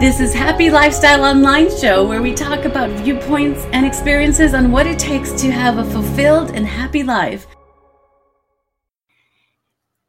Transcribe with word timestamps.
This 0.00 0.20
is 0.20 0.32
Happy 0.32 0.70
Lifestyle 0.70 1.24
Online 1.24 1.68
Show 1.76 2.06
where 2.06 2.22
we 2.22 2.32
talk 2.32 2.64
about 2.64 2.88
viewpoints 3.02 3.66
and 3.72 3.84
experiences 3.84 4.54
on 4.54 4.70
what 4.70 4.86
it 4.86 4.98
takes 4.98 5.32
to 5.42 5.50
have 5.50 5.78
a 5.78 5.84
fulfilled 5.84 6.50
and 6.50 6.64
happy 6.64 7.02
life. 7.02 7.46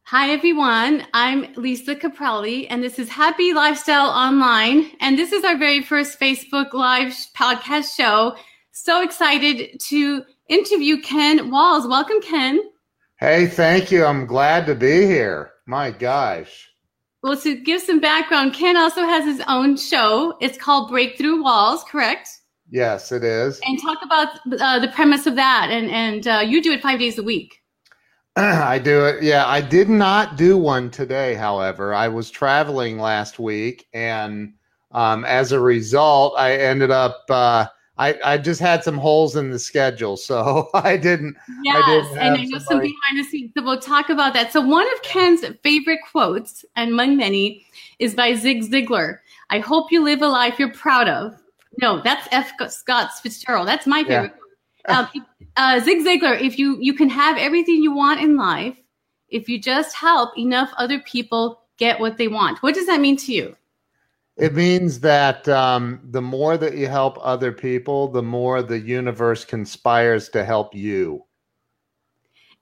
Hi 0.03 0.29
everyone, 0.31 1.05
I'm 1.13 1.53
Lisa 1.55 1.95
Caprelli 1.95 2.67
and 2.69 2.83
this 2.83 2.99
is 2.99 3.09
Happy 3.09 3.53
Lifestyle 3.53 4.09
Online 4.09 4.91
and 5.01 5.17
this 5.17 5.31
is 5.31 5.43
our 5.43 5.57
very 5.57 5.81
first 5.81 6.19
Facebook 6.19 6.73
Live 6.73 7.13
podcast 7.35 7.95
show. 7.95 8.35
So 8.71 9.01
excited 9.01 9.79
to 9.87 10.23
interview 10.47 11.01
Ken 11.01 11.49
Walls. 11.49 11.87
Welcome 11.87 12.21
Ken. 12.21 12.59
Hey, 13.17 13.47
thank 13.47 13.91
you. 13.91 14.05
I'm 14.05 14.25
glad 14.25 14.65
to 14.67 14.75
be 14.75 15.05
here. 15.05 15.51
My 15.65 15.91
gosh. 15.91 16.68
Well, 17.21 17.37
to 17.37 17.55
give 17.55 17.81
some 17.81 17.99
background, 17.99 18.53
Ken 18.53 18.77
also 18.77 19.01
has 19.03 19.25
his 19.25 19.41
own 19.47 19.75
show. 19.75 20.37
It's 20.39 20.57
called 20.57 20.89
Breakthrough 20.89 21.43
Walls, 21.43 21.83
correct? 21.83 22.29
Yes, 22.69 23.11
it 23.11 23.23
is. 23.23 23.59
And 23.65 23.81
talk 23.81 23.97
about 24.03 24.27
uh, 24.59 24.79
the 24.79 24.87
premise 24.89 25.27
of 25.27 25.35
that. 25.35 25.69
And 25.71 25.89
and 25.89 26.27
uh, 26.27 26.43
you 26.45 26.61
do 26.61 26.71
it 26.71 26.81
five 26.81 26.99
days 26.99 27.17
a 27.17 27.23
week. 27.23 27.61
I 28.35 28.79
do 28.79 29.05
it. 29.05 29.23
Yeah, 29.23 29.45
I 29.47 29.59
did 29.59 29.89
not 29.89 30.37
do 30.37 30.57
one 30.57 30.91
today. 30.91 31.33
However, 31.33 31.93
I 31.93 32.07
was 32.07 32.29
traveling 32.29 32.99
last 32.99 33.37
week, 33.37 33.87
and 33.93 34.53
um, 34.91 35.25
as 35.25 35.51
a 35.51 35.59
result, 35.59 36.35
I 36.37 36.55
ended 36.55 36.91
up. 36.91 37.25
Uh, 37.29 37.65
I, 37.99 38.17
I 38.23 38.37
just 38.37 38.61
had 38.61 38.81
some 38.81 38.97
holes 38.97 39.35
in 39.35 39.51
the 39.51 39.59
schedule, 39.59 40.15
so 40.15 40.69
I 40.73 40.95
didn't. 40.95 41.35
Yes, 41.63 41.83
I 41.85 41.91
didn't 41.91 42.17
and 42.17 42.37
I 42.37 42.43
know 42.45 42.57
some 42.59 42.79
behind 42.79 43.17
the 43.17 43.23
scenes. 43.23 43.51
So 43.55 43.63
we'll 43.63 43.79
talk 43.79 44.09
about 44.09 44.33
that. 44.33 44.53
So 44.53 44.61
one 44.61 44.87
of 44.93 45.01
Ken's 45.01 45.45
favorite 45.63 45.99
quotes, 46.09 46.63
and 46.77 46.91
among 46.91 47.17
many, 47.17 47.65
is 47.99 48.15
by 48.15 48.35
Zig 48.35 48.63
Ziglar. 48.63 49.19
I 49.49 49.59
hope 49.59 49.91
you 49.91 50.01
live 50.01 50.21
a 50.21 50.27
life 50.27 50.57
you're 50.57 50.71
proud 50.71 51.09
of. 51.09 51.41
No, 51.81 52.01
that's 52.01 52.25
F. 52.31 52.51
Scott 52.69 53.11
Fitzgerald. 53.21 53.67
That's 53.67 53.85
my 53.85 54.03
favorite. 54.03 54.33
Yeah. 54.87 54.99
um, 54.99 55.25
uh, 55.57 55.79
Zig 55.81 55.99
Ziglar. 56.05 56.39
If 56.39 56.57
you 56.57 56.77
you 56.79 56.93
can 56.93 57.09
have 57.09 57.37
everything 57.37 57.83
you 57.83 57.93
want 57.93 58.21
in 58.21 58.37
life, 58.37 58.77
if 59.27 59.49
you 59.49 59.59
just 59.59 59.93
help 59.93 60.37
enough 60.37 60.71
other 60.77 60.99
people 60.99 61.63
get 61.77 61.99
what 61.99 62.17
they 62.17 62.29
want. 62.29 62.63
What 62.63 62.75
does 62.75 62.85
that 62.87 63.01
mean 63.01 63.17
to 63.17 63.33
you? 63.33 63.55
It 64.39 64.55
means 64.55 65.01
that 65.01 65.47
um, 65.49 65.99
the 66.03 66.21
more 66.21 66.57
that 66.57 66.77
you 66.77 66.87
help 66.87 67.17
other 67.21 67.51
people, 67.51 68.07
the 68.07 68.23
more 68.23 68.61
the 68.61 68.79
universe 68.79 69.43
conspires 69.43 70.29
to 70.29 70.45
help 70.45 70.73
you. 70.73 71.25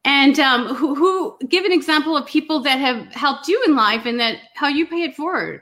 And 0.03 0.39
um, 0.39 0.73
who, 0.73 0.95
who 0.95 1.37
give 1.47 1.65
an 1.65 1.71
example 1.71 2.15
of 2.15 2.25
people 2.25 2.61
that 2.61 2.79
have 2.79 3.13
helped 3.13 3.47
you 3.47 3.61
in 3.67 3.75
life 3.75 4.05
and 4.05 4.19
that 4.19 4.37
how 4.55 4.67
you 4.67 4.87
pay 4.87 5.03
it 5.03 5.15
forward? 5.15 5.61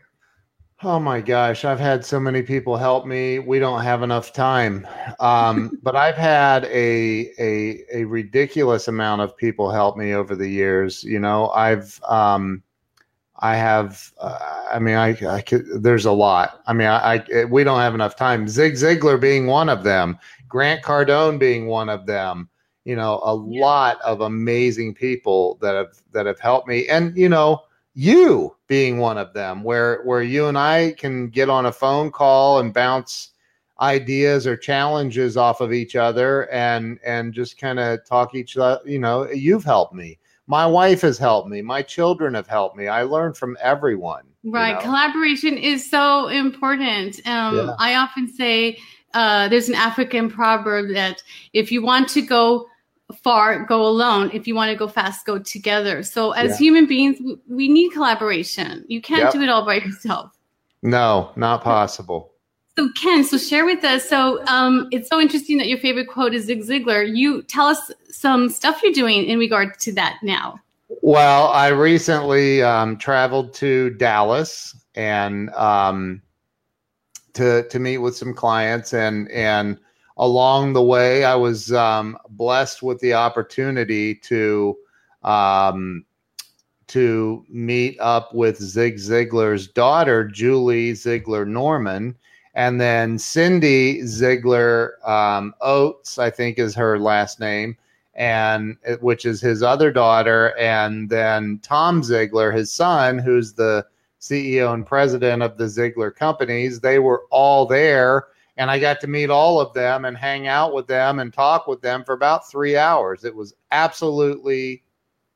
Oh 0.84 1.00
my 1.00 1.20
gosh, 1.20 1.66
I've 1.66 1.80
had 1.80 2.06
so 2.06 2.20
many 2.20 2.42
people 2.42 2.78
help 2.78 3.06
me. 3.06 3.40
We 3.40 3.60
don't 3.60 3.82
have 3.82 4.04
enough 4.04 4.34
time. 4.34 4.88
Um, 5.20 5.80
but 5.84 5.96
I've 5.96 6.16
had 6.16 6.66
a, 6.66 7.32
a 7.40 7.84
a 7.94 8.04
ridiculous 8.06 8.88
amount 8.88 9.22
of 9.22 9.36
people 9.36 9.72
help 9.72 9.98
me 9.98 10.14
over 10.14 10.36
the 10.36 10.48
years. 10.48 11.04
You 11.04 11.20
know, 11.20 11.50
I've 11.50 12.00
um, 12.04 12.62
I 13.40 13.56
have, 13.56 14.12
uh, 14.20 14.66
I 14.72 14.80
mean, 14.80 14.96
I, 14.96 15.10
I 15.28 15.42
could, 15.42 15.84
there's 15.84 16.06
a 16.06 16.12
lot. 16.12 16.62
I 16.68 16.74
mean, 16.74 16.88
I, 16.88 17.24
I, 17.34 17.46
we 17.46 17.64
don't 17.64 17.80
have 17.80 17.94
enough 17.94 18.16
time. 18.16 18.48
Zig 18.48 18.74
Ziglar 18.76 19.20
being 19.20 19.46
one 19.46 19.68
of 19.68 19.84
them, 19.84 20.18
Grant 20.48 20.84
Cardone 20.84 21.38
being 21.38 21.68
one 21.68 21.90
of 21.90 22.06
them. 22.06 22.50
You 22.86 22.96
know, 22.96 23.20
a 23.22 23.36
yeah. 23.36 23.66
lot 23.66 24.02
of 24.02 24.22
amazing 24.22 24.94
people 24.94 25.58
that 25.60 25.74
have 25.74 26.00
that 26.12 26.28
have 26.28 26.40
helped 26.40 26.68
me, 26.68 26.88
and 26.88 27.18
you 27.18 27.28
know, 27.28 27.64
you 27.96 28.56
being 28.68 29.00
one 29.00 29.18
of 29.18 29.34
them, 29.34 29.64
where 29.64 30.04
where 30.04 30.22
you 30.22 30.46
and 30.46 30.58
I 30.58 30.94
can 30.96 31.30
get 31.30 31.50
on 31.50 31.66
a 31.66 31.72
phone 31.72 32.12
call 32.12 32.60
and 32.60 32.72
bounce 32.72 33.32
ideas 33.82 34.46
or 34.46 34.56
challenges 34.56 35.36
off 35.36 35.62
of 35.62 35.74
each 35.74 35.96
other, 35.96 36.48
and 36.52 37.00
and 37.04 37.34
just 37.34 37.58
kind 37.58 37.80
of 37.80 38.06
talk 38.06 38.36
each 38.36 38.56
other. 38.56 38.88
You 38.88 39.00
know, 39.00 39.28
you've 39.32 39.64
helped 39.64 39.96
me 39.96 40.20
my 40.48 40.66
wife 40.66 41.02
has 41.02 41.18
helped 41.18 41.50
me. 41.50 41.62
My 41.62 41.82
children 41.82 42.34
have 42.34 42.48
helped 42.48 42.76
me. 42.76 42.88
I 42.88 43.04
learn 43.04 43.34
from 43.34 43.58
everyone 43.62 44.24
right. 44.46 44.70
you 44.70 44.76
know? 44.76 44.82
collaboration 44.82 45.58
is 45.58 45.90
so 45.90 46.28
important. 46.28 47.20
Um, 47.28 47.56
yeah. 47.58 47.76
i 47.80 47.96
often 47.96 48.28
say 48.32 48.78
uh, 49.14 49.48
there's 49.48 49.70
an 49.70 49.76
african 49.76 50.30
proverb 50.30 50.94
that 50.94 51.24
if 51.54 51.72
you 51.72 51.82
want 51.84 52.10
to 52.10 52.22
go 52.22 52.68
far 53.22 53.64
go 53.66 53.86
alone. 53.86 54.32
If 54.34 54.48
you 54.48 54.56
want 54.56 54.72
to 54.72 54.76
go 54.76 54.88
fast 54.88 55.26
go 55.26 55.38
together. 55.38 56.02
So 56.02 56.32
as 56.32 56.52
yeah. 56.52 56.58
human 56.58 56.88
beings 56.88 57.20
we 57.48 57.68
need 57.68 57.92
collaboration. 57.92 58.84
You 58.88 59.02
can't 59.02 59.24
yep. 59.24 59.34
do 59.34 59.42
it 59.42 59.50
all 59.50 59.66
by 59.66 59.76
yourself. 59.76 60.32
No 60.82 61.32
not 61.36 61.64
possible 61.64 62.34
so 62.78 62.90
Ken, 62.92 63.24
so 63.24 63.38
share 63.38 63.66
with 63.66 63.84
us. 63.84 64.08
So 64.08 64.46
um, 64.48 64.88
it's 64.92 65.08
so 65.08 65.20
interesting 65.20 65.58
that 65.60 65.68
your 65.68 65.78
favorite 65.78 66.08
quote 66.08 66.34
is 66.34 66.46
Zig 66.46 66.62
Ziglar. 66.62 67.16
You 67.16 67.42
tell 67.44 67.68
us 67.68 67.92
some 68.10 68.50
stuff 68.50 68.84
you're 68.84 68.92
doing 68.92 69.26
in 69.26 69.40
regard 69.40 69.80
to 69.80 69.94
that 69.94 70.18
now. 70.22 70.60
Well, 71.02 71.48
I 71.48 71.70
recently 71.70 72.62
um, 72.62 72.98
traveled 72.98 73.54
to 73.56 73.92
Dallas 73.92 74.76
and 74.96 75.50
um, 75.52 76.22
to 77.34 77.68
to 77.70 77.80
meet 77.80 78.00
with 78.00 78.16
some 78.16 78.34
clients, 78.34 78.94
and 78.94 79.32
and 79.32 79.80
along 80.18 80.74
the 80.74 80.84
way, 80.84 81.24
I 81.24 81.36
was 81.36 81.72
um, 81.72 82.18
blessed 82.30 82.84
with 82.84 83.00
the 83.00 83.14
opportunity 83.14 84.16
to 84.16 84.78
um, 85.24 86.06
to 86.88 87.46
meet 87.50 87.98
up 88.00 88.34
with 88.34 88.62
Zig 88.62 88.98
Ziglar's 88.98 89.68
daughter, 89.68 90.26
Julie 90.26 90.92
Ziglar 90.92 91.48
Norman 91.48 92.16
and 92.56 92.80
then 92.80 93.20
Cindy 93.20 94.02
Ziglar 94.04 95.06
um, 95.08 95.54
Oates, 95.62 96.18
I 96.18 96.30
think 96.30 96.58
is 96.58 96.74
her 96.76 96.98
last 96.98 97.40
name, 97.40 97.78
and 98.14 98.78
which 99.02 99.26
is 99.26 99.42
his 99.42 99.62
other 99.62 99.92
daughter, 99.92 100.58
and 100.58 101.10
then 101.10 101.60
Tom 101.62 102.02
Ziglar, 102.02 102.56
his 102.56 102.72
son, 102.72 103.20
who's 103.20 103.54
the 103.54 103.86
CEO 104.22 104.74
and 104.74 104.86
president 104.86 105.44
of 105.44 105.58
the 105.58 105.66
Ziglar 105.66 106.16
companies. 106.16 106.80
They 106.80 106.98
were 106.98 107.24
all 107.30 107.66
there, 107.66 108.28
and 108.56 108.72
I 108.72 108.80
got 108.80 109.02
to 109.02 109.08
meet 109.08 109.30
all 109.30 109.60
of 109.60 109.74
them 109.74 110.06
and 110.06 110.18
hang 110.18 110.48
out 110.48 110.74
with 110.74 110.88
them 110.88 111.20
and 111.20 111.34
talk 111.34 111.68
with 111.68 111.82
them 111.82 112.06
for 112.06 112.14
about 112.14 112.50
three 112.50 112.78
hours. 112.78 113.26
It 113.26 113.36
was 113.36 113.54
absolutely 113.72 114.82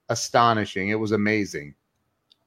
astonishing. 0.08 0.88
It 0.88 0.96
was 0.96 1.12
amazing. 1.12 1.76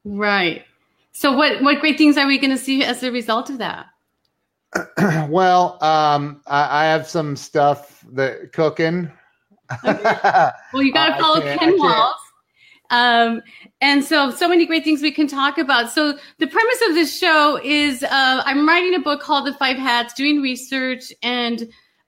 Right. 0.03 0.65
So, 1.11 1.31
what 1.31 1.61
what 1.61 1.79
great 1.79 1.99
things 1.99 2.17
are 2.17 2.25
we 2.25 2.39
going 2.39 2.49
to 2.49 2.57
see 2.57 2.83
as 2.83 3.03
a 3.03 3.11
result 3.11 3.51
of 3.51 3.59
that? 3.59 3.85
well, 5.29 5.83
um, 5.83 6.41
I, 6.47 6.83
I, 6.83 6.85
have 6.85 7.07
some 7.07 7.35
stuff 7.35 8.03
that 8.13 8.53
cooking. 8.53 9.11
Okay. 9.85 10.49
Well, 10.73 10.83
you 10.83 10.93
got 10.93 11.15
to 11.15 11.15
follow 11.21 11.41
Ken 11.41 11.77
Walls. 11.77 12.15
Um, 12.89 13.41
and 13.81 14.03
so, 14.03 14.29
so 14.29 14.47
many 14.47 14.65
great 14.65 14.83
things 14.83 15.01
we 15.01 15.11
can 15.11 15.27
talk 15.27 15.57
about. 15.57 15.89
So, 15.89 16.17
the 16.37 16.47
premise 16.47 16.81
of 16.87 16.95
this 16.95 17.17
show 17.17 17.59
is 17.63 18.03
uh, 18.03 18.41
I'm 18.45 18.67
writing 18.67 18.93
a 18.95 18.99
book 18.99 19.21
called 19.21 19.47
The 19.47 19.53
Five 19.53 19.77
Hats, 19.77 20.13
doing 20.13 20.41
research, 20.41 21.11
and 21.23 21.63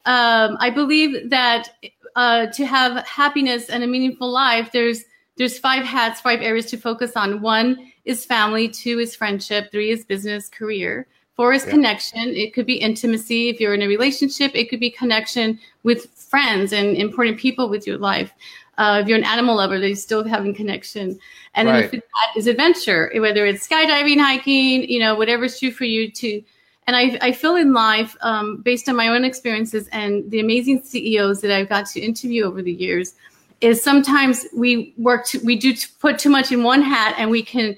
um, 0.06 0.58
I 0.60 0.70
believe 0.70 1.30
that 1.30 1.70
uh, 2.16 2.48
to 2.48 2.66
have 2.66 3.06
happiness 3.08 3.70
and 3.70 3.84
a 3.84 3.88
meaningful 3.88 4.32
life, 4.32 4.72
there's 4.72 5.04
there's 5.38 5.60
five 5.60 5.84
hats, 5.84 6.22
five 6.22 6.42
areas 6.42 6.68
to 6.68 6.78
focus 6.78 7.14
on. 7.16 7.42
One 7.42 7.92
is 8.06 8.24
family, 8.24 8.70
two 8.70 9.00
is 9.00 9.16
friendship, 9.16 9.72
three 9.72 9.92
is 9.92 10.06
business, 10.06 10.48
career, 10.48 11.08
Four 11.36 11.52
is 11.52 11.66
yeah. 11.66 11.72
connection. 11.72 12.30
It 12.30 12.54
could 12.54 12.66
be 12.66 12.76
intimacy. 12.76 13.50
If 13.50 13.60
you're 13.60 13.74
in 13.74 13.82
a 13.82 13.88
relationship, 13.88 14.52
it 14.56 14.70
could 14.70 14.80
be 14.80 14.90
connection 14.90 15.60
with 15.84 16.10
friends 16.12 16.72
and 16.72 16.96
important 16.96 17.38
people 17.38 17.70
with 17.70 17.86
your 17.86 17.98
life. 17.98 18.32
Uh, 18.78 19.00
if 19.02 19.08
you're 19.08 19.18
an 19.18 19.24
animal 19.24 19.56
lover, 19.56 19.80
they're 19.80 19.96
still 19.96 20.24
having 20.24 20.54
connection. 20.54 21.20
And 21.54 21.68
right. 21.68 21.92
then 21.92 22.02
that 22.02 22.40
is 22.40 22.48
adventure, 22.48 23.12
whether 23.16 23.46
it's 23.46 23.68
skydiving, 23.68 24.20
hiking, 24.20 24.90
you 24.90 25.00
know, 25.00 25.16
whatever's 25.16 25.60
true 25.60 25.72
for 25.72 25.86
you 25.86 26.10
to. 26.12 26.42
And 26.88 26.96
I, 26.96 27.18
I 27.22 27.32
feel 27.32 27.56
in 27.56 27.74
life, 27.74 28.16
um, 28.22 28.58
based 28.58 28.88
on 28.88 28.96
my 28.96 29.08
own 29.08 29.26
experiences 29.26 29.90
and 29.92 30.30
the 30.30 30.40
amazing 30.40 30.84
CEOs 30.84 31.42
that 31.42 31.52
I've 31.52 31.70
got 31.70 31.88
to 31.88 32.00
interview 32.00 32.44
over 32.44 32.62
the 32.62 32.72
years, 32.72 33.16
is 33.62 33.82
sometimes 33.82 34.46
we 34.56 34.94
work, 34.98 35.26
to, 35.28 35.40
we 35.40 35.56
do 35.56 35.74
put 36.00 36.20
too 36.20 36.30
much 36.30 36.52
in 36.52 36.62
one 36.64 36.82
hat, 36.82 37.16
and 37.18 37.32
we 37.32 37.42
can 37.42 37.76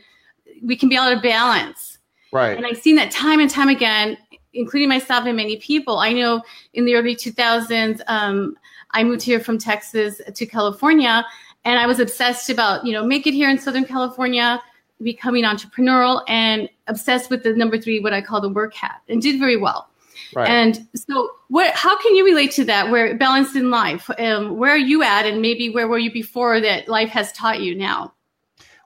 we 0.63 0.75
can 0.75 0.89
be 0.89 0.97
out 0.97 1.13
of 1.13 1.21
balance 1.21 1.86
Right. 2.31 2.57
And 2.57 2.65
I've 2.65 2.77
seen 2.77 2.95
that 2.97 3.11
time 3.11 3.39
and 3.39 3.49
time 3.49 3.69
again, 3.69 4.17
including 4.53 4.89
myself 4.89 5.25
and 5.25 5.35
many 5.35 5.57
people. 5.57 5.99
I 5.99 6.13
know 6.13 6.41
in 6.73 6.85
the 6.85 6.95
early 6.95 7.15
2000s, 7.15 8.01
um, 8.07 8.55
I 8.91 9.03
moved 9.03 9.21
here 9.21 9.39
from 9.39 9.57
Texas 9.57 10.21
to 10.33 10.45
California, 10.45 11.25
and 11.65 11.79
I 11.79 11.85
was 11.85 11.99
obsessed 11.99 12.49
about, 12.49 12.85
you 12.85 12.93
know, 12.93 13.05
make 13.05 13.27
it 13.27 13.33
here 13.33 13.49
in 13.49 13.57
Southern 13.57 13.85
California, 13.85 14.61
becoming 15.01 15.43
entrepreneurial, 15.43 16.23
and 16.27 16.69
obsessed 16.87 17.29
with 17.29 17.43
the 17.43 17.53
number 17.53 17.77
three, 17.77 17.99
what 17.99 18.13
I 18.13 18.21
call 18.21 18.41
the 18.41 18.49
work 18.49 18.73
hat, 18.73 19.01
and 19.09 19.21
did 19.21 19.39
very 19.39 19.57
well. 19.57 19.89
Right. 20.33 20.49
And 20.49 20.87
so, 20.95 21.31
what? 21.49 21.73
How 21.73 21.97
can 22.01 22.15
you 22.15 22.25
relate 22.25 22.51
to 22.51 22.65
that? 22.65 22.89
Where 22.89 23.15
balance 23.15 23.55
in 23.55 23.69
life? 23.69 24.09
Um, 24.17 24.57
where 24.57 24.71
are 24.71 24.77
you 24.77 25.03
at, 25.03 25.25
and 25.25 25.41
maybe 25.41 25.69
where 25.69 25.87
were 25.87 25.99
you 25.99 26.11
before 26.11 26.59
that 26.61 26.87
life 26.87 27.09
has 27.09 27.31
taught 27.33 27.61
you 27.61 27.75
now? 27.75 28.13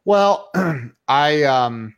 Well, 0.06 0.52
I 1.08 1.44
um, 1.44 1.96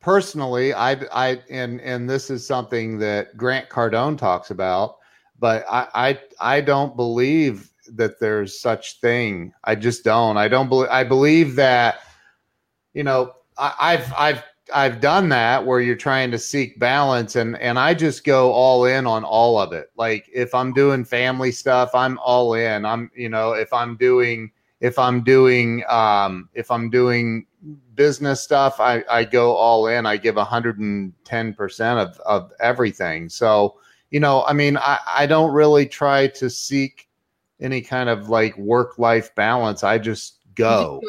personally, 0.00 0.72
I, 0.72 0.92
I, 1.12 1.40
and 1.50 1.80
and 1.80 2.08
this 2.08 2.30
is 2.30 2.46
something 2.46 2.98
that 2.98 3.36
Grant 3.36 3.68
Cardone 3.68 4.16
talks 4.18 4.50
about, 4.50 4.96
but 5.38 5.64
I, 5.70 5.88
I, 5.94 6.20
I 6.40 6.60
don't 6.60 6.96
believe 6.96 7.70
that 7.88 8.20
there's 8.20 8.58
such 8.58 9.00
thing. 9.00 9.52
I 9.64 9.74
just 9.74 10.04
don't. 10.04 10.36
I 10.36 10.48
don't 10.48 10.68
believe. 10.68 10.90
I 10.90 11.04
believe 11.04 11.56
that, 11.56 12.00
you 12.94 13.02
know, 13.02 13.32
I, 13.58 13.74
I've, 13.80 14.12
I've 14.16 14.44
I've 14.72 15.00
done 15.00 15.28
that 15.30 15.64
where 15.64 15.80
you're 15.80 15.96
trying 15.96 16.30
to 16.30 16.38
seek 16.38 16.78
balance 16.78 17.36
and 17.36 17.58
and 17.58 17.78
I 17.78 17.94
just 17.94 18.24
go 18.24 18.52
all 18.52 18.84
in 18.84 19.06
on 19.06 19.24
all 19.24 19.58
of 19.58 19.72
it. 19.72 19.90
Like 19.96 20.28
if 20.32 20.54
I'm 20.54 20.72
doing 20.72 21.04
family 21.04 21.52
stuff, 21.52 21.94
I'm 21.94 22.18
all 22.18 22.54
in. 22.54 22.84
I'm 22.84 23.10
you 23.14 23.28
know, 23.28 23.52
if 23.52 23.72
I'm 23.72 23.96
doing 23.96 24.50
if 24.80 24.98
I'm 24.98 25.22
doing 25.22 25.84
um 25.88 26.48
if 26.54 26.70
I'm 26.70 26.90
doing 26.90 27.46
business 27.94 28.40
stuff, 28.42 28.80
I, 28.80 29.04
I 29.10 29.24
go 29.24 29.54
all 29.54 29.86
in. 29.86 30.06
I 30.06 30.16
give 30.16 30.36
110% 30.36 32.02
of, 32.02 32.20
of 32.20 32.52
everything. 32.60 33.28
So, 33.28 33.78
you 34.10 34.20
know, 34.20 34.44
I 34.46 34.52
mean, 34.52 34.76
I, 34.76 34.98
I 35.06 35.26
don't 35.26 35.52
really 35.52 35.86
try 35.86 36.28
to 36.28 36.50
seek 36.50 37.08
any 37.60 37.80
kind 37.80 38.08
of 38.08 38.28
like 38.28 38.56
work 38.56 38.98
life 38.98 39.34
balance. 39.34 39.84
I 39.84 39.98
just 39.98 40.38
go. 40.54 41.00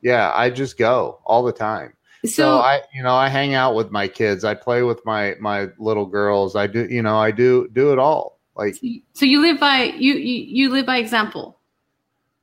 Yeah, 0.00 0.32
I 0.34 0.50
just 0.50 0.78
go 0.78 1.20
all 1.24 1.42
the 1.42 1.52
time. 1.52 1.94
So, 2.24 2.30
so, 2.30 2.58
I, 2.58 2.80
you 2.92 3.02
know, 3.02 3.14
I 3.14 3.28
hang 3.28 3.54
out 3.54 3.74
with 3.74 3.90
my 3.90 4.08
kids. 4.08 4.44
I 4.44 4.54
play 4.54 4.82
with 4.82 5.04
my 5.04 5.36
my 5.40 5.68
little 5.78 6.06
girls. 6.06 6.56
I 6.56 6.66
do, 6.66 6.86
you 6.90 7.02
know, 7.02 7.16
I 7.16 7.30
do 7.30 7.68
do 7.72 7.92
it 7.92 7.98
all. 7.98 8.40
Like, 8.56 8.74
so 9.12 9.24
you 9.24 9.40
live 9.40 9.60
by 9.60 9.84
you 9.84 10.14
you, 10.14 10.44
you 10.44 10.70
live 10.70 10.84
by 10.84 10.96
example. 10.98 11.57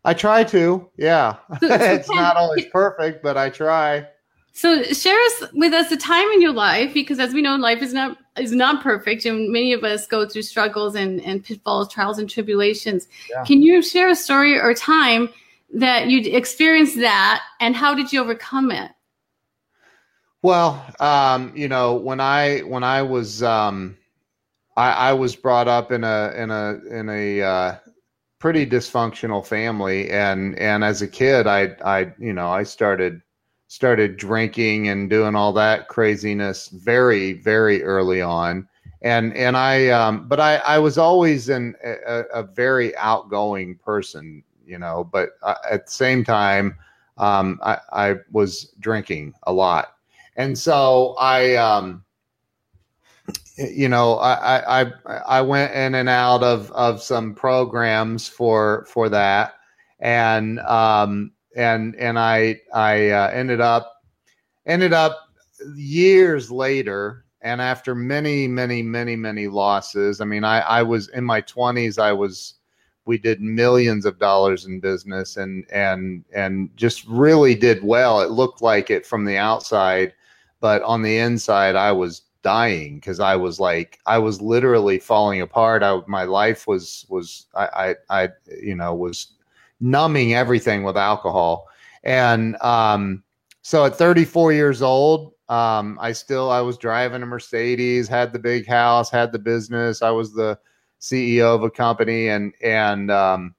I 0.06 0.14
try 0.14 0.44
to. 0.46 0.90
Yeah. 0.98 1.36
So, 1.60 1.68
so 1.68 1.76
it's 1.76 2.10
not 2.10 2.38
always 2.38 2.66
perfect, 2.66 3.24
but 3.24 3.38
I 3.38 3.50
try. 3.50 4.08
So 4.54 4.84
share 4.84 5.20
us 5.20 5.44
with 5.54 5.74
us 5.74 5.92
a 5.92 5.98
time 5.98 6.30
in 6.30 6.42
your 6.42 6.54
life 6.54 6.94
because 6.94 7.20
as 7.20 7.34
we 7.34 7.42
know 7.42 7.58
life 7.58 7.82
is 7.82 7.92
not 7.92 8.18
is 8.38 8.54
not 8.54 8.82
perfect 8.82 9.26
and 9.26 9.52
many 9.52 9.74
of 9.74 9.84
us 9.84 10.08
go 10.08 10.26
through 10.28 10.44
struggles 10.44 10.96
and, 10.96 11.20
and 11.22 11.44
pitfalls, 11.44 11.92
trials 11.92 12.20
and 12.20 12.30
tribulations. 12.30 13.08
Yeah. 13.30 13.44
Can 13.44 13.62
you 13.62 13.82
share 13.82 14.08
a 14.10 14.16
story 14.16 14.58
or 14.58 14.74
time 14.74 15.30
that 15.74 16.08
you 16.08 16.22
experienced 16.34 16.96
that 16.98 17.44
and 17.60 17.76
how 17.76 17.94
did 17.94 18.14
you 18.14 18.22
overcome 18.22 18.72
it? 18.72 18.92
Well, 20.42 20.86
um, 21.00 21.52
you 21.56 21.68
know, 21.68 21.96
when 21.96 22.22
I 22.22 22.60
when 22.60 22.84
I 22.84 23.02
was 23.02 23.44
um, 23.44 23.98
I, 24.78 24.92
I 24.92 25.14
was 25.14 25.36
brought 25.36 25.68
up 25.68 25.92
in 25.92 26.04
a 26.04 26.34
in 26.36 26.52
a 26.52 26.80
in 26.90 27.10
a 27.10 27.42
uh, 27.42 27.76
pretty 28.46 28.64
dysfunctional 28.64 29.44
family. 29.44 30.08
And 30.12 30.56
and 30.60 30.84
as 30.84 31.02
a 31.02 31.08
kid 31.08 31.48
I 31.48 31.76
I 31.84 32.14
you 32.20 32.32
know 32.32 32.52
I 32.52 32.62
started 32.62 33.24
started 33.70 34.18
drinking 34.18 34.88
and 34.88 35.10
doing 35.10 35.34
all 35.34 35.52
that 35.54 35.88
craziness 35.88 36.68
very 36.68 37.34
very 37.34 37.82
early 37.82 38.22
on. 38.22 38.68
And 39.02 39.36
and 39.36 39.58
I 39.58 39.88
um 39.88 40.28
but 40.28 40.40
I 40.40 40.58
I 40.58 40.78
was 40.78 41.00
always 41.00 41.50
an 41.50 41.74
a, 41.84 42.22
a 42.36 42.44
very 42.44 42.96
outgoing 42.98 43.80
person 43.84 44.44
you 44.64 44.78
know 44.78 45.10
but 45.12 45.30
uh, 45.42 45.56
at 45.72 45.88
the 45.88 45.92
same 45.92 46.24
time 46.24 46.78
um 47.18 47.60
I 47.64 47.80
I 47.94 48.16
was 48.32 48.76
drinking 48.80 49.34
a 49.48 49.54
lot. 49.54 49.96
And 50.36 50.56
so 50.56 51.16
I 51.18 51.56
um 51.56 52.05
you 53.58 53.88
know, 53.88 54.16
I, 54.16 54.82
I 54.82 54.92
I 55.26 55.42
went 55.42 55.74
in 55.74 55.96
and 55.96 56.10
out 56.10 56.44
of 56.44 56.72
of 56.72 57.02
some 57.02 57.34
programs 57.34 58.28
for 58.28 58.86
for 58.90 59.08
that, 59.10 59.54
and 60.00 60.60
um 60.60 61.32
and 61.56 61.96
and 61.96 62.20
I 62.20 62.60
I 62.74 63.10
uh, 63.10 63.30
ended 63.30 63.62
up 63.62 64.02
ended 64.66 64.94
up 64.94 65.30
years 65.76 66.52
later, 66.52 67.26
and 67.42 67.62
after 67.62 67.96
many 67.96 68.48
many 68.48 68.82
many 68.84 69.16
many 69.16 69.48
losses. 69.48 70.20
I 70.20 70.26
mean, 70.26 70.44
I 70.44 70.60
I 70.60 70.84
was 70.84 71.08
in 71.10 71.24
my 71.24 71.42
twenties. 71.42 71.98
I 71.98 72.12
was 72.12 72.56
we 73.06 73.18
did 73.18 73.40
millions 73.40 74.06
of 74.06 74.20
dollars 74.20 74.66
in 74.66 74.80
business 74.80 75.38
and 75.38 75.66
and 75.72 76.26
and 76.34 76.76
just 76.76 77.06
really 77.08 77.56
did 77.56 77.84
well. 77.84 78.20
It 78.20 78.32
looked 78.32 78.62
like 78.62 78.90
it 78.90 79.06
from 79.06 79.24
the 79.24 79.38
outside, 79.38 80.14
but 80.60 80.82
on 80.82 81.02
the 81.04 81.18
inside, 81.20 81.76
I 81.76 81.92
was 81.94 82.24
dying 82.46 83.00
because 83.00 83.20
I 83.20 83.36
was 83.36 83.60
like 83.60 84.00
I 84.06 84.20
was 84.20 84.40
literally 84.40 85.00
falling 85.00 85.42
apart. 85.42 85.82
I, 85.82 86.00
my 86.06 86.26
life 86.26 86.68
was 86.68 87.08
was 87.10 87.48
I, 87.56 87.96
I, 88.10 88.24
I 88.24 88.30
you 88.62 88.76
know 88.76 88.94
was 88.94 89.34
numbing 89.80 90.36
everything 90.36 90.84
with 90.84 90.96
alcohol, 90.96 91.68
and 92.04 92.56
um, 92.62 93.24
so 93.64 93.84
at 93.84 93.96
34 93.96 94.54
years 94.54 94.84
old, 94.84 95.34
um, 95.50 95.98
I 96.00 96.12
still 96.12 96.52
I 96.52 96.62
was 96.62 96.78
driving 96.78 97.24
a 97.24 97.26
Mercedes, 97.26 98.08
had 98.08 98.32
the 98.32 98.38
big 98.38 98.68
house, 98.68 99.10
had 99.10 99.32
the 99.32 99.40
business. 99.40 100.04
I 100.04 100.12
was 100.12 100.32
the 100.32 100.60
CEO 101.02 101.56
of 101.56 101.64
a 101.64 101.72
company, 101.72 102.28
and 102.30 102.54
and 102.62 103.10
um, 103.10 103.56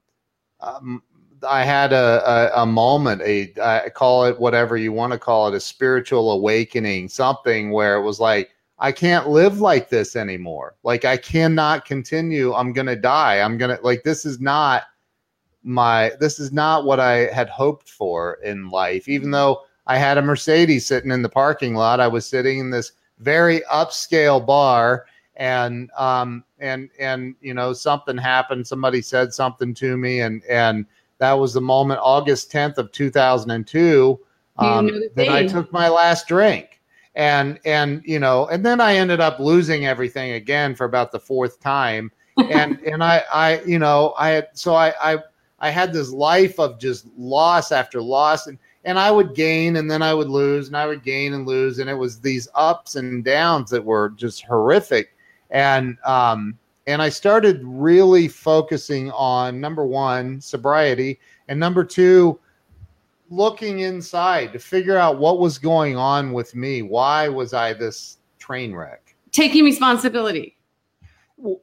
um, 0.61 1.03
I 1.45 1.65
had 1.65 1.91
a, 1.91 2.55
a, 2.55 2.63
a 2.63 2.65
moment, 2.65 3.21
a 3.21 3.53
I 3.61 3.89
call 3.89 4.23
it 4.23 4.39
whatever 4.39 4.77
you 4.77 4.93
want 4.93 5.11
to 5.11 5.19
call 5.19 5.49
it, 5.49 5.55
a 5.55 5.59
spiritual 5.59 6.31
awakening, 6.31 7.09
something 7.09 7.71
where 7.71 7.97
it 7.97 8.03
was 8.03 8.21
like 8.21 8.51
I 8.79 8.91
can't 8.91 9.29
live 9.29 9.59
like 9.59 9.89
this 9.89 10.15
anymore. 10.15 10.75
Like 10.83 11.05
I 11.05 11.17
cannot 11.17 11.85
continue. 11.85 12.53
I'm 12.53 12.73
going 12.73 12.87
to 12.87 12.95
die. 12.95 13.39
I'm 13.39 13.57
going 13.57 13.75
to 13.75 13.83
like 13.83 14.03
this 14.03 14.25
is 14.25 14.39
not 14.39 14.83
my 15.63 16.11
this 16.19 16.39
is 16.39 16.51
not 16.51 16.85
what 16.85 16.99
I 16.99 17.25
had 17.33 17.49
hoped 17.49 17.89
for 17.89 18.35
in 18.43 18.69
life. 18.69 19.07
Even 19.07 19.31
though 19.31 19.61
I 19.87 19.97
had 19.97 20.17
a 20.17 20.21
Mercedes 20.21 20.85
sitting 20.85 21.11
in 21.11 21.21
the 21.21 21.29
parking 21.29 21.73
lot, 21.73 21.99
I 21.99 22.07
was 22.07 22.25
sitting 22.27 22.59
in 22.59 22.69
this 22.69 22.91
very 23.19 23.61
upscale 23.71 24.45
bar 24.45 25.05
and 25.37 25.89
um 25.97 26.43
and 26.59 26.89
and 26.99 27.35
you 27.41 27.53
know 27.53 27.71
something 27.71 28.17
happened 28.17 28.65
somebody 28.65 29.01
said 29.01 29.33
something 29.33 29.73
to 29.73 29.95
me 29.95 30.21
and 30.21 30.43
and 30.45 30.85
that 31.19 31.33
was 31.33 31.53
the 31.53 31.61
moment 31.61 31.99
august 32.01 32.51
10th 32.51 32.77
of 32.77 32.91
2002 32.91 34.19
um, 34.57 34.87
that 35.15 35.29
i 35.29 35.45
took 35.45 35.71
my 35.71 35.87
last 35.87 36.27
drink 36.27 36.76
and 37.17 37.59
and 37.65 38.03
you 38.05 38.19
know 38.19 38.47
and 38.47 38.63
then 38.63 38.79
i 38.79 38.95
ended 38.95 39.19
up 39.19 39.39
losing 39.39 39.87
everything 39.87 40.33
again 40.33 40.73
for 40.73 40.85
about 40.85 41.11
the 41.11 41.19
fourth 41.19 41.59
time. 41.59 42.09
And 42.51 42.79
and 42.81 43.03
i 43.03 43.23
i 43.33 43.61
you 43.61 43.79
know 43.79 44.13
i 44.19 44.29
had 44.29 44.49
so 44.53 44.75
i 44.75 44.93
i 45.01 45.17
i 45.57 45.71
had 45.71 45.91
this 45.91 46.11
life 46.11 46.59
of 46.59 46.77
just 46.79 47.07
loss 47.17 47.71
after 47.71 47.99
loss. 47.99 48.45
And 48.45 48.59
and 48.85 48.99
i 48.99 49.09
would 49.09 49.33
gain 49.33 49.77
and 49.77 49.89
then 49.89 50.03
i 50.03 50.13
would 50.13 50.29
lose 50.29 50.67
and 50.67 50.77
i 50.77 50.85
would 50.85 51.03
gain 51.03 51.33
and 51.33 51.47
lose. 51.47 51.79
And 51.79 51.89
it 51.89 51.95
was 51.95 52.21
these 52.21 52.47
ups 52.53 52.95
and 52.95 53.23
downs 53.23 53.71
that 53.71 53.83
were 53.83 54.09
just 54.09 54.43
horrific. 54.43 55.15
And 55.49 55.97
um 56.05 56.59
and 56.85 57.01
i 57.01 57.09
started 57.09 57.59
really 57.63 58.27
focusing 58.27 59.09
on 59.13 59.59
number 59.59 59.83
one 59.83 60.39
sobriety. 60.39 61.19
And 61.47 61.59
number 61.59 61.83
two 61.83 62.39
looking 63.29 63.79
inside 63.79 64.53
to 64.53 64.59
figure 64.59 64.97
out 64.97 65.19
what 65.19 65.39
was 65.39 65.57
going 65.57 65.97
on 65.97 66.31
with 66.31 66.55
me. 66.55 66.81
Why 66.81 67.27
was 67.27 67.53
I 67.53 67.73
this 67.73 68.17
train 68.39 68.73
wreck? 68.73 69.15
Taking 69.31 69.63
responsibility. 69.63 70.57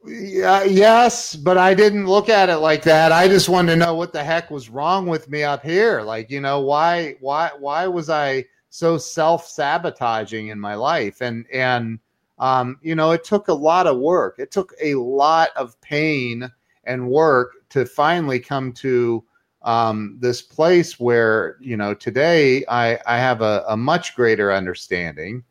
Yeah, 0.05 0.63
yes, 0.63 1.35
but 1.35 1.57
I 1.57 1.73
didn't 1.73 2.05
look 2.07 2.29
at 2.29 2.49
it 2.49 2.57
like 2.57 2.81
that. 2.83 3.11
I 3.11 3.27
just 3.27 3.49
wanted 3.49 3.73
to 3.73 3.77
know 3.77 3.93
what 3.93 4.13
the 4.13 4.23
heck 4.23 4.49
was 4.49 4.69
wrong 4.69 5.05
with 5.05 5.29
me 5.29 5.43
up 5.43 5.63
here. 5.63 6.01
Like, 6.01 6.31
you 6.31 6.39
know, 6.39 6.61
why 6.61 7.17
why 7.19 7.51
why 7.59 7.85
was 7.87 8.09
I 8.09 8.45
so 8.69 8.97
self-sabotaging 8.97 10.47
in 10.47 10.59
my 10.59 10.75
life? 10.75 11.21
And 11.21 11.45
and 11.51 11.99
um, 12.39 12.77
you 12.81 12.95
know, 12.95 13.11
it 13.11 13.25
took 13.25 13.49
a 13.49 13.53
lot 13.53 13.85
of 13.85 13.97
work. 13.97 14.39
It 14.39 14.51
took 14.51 14.73
a 14.81 14.95
lot 14.95 15.49
of 15.57 15.79
pain 15.81 16.49
and 16.85 17.09
work 17.09 17.67
to 17.69 17.85
finally 17.85 18.39
come 18.39 18.71
to 18.73 19.23
um, 19.65 20.17
this 20.19 20.41
place 20.41 20.99
where 20.99 21.57
you 21.59 21.75
know 21.75 21.93
today 21.93 22.63
I, 22.67 22.99
I 23.05 23.17
have 23.17 23.41
a, 23.41 23.65
a 23.67 23.75
much 23.75 24.15
greater 24.15 24.53
understanding. 24.53 25.43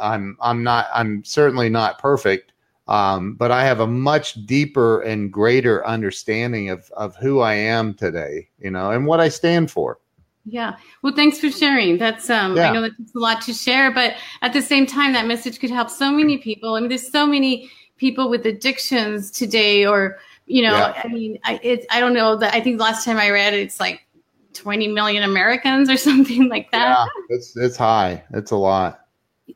I'm 0.00 0.36
I'm 0.40 0.62
not 0.62 0.86
I'm 0.94 1.24
certainly 1.24 1.68
not 1.68 1.98
perfect, 1.98 2.52
um, 2.86 3.34
but 3.34 3.50
I 3.50 3.64
have 3.64 3.80
a 3.80 3.86
much 3.86 4.46
deeper 4.46 5.00
and 5.02 5.32
greater 5.32 5.86
understanding 5.86 6.70
of 6.70 6.90
of 6.96 7.16
who 7.16 7.40
I 7.40 7.54
am 7.54 7.94
today, 7.94 8.48
you 8.58 8.70
know, 8.70 8.92
and 8.92 9.06
what 9.06 9.20
I 9.20 9.28
stand 9.28 9.70
for. 9.70 9.98
Yeah. 10.44 10.76
Well, 11.02 11.14
thanks 11.14 11.38
for 11.38 11.50
sharing. 11.50 11.98
That's 11.98 12.30
um 12.30 12.56
yeah. 12.56 12.70
I 12.70 12.74
know 12.74 12.82
that's 12.82 13.14
a 13.14 13.18
lot 13.18 13.42
to 13.42 13.52
share, 13.52 13.90
but 13.92 14.14
at 14.40 14.52
the 14.52 14.62
same 14.62 14.86
time 14.86 15.12
that 15.12 15.26
message 15.26 15.58
could 15.58 15.70
help 15.70 15.90
so 15.90 16.10
many 16.10 16.38
people. 16.38 16.74
I 16.74 16.80
mean, 16.80 16.88
there's 16.88 17.10
so 17.10 17.26
many 17.26 17.70
people 17.96 18.30
with 18.30 18.46
addictions 18.46 19.30
today 19.30 19.84
or 19.84 20.18
you 20.48 20.62
know, 20.62 20.72
yeah. 20.72 21.00
I 21.04 21.08
mean, 21.08 21.38
I, 21.44 21.60
it's, 21.62 21.86
I 21.90 22.00
don't 22.00 22.14
know 22.14 22.36
that 22.36 22.54
I 22.54 22.60
think 22.60 22.78
the 22.78 22.84
last 22.84 23.04
time 23.04 23.18
I 23.18 23.30
read 23.30 23.54
it, 23.54 23.60
it's 23.60 23.78
like 23.78 24.06
20 24.54 24.88
million 24.88 25.22
Americans 25.22 25.88
or 25.88 25.96
something 26.08 26.48
like 26.48 26.70
that. 26.72 26.88
Yeah, 26.98 27.36
it's, 27.36 27.56
it's 27.56 27.76
high. 27.76 28.24
It's 28.32 28.50
a 28.50 28.56
lot. 28.56 29.06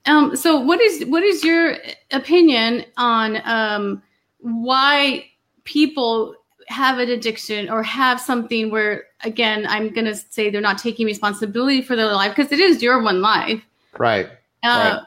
Um, 0.06 0.36
so 0.36 0.58
what 0.58 0.80
is, 0.80 1.04
what 1.06 1.22
is 1.22 1.44
your 1.44 1.76
opinion 2.10 2.84
on, 2.96 3.40
um, 3.44 4.02
why 4.38 5.26
people 5.64 6.34
have 6.68 6.98
an 6.98 7.10
addiction 7.10 7.68
or 7.70 7.82
have 7.82 8.20
something 8.20 8.70
where, 8.70 9.04
again, 9.24 9.66
I'm 9.68 9.92
going 9.92 10.06
to 10.06 10.14
say 10.14 10.50
they're 10.50 10.60
not 10.60 10.78
taking 10.78 11.06
responsibility 11.06 11.82
for 11.82 11.96
their 11.96 12.12
life 12.12 12.34
because 12.34 12.52
it 12.52 12.60
is 12.60 12.82
your 12.82 13.02
one 13.02 13.20
life. 13.20 13.62
Right. 13.98 14.26
Uh, 14.64 14.98
right. 14.98 15.02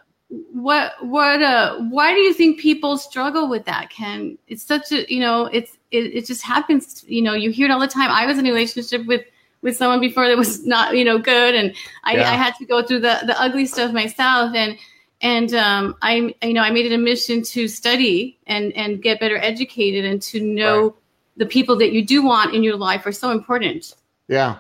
What 0.52 0.94
what 1.02 1.42
uh 1.42 1.78
why 1.90 2.14
do 2.14 2.20
you 2.20 2.34
think 2.34 2.60
people 2.60 2.98
struggle 2.98 3.50
with 3.50 3.66
that? 3.66 3.90
Ken, 3.90 4.38
it's 4.48 4.64
such 4.64 4.92
a 4.92 5.12
you 5.14 5.20
know 5.20 5.46
it's 5.46 5.78
it, 5.92 6.16
it 6.16 6.26
just 6.26 6.42
happens. 6.42 7.04
You 7.08 7.22
know, 7.22 7.34
you 7.34 7.52
hear 7.52 7.68
it 7.68 7.72
all 7.72 7.80
the 7.80 7.88
time. 7.88 8.10
I 8.10 8.26
was 8.26 8.38
in 8.38 8.46
a 8.46 8.50
relationship 8.50 9.06
with 9.06 9.22
with 9.62 9.78
someone 9.78 10.00
before 10.00 10.28
that 10.28 10.38
was 10.38 10.66
not 10.66 10.96
you 10.96 11.06
know 11.06 11.18
good, 11.18 11.56
and 11.56 11.76
I, 12.04 12.16
yeah. 12.16 12.32
I 12.32 12.34
had 12.34 12.56
to 12.56 12.66
go 12.66 12.84
through 12.84 13.02
the 13.02 13.22
the 13.26 13.40
ugly 13.40 13.66
stuff 13.66 13.94
myself 13.94 14.56
and 14.56 14.78
and 15.22 15.54
um, 15.54 15.96
I, 16.02 16.36
you 16.44 16.54
know, 16.54 16.62
I 16.62 16.72
made 16.72 16.86
it 16.86 16.94
a 16.94 16.98
mission 16.98 17.42
to 17.44 17.68
study 17.68 18.38
and 18.48 18.72
and 18.74 19.02
get 19.02 19.20
better 19.20 19.38
educated 19.38 20.06
and 20.06 20.22
to 20.24 20.40
know 20.40 20.84
right. 20.84 20.94
the 21.38 21.46
people 21.46 21.76
that 21.78 21.92
you 21.92 22.06
do 22.06 22.24
want 22.24 22.54
in 22.54 22.64
your 22.64 22.76
life 22.76 23.06
are 23.06 23.12
so 23.12 23.32
important. 23.32 23.96
Yeah. 24.28 24.60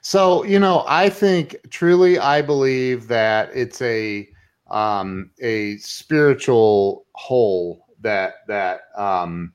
So 0.00 0.44
you 0.44 0.58
know, 0.58 0.84
I 0.86 1.10
think 1.10 1.56
truly, 1.70 2.18
I 2.18 2.42
believe 2.42 3.08
that 3.08 3.50
it's 3.54 3.82
a 3.82 4.28
um, 4.70 5.30
a 5.40 5.76
spiritual 5.78 7.06
hole 7.12 7.86
that 8.00 8.34
that 8.46 8.82
um, 8.96 9.52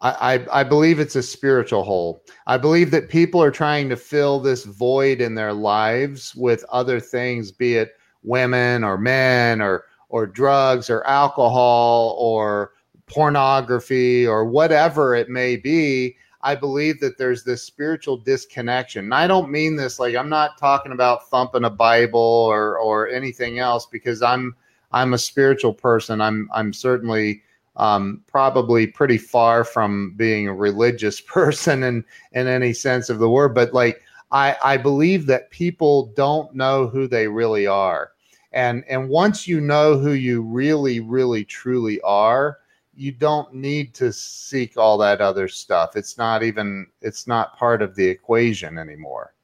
I, 0.00 0.34
I, 0.34 0.60
I 0.60 0.64
believe 0.64 1.00
it's 1.00 1.16
a 1.16 1.22
spiritual 1.22 1.82
hole. 1.82 2.22
I 2.46 2.58
believe 2.58 2.90
that 2.90 3.08
people 3.08 3.42
are 3.42 3.50
trying 3.50 3.88
to 3.88 3.96
fill 3.96 4.40
this 4.40 4.64
void 4.64 5.20
in 5.20 5.34
their 5.34 5.52
lives 5.52 6.34
with 6.34 6.64
other 6.70 7.00
things, 7.00 7.50
be 7.52 7.76
it 7.76 7.92
women 8.22 8.84
or 8.84 8.98
men 8.98 9.60
or 9.60 9.84
or 10.08 10.26
drugs 10.26 10.88
or 10.88 11.04
alcohol 11.06 12.16
or 12.18 12.72
pornography 13.06 14.26
or 14.26 14.44
whatever 14.44 15.14
it 15.14 15.28
may 15.28 15.56
be 15.56 16.16
i 16.46 16.54
believe 16.54 17.00
that 17.00 17.18
there's 17.18 17.42
this 17.42 17.64
spiritual 17.64 18.16
disconnection. 18.16 19.04
And 19.06 19.14
i 19.14 19.26
don't 19.26 19.50
mean 19.50 19.74
this 19.74 19.98
like 19.98 20.14
i'm 20.14 20.28
not 20.28 20.56
talking 20.58 20.92
about 20.92 21.28
thumping 21.28 21.64
a 21.64 21.70
bible 21.70 22.20
or 22.20 22.78
or 22.78 23.08
anything 23.08 23.58
else 23.58 23.86
because 23.86 24.22
i'm 24.22 24.54
i'm 24.92 25.12
a 25.12 25.18
spiritual 25.18 25.74
person. 25.74 26.20
I'm 26.20 26.48
i'm 26.54 26.72
certainly 26.72 27.42
um, 27.76 28.22
probably 28.26 28.86
pretty 28.86 29.18
far 29.18 29.62
from 29.62 30.14
being 30.16 30.48
a 30.48 30.54
religious 30.54 31.20
person 31.36 31.82
in 31.82 32.04
in 32.32 32.46
any 32.46 32.72
sense 32.72 33.10
of 33.10 33.18
the 33.18 33.28
word. 33.28 33.54
But 33.54 33.74
like 33.74 34.00
i 34.30 34.56
i 34.64 34.76
believe 34.76 35.26
that 35.26 35.50
people 35.50 36.12
don't 36.16 36.54
know 36.54 36.86
who 36.86 37.08
they 37.08 37.26
really 37.26 37.66
are. 37.66 38.12
And 38.52 38.84
and 38.88 39.08
once 39.08 39.48
you 39.48 39.60
know 39.60 39.98
who 39.98 40.12
you 40.12 40.42
really 40.42 41.00
really 41.00 41.44
truly 41.44 42.00
are 42.02 42.58
you 42.96 43.12
don't 43.12 43.52
need 43.52 43.94
to 43.94 44.12
seek 44.12 44.76
all 44.76 44.96
that 44.98 45.20
other 45.20 45.48
stuff. 45.48 45.96
It's 45.96 46.16
not 46.16 46.42
even 46.42 46.86
it's 47.02 47.26
not 47.26 47.56
part 47.56 47.82
of 47.82 47.94
the 47.94 48.06
equation 48.06 48.78
anymore. 48.78 49.34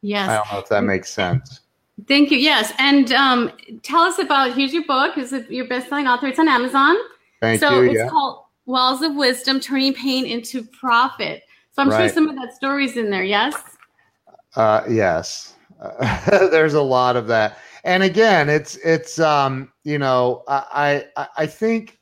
Yes. 0.00 0.28
I 0.28 0.36
don't 0.36 0.52
know 0.52 0.58
if 0.60 0.68
that 0.68 0.84
makes 0.84 1.10
sense. 1.10 1.60
Thank 2.06 2.30
you. 2.30 2.38
Yes. 2.38 2.72
And 2.78 3.12
um, 3.12 3.52
tell 3.82 4.02
us 4.02 4.20
about 4.20 4.54
here's 4.54 4.72
your 4.72 4.84
book. 4.84 5.18
Is 5.18 5.32
it 5.32 5.50
your 5.50 5.66
best-selling 5.66 6.06
author. 6.06 6.28
It's 6.28 6.38
on 6.38 6.48
amazon. 6.48 6.96
Thank 7.40 7.60
so 7.60 7.80
you 7.80 7.90
it's 7.90 7.98
yeah. 7.98 8.08
called 8.08 8.44
Walls 8.66 9.02
of 9.02 9.14
wisdom 9.16 9.60
turning 9.60 9.94
pain 9.94 10.26
into 10.26 10.62
profit. 10.62 11.42
So 11.72 11.82
i'm 11.82 11.88
right. 11.88 12.00
sure 12.00 12.08
some 12.10 12.28
of 12.28 12.36
that 12.36 12.54
story's 12.54 12.96
in 12.96 13.10
there. 13.10 13.24
Yes? 13.24 13.54
Uh, 14.54 14.82
yes. 14.88 15.54
Uh, 15.80 16.48
there's 16.50 16.74
a 16.74 16.82
lot 16.82 17.16
of 17.16 17.26
that. 17.28 17.58
And 17.84 18.02
again, 18.02 18.48
it's 18.48 18.76
it's 18.76 19.18
um, 19.18 19.72
you 19.84 19.98
know, 19.98 20.42
I 20.48 21.06
I, 21.16 21.28
I 21.38 21.46
think 21.46 21.97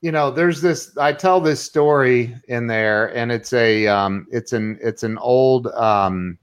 you 0.00 0.12
know 0.12 0.30
there's 0.30 0.60
this 0.60 0.96
i 0.98 1.12
tell 1.12 1.40
this 1.40 1.60
story 1.60 2.34
in 2.48 2.66
there 2.66 3.14
and 3.16 3.32
it's 3.32 3.52
a 3.52 3.86
um, 3.86 4.26
it's 4.30 4.52
an 4.52 4.78
it's 4.80 5.02
an 5.02 5.18
old 5.18 5.66
um, 5.68 6.38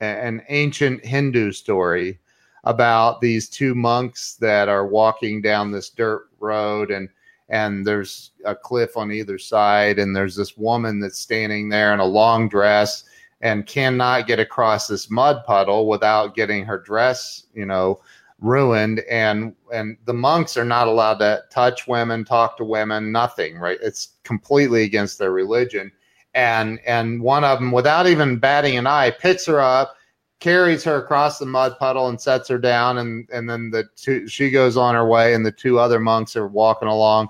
an 0.00 0.42
ancient 0.48 1.04
hindu 1.04 1.52
story 1.52 2.18
about 2.64 3.20
these 3.20 3.48
two 3.48 3.74
monks 3.74 4.36
that 4.36 4.68
are 4.68 4.86
walking 4.86 5.40
down 5.42 5.70
this 5.70 5.90
dirt 5.90 6.28
road 6.38 6.90
and 6.90 7.08
and 7.48 7.84
there's 7.84 8.30
a 8.44 8.54
cliff 8.54 8.96
on 8.96 9.10
either 9.10 9.38
side 9.38 9.98
and 9.98 10.14
there's 10.14 10.36
this 10.36 10.56
woman 10.56 11.00
that's 11.00 11.18
standing 11.18 11.68
there 11.68 11.92
in 11.92 12.00
a 12.00 12.04
long 12.04 12.48
dress 12.48 13.04
and 13.40 13.66
cannot 13.66 14.26
get 14.26 14.38
across 14.38 14.86
this 14.86 15.10
mud 15.10 15.42
puddle 15.46 15.88
without 15.88 16.36
getting 16.36 16.64
her 16.64 16.78
dress 16.78 17.46
you 17.54 17.66
know 17.66 17.98
ruined 18.40 19.00
and 19.10 19.54
and 19.72 19.96
the 20.04 20.14
monks 20.14 20.56
are 20.56 20.64
not 20.64 20.88
allowed 20.88 21.18
to 21.18 21.42
touch 21.50 21.86
women 21.86 22.24
talk 22.24 22.56
to 22.56 22.64
women 22.64 23.12
nothing 23.12 23.58
right? 23.58 23.78
It's 23.82 24.16
completely 24.24 24.82
against 24.82 25.18
their 25.18 25.32
religion. 25.32 25.92
And 26.34 26.80
and 26.86 27.22
one 27.22 27.44
of 27.44 27.58
them 27.58 27.72
without 27.72 28.06
even 28.06 28.38
batting 28.38 28.76
an 28.76 28.86
eye 28.86 29.10
picks 29.10 29.46
her 29.46 29.60
up 29.60 29.96
carries 30.38 30.82
her 30.84 30.96
across 30.96 31.38
the 31.38 31.46
mud 31.46 31.78
puddle 31.78 32.08
and 32.08 32.20
sets 32.20 32.48
her 32.48 32.58
down 32.58 32.98
and 32.98 33.28
and 33.30 33.48
then 33.48 33.70
the 33.70 33.84
two 33.96 34.26
she 34.26 34.50
goes 34.50 34.76
on 34.76 34.94
her 34.94 35.06
way 35.06 35.34
and 35.34 35.44
the 35.44 35.52
two 35.52 35.78
other 35.78 36.00
monks 36.00 36.36
are 36.36 36.48
walking 36.48 36.88
along 36.88 37.28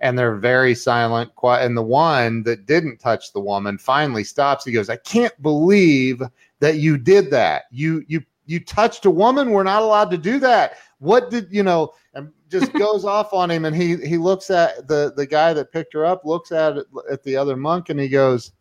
and 0.00 0.18
they're 0.18 0.36
very 0.36 0.74
silent 0.74 1.34
quiet 1.36 1.64
and 1.64 1.76
the 1.76 1.82
one 1.82 2.42
that 2.42 2.66
didn't 2.66 2.98
touch 2.98 3.32
the 3.32 3.40
woman 3.40 3.78
finally 3.78 4.24
stops. 4.24 4.64
He 4.64 4.72
goes 4.72 4.90
i 4.90 4.96
can't 4.96 5.40
believe 5.42 6.22
that 6.60 6.76
you 6.76 6.96
did 6.96 7.30
that. 7.30 7.64
You 7.70 8.04
you 8.06 8.22
you 8.50 8.58
touched 8.58 9.06
a 9.06 9.10
woman. 9.10 9.50
We're 9.50 9.62
not 9.62 9.82
allowed 9.82 10.10
to 10.10 10.18
do 10.18 10.40
that. 10.40 10.76
What 10.98 11.30
did 11.30 11.46
you 11.52 11.62
know? 11.62 11.92
And 12.14 12.32
just 12.48 12.72
goes 12.78 13.04
off 13.04 13.32
on 13.32 13.50
him, 13.50 13.64
and 13.64 13.76
he 13.76 13.96
he 13.96 14.18
looks 14.18 14.50
at 14.50 14.88
the 14.88 15.12
the 15.16 15.26
guy 15.26 15.52
that 15.52 15.72
picked 15.72 15.94
her 15.94 16.04
up, 16.04 16.24
looks 16.24 16.50
at 16.50 16.76
at 17.10 17.22
the 17.22 17.36
other 17.36 17.56
monk, 17.56 17.88
and 17.90 18.00
he 18.00 18.08
goes, 18.08 18.52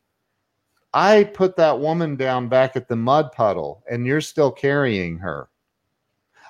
"I 0.94 1.24
put 1.24 1.56
that 1.56 1.80
woman 1.80 2.16
down 2.16 2.50
back 2.50 2.76
at 2.76 2.88
the 2.88 2.96
mud 2.96 3.32
puddle, 3.32 3.84
and 3.90 4.06
you're 4.06 4.22
still 4.22 4.52
carrying 4.52 5.18
her." 5.18 5.50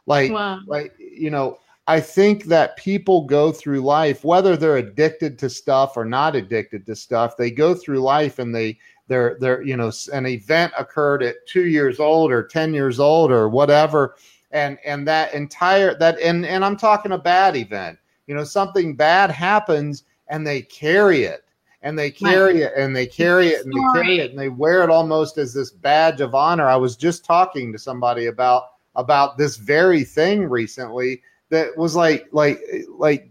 Like, 0.05 0.31
wow. 0.31 0.59
like 0.67 0.93
you 0.99 1.29
know. 1.29 1.57
I 1.87 1.99
think 1.99 2.43
that 2.43 2.77
people 2.77 3.25
go 3.25 3.51
through 3.51 3.79
life, 3.79 4.23
whether 4.23 4.55
they're 4.55 4.77
addicted 4.77 5.39
to 5.39 5.49
stuff 5.49 5.97
or 5.97 6.05
not 6.05 6.35
addicted 6.35 6.85
to 6.85 6.95
stuff, 6.95 7.35
they 7.35 7.49
go 7.49 7.73
through 7.73 8.01
life 8.01 8.37
and 8.37 8.53
they 8.53 8.77
they're 9.09 9.35
they're 9.39 9.61
you 9.63 9.75
know 9.75 9.91
an 10.13 10.25
event 10.25 10.71
occurred 10.77 11.21
at 11.23 11.45
two 11.45 11.65
years 11.65 11.99
old 11.99 12.31
or 12.31 12.43
ten 12.43 12.73
years 12.73 12.99
old 12.99 13.31
or 13.31 13.49
whatever. 13.49 14.15
And 14.51 14.77
and 14.85 15.05
that 15.07 15.33
entire 15.33 15.93
that 15.95 16.19
and 16.21 16.45
and 16.45 16.63
i'm 16.63 16.77
talking 16.77 17.11
a 17.11 17.17
bad 17.17 17.57
event. 17.57 17.99
You 18.27 18.35
know 18.35 18.45
something 18.45 18.95
bad 18.95 19.29
happens 19.29 20.05
and 20.29 20.47
they 20.47 20.61
carry 20.61 21.23
it. 21.23 21.43
And 21.81 21.97
they 21.97 22.11
carry 22.11 22.61
it 22.61 22.73
and 22.75 22.93
they 22.93 23.07
carry 23.07 23.47
it 23.47 23.65
and 23.65 23.73
they 23.73 23.93
carry 23.93 24.19
it 24.19 24.31
and 24.31 24.39
they 24.39 24.49
wear 24.49 24.83
it 24.83 24.89
almost 24.89 25.37
as 25.37 25.53
this 25.53 25.71
badge 25.71 26.19
of 26.19 26.35
honor. 26.35 26.67
I 26.67 26.75
was 26.75 26.97
just 26.97 27.23
talking 27.23 27.71
to 27.71 27.79
somebody 27.79 28.25
about 28.25 28.71
about 28.95 29.37
this 29.37 29.55
very 29.55 30.03
thing 30.03 30.43
recently 30.43 31.21
that 31.49 31.75
was 31.77 31.95
like 31.95 32.27
like 32.33 32.61
like 32.89 33.29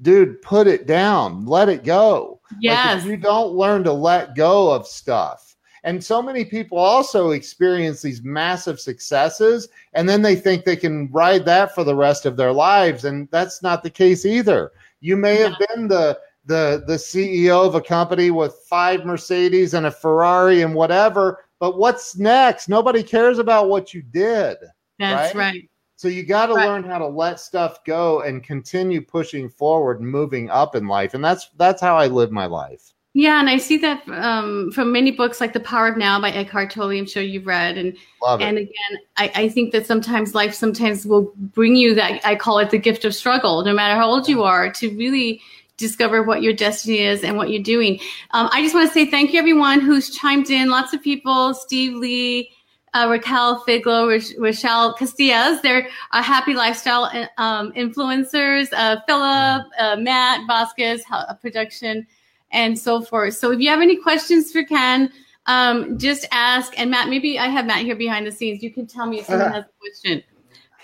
dude 0.00 0.40
put 0.42 0.68
it 0.68 0.86
down. 0.86 1.44
Let 1.44 1.68
it 1.68 1.82
go 1.82 2.37
Yes. 2.60 3.02
Like 3.02 3.10
you 3.10 3.16
don't 3.16 3.52
learn 3.52 3.84
to 3.84 3.92
let 3.92 4.34
go 4.34 4.70
of 4.70 4.86
stuff. 4.86 5.56
And 5.84 6.02
so 6.02 6.20
many 6.20 6.44
people 6.44 6.76
also 6.76 7.30
experience 7.30 8.02
these 8.02 8.22
massive 8.22 8.80
successes 8.80 9.68
and 9.92 10.08
then 10.08 10.22
they 10.22 10.34
think 10.34 10.64
they 10.64 10.76
can 10.76 11.10
ride 11.12 11.44
that 11.46 11.74
for 11.74 11.84
the 11.84 11.94
rest 11.94 12.26
of 12.26 12.36
their 12.36 12.52
lives. 12.52 13.04
And 13.04 13.28
that's 13.30 13.62
not 13.62 13.82
the 13.82 13.90
case 13.90 14.26
either. 14.26 14.72
You 15.00 15.16
may 15.16 15.40
yeah. 15.40 15.48
have 15.48 15.58
been 15.68 15.88
the 15.88 16.18
the 16.46 16.82
the 16.86 16.94
CEO 16.94 17.64
of 17.64 17.74
a 17.74 17.80
company 17.80 18.30
with 18.30 18.54
five 18.68 19.04
Mercedes 19.04 19.74
and 19.74 19.86
a 19.86 19.90
Ferrari 19.90 20.62
and 20.62 20.74
whatever, 20.74 21.44
but 21.60 21.78
what's 21.78 22.16
next? 22.16 22.68
Nobody 22.68 23.02
cares 23.02 23.38
about 23.38 23.68
what 23.68 23.94
you 23.94 24.02
did. 24.02 24.56
That's 24.98 25.34
right. 25.34 25.52
right. 25.52 25.70
So 25.98 26.06
you 26.06 26.22
got 26.22 26.46
to 26.46 26.54
right. 26.54 26.68
learn 26.68 26.84
how 26.84 26.98
to 26.98 27.08
let 27.08 27.40
stuff 27.40 27.82
go 27.82 28.20
and 28.20 28.40
continue 28.40 29.00
pushing 29.00 29.48
forward 29.48 30.00
moving 30.00 30.48
up 30.48 30.76
in 30.76 30.86
life. 30.86 31.14
And 31.14 31.24
that's 31.24 31.50
that's 31.56 31.82
how 31.82 31.96
I 31.96 32.06
live 32.06 32.30
my 32.30 32.46
life. 32.46 32.94
Yeah, 33.14 33.40
and 33.40 33.50
I 33.50 33.56
see 33.56 33.78
that 33.78 34.08
um, 34.10 34.70
from 34.70 34.92
many 34.92 35.10
books 35.10 35.40
like 35.40 35.52
The 35.52 35.58
Power 35.58 35.88
of 35.88 35.96
Now 35.96 36.20
by 36.20 36.30
Eckhart 36.30 36.70
Tolle. 36.70 36.92
I'm 36.92 37.04
sure 37.04 37.20
you've 37.20 37.48
read, 37.48 37.76
and 37.76 37.96
and 38.24 38.58
again, 38.58 38.98
I, 39.16 39.32
I 39.34 39.48
think 39.48 39.72
that 39.72 39.86
sometimes 39.86 40.36
life 40.36 40.54
sometimes 40.54 41.04
will 41.04 41.32
bring 41.36 41.74
you 41.74 41.96
that 41.96 42.20
I 42.24 42.36
call 42.36 42.60
it 42.60 42.70
the 42.70 42.78
gift 42.78 43.04
of 43.04 43.12
struggle, 43.12 43.64
no 43.64 43.72
matter 43.72 43.96
how 43.96 44.08
old 44.08 44.28
you 44.28 44.44
are, 44.44 44.70
to 44.74 44.96
really 44.96 45.40
discover 45.78 46.22
what 46.22 46.42
your 46.42 46.52
destiny 46.52 47.00
is 47.00 47.24
and 47.24 47.36
what 47.36 47.50
you're 47.50 47.60
doing. 47.62 47.98
Um, 48.30 48.48
I 48.52 48.62
just 48.62 48.72
want 48.72 48.86
to 48.86 48.94
say 48.94 49.04
thank 49.04 49.32
you, 49.32 49.40
everyone 49.40 49.80
who's 49.80 50.10
chimed 50.10 50.48
in. 50.48 50.70
Lots 50.70 50.92
of 50.94 51.02
people, 51.02 51.54
Steve 51.54 51.94
Lee, 51.96 52.52
uh, 52.94 53.06
Raquel 53.10 53.64
Figlo, 53.66 54.08
Rochelle 54.38 54.94
Castillas. 54.94 55.60
They're 55.62 55.88
a 56.12 56.22
happy 56.22 56.54
lifestyle 56.54 57.04
um, 57.38 57.72
influencers. 57.72 58.68
Uh, 58.72 59.00
Philip, 59.06 59.66
uh, 59.78 59.96
Matt 59.96 60.46
Vasquez, 60.46 61.02
uh, 61.10 61.34
production, 61.34 62.06
and 62.50 62.78
so 62.78 63.02
forth. 63.02 63.34
So 63.34 63.52
if 63.52 63.60
you 63.60 63.68
have 63.68 63.80
any 63.80 63.96
questions 63.96 64.52
for 64.52 64.64
Ken, 64.64 65.12
um, 65.46 65.98
just 65.98 66.26
ask. 66.32 66.78
And 66.78 66.90
Matt, 66.90 67.08
maybe 67.08 67.38
I 67.38 67.46
have 67.46 67.66
Matt 67.66 67.84
here 67.84 67.96
behind 67.96 68.26
the 68.26 68.32
scenes. 68.32 68.62
You 68.62 68.70
can 68.70 68.86
tell 68.86 69.06
me 69.06 69.20
if 69.20 69.26
someone 69.26 69.52
has 69.52 69.64
a 69.64 69.80
question 69.80 70.22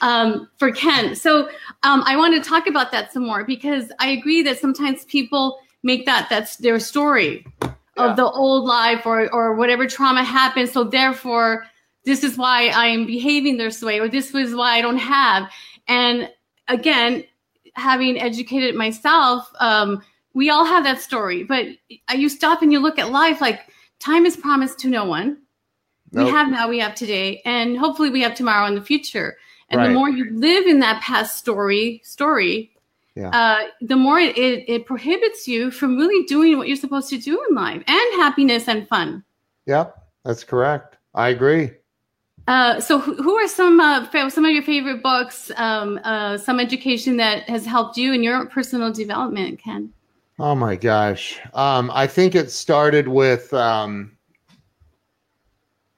um, 0.00 0.48
for 0.58 0.72
Ken. 0.72 1.14
So 1.14 1.48
um, 1.82 2.02
I 2.06 2.16
want 2.16 2.34
to 2.34 2.48
talk 2.48 2.66
about 2.66 2.92
that 2.92 3.12
some 3.12 3.26
more 3.26 3.44
because 3.44 3.92
I 4.00 4.08
agree 4.08 4.42
that 4.42 4.58
sometimes 4.58 5.04
people 5.04 5.58
make 5.82 6.06
that 6.06 6.28
that's 6.30 6.56
their 6.56 6.80
story 6.80 7.46
yeah. 7.62 7.72
of 7.96 8.16
the 8.16 8.28
old 8.28 8.64
life 8.64 9.06
or 9.06 9.32
or 9.32 9.54
whatever 9.54 9.86
trauma 9.86 10.24
happened. 10.24 10.68
So 10.68 10.84
therefore 10.84 11.66
this 12.04 12.22
is 12.22 12.36
why 12.36 12.70
I'm 12.70 13.06
behaving 13.06 13.56
this 13.56 13.82
way, 13.82 13.98
or 13.98 14.08
this 14.08 14.32
was 14.32 14.54
why 14.54 14.76
I 14.76 14.82
don't 14.82 14.98
have. 14.98 15.50
And 15.88 16.30
again, 16.68 17.24
having 17.74 18.20
educated 18.20 18.74
myself, 18.74 19.50
um, 19.60 20.02
we 20.34 20.50
all 20.50 20.64
have 20.64 20.84
that 20.84 21.00
story, 21.00 21.44
but 21.44 21.66
you 22.14 22.28
stop 22.28 22.62
and 22.62 22.72
you 22.72 22.80
look 22.80 22.98
at 22.98 23.10
life 23.10 23.40
like 23.40 23.60
time 24.00 24.26
is 24.26 24.36
promised 24.36 24.78
to 24.80 24.88
no 24.88 25.04
one. 25.04 25.38
Nope. 26.12 26.26
We 26.26 26.30
have 26.32 26.50
now, 26.50 26.68
we 26.68 26.78
have 26.78 26.94
today, 26.94 27.42
and 27.44 27.76
hopefully 27.76 28.10
we 28.10 28.20
have 28.22 28.34
tomorrow 28.34 28.66
in 28.66 28.74
the 28.74 28.82
future. 28.82 29.36
And 29.70 29.80
right. 29.80 29.88
the 29.88 29.94
more 29.94 30.08
you 30.10 30.30
live 30.32 30.66
in 30.66 30.80
that 30.80 31.02
past 31.02 31.38
story, 31.38 32.00
story, 32.04 32.70
yeah. 33.16 33.30
uh, 33.30 33.68
the 33.80 33.96
more 33.96 34.20
it, 34.20 34.36
it, 34.36 34.64
it 34.68 34.86
prohibits 34.86 35.48
you 35.48 35.70
from 35.70 35.96
really 35.96 36.24
doing 36.26 36.58
what 36.58 36.68
you're 36.68 36.76
supposed 36.76 37.08
to 37.10 37.18
do 37.18 37.42
in 37.48 37.54
life 37.54 37.82
and 37.86 38.20
happiness 38.20 38.68
and 38.68 38.86
fun. 38.86 39.24
Yep, 39.66 39.96
that's 40.24 40.44
correct. 40.44 40.98
I 41.14 41.28
agree. 41.30 41.70
Uh, 42.46 42.78
so, 42.78 42.98
who, 42.98 43.34
are 43.36 43.48
some 43.48 43.80
uh, 43.80 44.28
some 44.28 44.44
of 44.44 44.50
your 44.50 44.62
favorite 44.62 45.02
books? 45.02 45.50
Um, 45.56 45.98
uh, 46.04 46.36
some 46.36 46.60
education 46.60 47.16
that 47.16 47.48
has 47.48 47.64
helped 47.64 47.96
you 47.96 48.12
in 48.12 48.22
your 48.22 48.46
personal 48.46 48.92
development, 48.92 49.60
Ken? 49.62 49.90
Oh 50.38 50.54
my 50.54 50.76
gosh, 50.76 51.40
um, 51.54 51.90
I 51.94 52.06
think 52.06 52.34
it 52.34 52.50
started 52.50 53.08
with 53.08 53.52
um, 53.54 54.14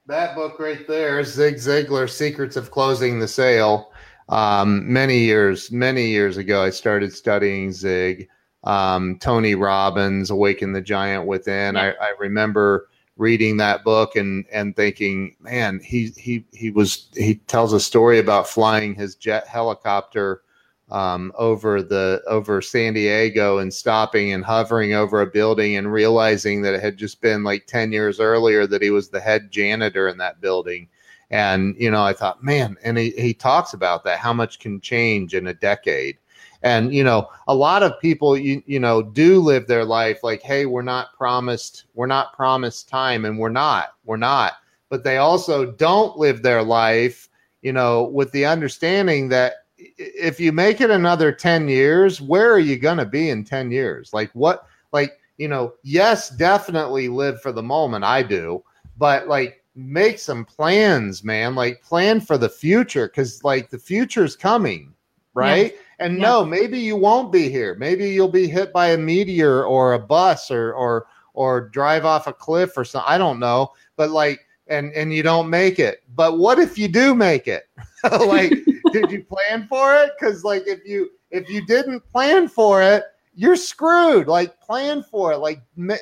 that 0.05 0.35
book 0.35 0.57
right 0.59 0.87
there, 0.87 1.21
Zig 1.25 1.55
Ziglar, 1.55 2.09
Secrets 2.09 2.55
of 2.55 2.71
Closing 2.71 3.19
the 3.19 3.27
Sale. 3.27 3.91
Um, 4.29 4.91
many 4.91 5.19
years, 5.19 5.71
many 5.71 6.07
years 6.07 6.37
ago, 6.37 6.63
I 6.63 6.69
started 6.69 7.13
studying 7.13 7.71
Zig. 7.71 8.29
Um, 8.63 9.17
Tony 9.19 9.55
Robbins, 9.55 10.29
Awaken 10.29 10.73
the 10.73 10.81
Giant 10.81 11.25
Within. 11.25 11.75
Yeah. 11.75 11.93
I, 11.99 12.05
I 12.05 12.13
remember 12.19 12.89
reading 13.17 13.57
that 13.57 13.83
book 13.83 14.15
and 14.15 14.45
and 14.51 14.75
thinking, 14.75 15.35
man, 15.39 15.79
he 15.83 16.11
he 16.17 16.45
he 16.53 16.71
was 16.71 17.09
he 17.15 17.35
tells 17.35 17.73
a 17.73 17.79
story 17.79 18.19
about 18.19 18.47
flying 18.47 18.95
his 18.95 19.15
jet 19.15 19.47
helicopter 19.47 20.41
um, 20.89 21.33
over 21.37 21.81
the 21.81 22.21
over 22.27 22.61
San 22.61 22.93
Diego 22.93 23.57
and 23.57 23.73
stopping 23.73 24.31
and 24.33 24.45
hovering 24.45 24.93
over 24.93 25.21
a 25.21 25.27
building 25.27 25.75
and 25.75 25.91
realizing 25.91 26.61
that 26.61 26.73
it 26.73 26.81
had 26.81 26.97
just 26.97 27.21
been 27.21 27.43
like 27.43 27.67
10 27.67 27.91
years 27.91 28.19
earlier 28.19 28.65
that 28.67 28.81
he 28.81 28.89
was 28.89 29.09
the 29.09 29.19
head 29.19 29.51
janitor 29.51 30.07
in 30.07 30.17
that 30.17 30.39
building. 30.39 30.87
And, 31.29 31.75
you 31.77 31.91
know, 31.91 32.03
I 32.03 32.13
thought, 32.13 32.41
man, 32.41 32.77
and 32.83 32.97
he, 32.97 33.11
he 33.11 33.33
talks 33.33 33.73
about 33.73 34.05
that, 34.05 34.19
how 34.19 34.31
much 34.31 34.59
can 34.59 34.79
change 34.79 35.33
in 35.33 35.47
a 35.47 35.53
decade. 35.53 36.17
And, 36.63 36.93
you 36.93 37.03
know, 37.03 37.29
a 37.47 37.55
lot 37.55 37.83
of 37.83 37.99
people, 37.99 38.37
you, 38.37 38.63
you 38.65 38.79
know, 38.79 39.01
do 39.01 39.39
live 39.39 39.67
their 39.67 39.85
life 39.85 40.23
like, 40.23 40.41
hey, 40.41 40.65
we're 40.65 40.81
not 40.81 41.13
promised, 41.15 41.85
we're 41.93 42.07
not 42.07 42.33
promised 42.33 42.89
time, 42.89 43.25
and 43.25 43.37
we're 43.37 43.49
not, 43.49 43.95
we're 44.05 44.17
not. 44.17 44.53
But 44.89 45.03
they 45.03 45.17
also 45.17 45.71
don't 45.71 46.17
live 46.17 46.41
their 46.41 46.63
life, 46.63 47.29
you 47.61 47.73
know, 47.73 48.05
with 48.05 48.31
the 48.31 48.45
understanding 48.45 49.29
that 49.29 49.65
if 49.77 50.39
you 50.39 50.51
make 50.51 50.81
it 50.81 50.89
another 50.89 51.31
10 51.31 51.67
years, 51.67 52.19
where 52.19 52.51
are 52.51 52.59
you 52.59 52.77
going 52.77 52.97
to 52.97 53.05
be 53.05 53.29
in 53.29 53.43
10 53.43 53.71
years? 53.71 54.13
Like, 54.13 54.31
what, 54.33 54.65
like, 54.91 55.19
you 55.37 55.47
know, 55.47 55.73
yes, 55.83 56.29
definitely 56.29 57.09
live 57.09 57.41
for 57.41 57.51
the 57.51 57.61
moment. 57.61 58.03
I 58.03 58.23
do, 58.23 58.63
but 58.97 59.27
like, 59.27 59.63
make 59.75 60.17
some 60.17 60.43
plans, 60.43 61.23
man. 61.23 61.53
Like, 61.53 61.83
plan 61.83 62.19
for 62.19 62.37
the 62.37 62.49
future 62.49 63.07
because, 63.07 63.43
like, 63.43 63.69
the 63.69 63.77
future's 63.77 64.35
coming, 64.35 64.93
right? 65.35 65.75
And 65.99 66.17
yeah. 66.17 66.23
no, 66.23 66.45
maybe 66.45 66.79
you 66.79 66.95
won't 66.95 67.31
be 67.31 67.49
here. 67.49 67.75
Maybe 67.75 68.09
you'll 68.09 68.27
be 68.27 68.47
hit 68.47 68.71
by 68.71 68.89
a 68.89 68.97
meteor 68.97 69.63
or 69.63 69.93
a 69.93 69.99
bus 69.99 70.51
or, 70.51 70.73
or, 70.73 71.07
or 71.33 71.69
drive 71.69 72.05
off 72.05 72.27
a 72.27 72.33
cliff 72.33 72.77
or 72.77 72.85
something. 72.85 73.11
I 73.11 73.17
don't 73.17 73.39
know. 73.39 73.71
But 73.95 74.11
like, 74.11 74.41
and 74.69 74.91
and 74.93 75.13
you 75.13 75.23
don't 75.23 75.49
make 75.49 75.79
it. 75.79 76.03
But 76.15 76.37
what 76.37 76.59
if 76.59 76.77
you 76.77 76.87
do 76.87 77.15
make 77.15 77.47
it? 77.47 77.69
like, 78.03 78.51
did 78.91 79.11
you 79.11 79.23
plan 79.23 79.65
for 79.67 79.95
it? 79.95 80.11
Because 80.19 80.43
like, 80.43 80.67
if 80.67 80.85
you 80.85 81.09
if 81.31 81.49
you 81.49 81.65
didn't 81.65 82.01
plan 82.11 82.47
for 82.47 82.81
it, 82.81 83.03
you're 83.33 83.55
screwed. 83.55 84.27
Like, 84.27 84.59
plan 84.61 85.03
for 85.03 85.31
it. 85.31 85.37
Like, 85.37 85.61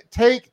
take 0.10 0.52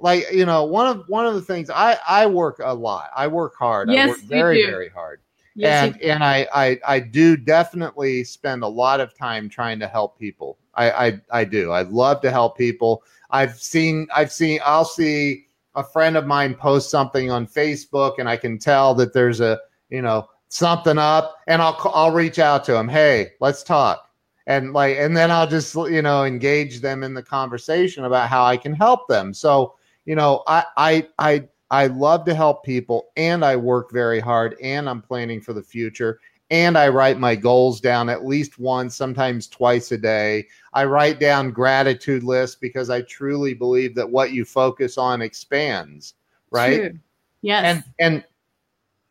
like 0.00 0.30
you 0.32 0.46
know 0.46 0.64
one 0.64 0.86
of 0.86 1.04
one 1.08 1.26
of 1.26 1.34
the 1.34 1.42
things 1.42 1.70
I 1.70 1.98
I 2.08 2.26
work 2.26 2.60
a 2.62 2.72
lot. 2.72 3.10
I 3.16 3.26
work 3.26 3.56
hard. 3.56 3.90
Yes, 3.90 4.06
I 4.06 4.10
work 4.10 4.20
very 4.22 4.64
very 4.64 4.88
hard. 4.88 5.20
Yes, 5.58 5.92
and 5.92 6.02
and 6.02 6.22
I, 6.22 6.46
I 6.54 6.80
I 6.86 7.00
do 7.00 7.36
definitely 7.36 8.22
spend 8.22 8.62
a 8.62 8.68
lot 8.68 9.00
of 9.00 9.12
time 9.18 9.48
trying 9.48 9.80
to 9.80 9.88
help 9.88 10.16
people. 10.16 10.56
I 10.74 10.90
I, 10.90 11.20
I 11.32 11.44
do. 11.44 11.72
I 11.72 11.82
love 11.82 12.20
to 12.22 12.30
help 12.30 12.56
people. 12.56 13.02
I've 13.30 13.58
seen 13.58 14.06
I've 14.14 14.30
seen 14.30 14.60
I'll 14.64 14.84
see 14.84 15.46
a 15.74 15.82
friend 15.82 16.16
of 16.16 16.26
mine 16.26 16.54
post 16.54 16.90
something 16.90 17.32
on 17.32 17.46
Facebook 17.46 18.14
and 18.18 18.28
I 18.28 18.36
can 18.36 18.58
tell 18.58 18.94
that 18.94 19.12
there's 19.12 19.40
a, 19.40 19.58
you 19.90 20.00
know, 20.00 20.28
something 20.48 20.96
up 20.96 21.38
and 21.48 21.60
I'll 21.60 21.76
I'll 21.92 22.12
reach 22.12 22.38
out 22.38 22.64
to 22.66 22.76
him, 22.76 22.88
"Hey, 22.88 23.32
let's 23.40 23.64
talk." 23.64 24.08
And 24.46 24.72
like 24.72 24.96
and 24.96 25.16
then 25.16 25.32
I'll 25.32 25.48
just, 25.48 25.74
you 25.74 26.02
know, 26.02 26.24
engage 26.24 26.80
them 26.80 27.02
in 27.02 27.14
the 27.14 27.22
conversation 27.22 28.04
about 28.04 28.28
how 28.28 28.44
I 28.44 28.56
can 28.56 28.74
help 28.74 29.08
them. 29.08 29.34
So, 29.34 29.74
you 30.04 30.14
know, 30.14 30.44
I 30.46 30.64
I 30.76 31.08
I 31.18 31.48
I 31.70 31.86
love 31.86 32.24
to 32.24 32.34
help 32.34 32.64
people 32.64 33.08
and 33.16 33.44
I 33.44 33.56
work 33.56 33.92
very 33.92 34.20
hard 34.20 34.56
and 34.62 34.88
I'm 34.88 35.02
planning 35.02 35.40
for 35.40 35.52
the 35.52 35.62
future 35.62 36.20
and 36.50 36.78
I 36.78 36.88
write 36.88 37.18
my 37.18 37.34
goals 37.34 37.80
down 37.80 38.08
at 38.08 38.24
least 38.24 38.58
once, 38.58 38.96
sometimes 38.96 39.48
twice 39.48 39.92
a 39.92 39.98
day. 39.98 40.46
I 40.72 40.84
write 40.84 41.20
down 41.20 41.50
gratitude 41.50 42.22
lists 42.22 42.56
because 42.56 42.88
I 42.88 43.02
truly 43.02 43.52
believe 43.52 43.94
that 43.96 44.08
what 44.08 44.32
you 44.32 44.44
focus 44.44 44.96
on 44.96 45.20
expands, 45.20 46.14
right? 46.50 46.76
True. 46.76 46.98
Yes. 47.42 47.64
And 47.64 47.84
and 47.98 48.24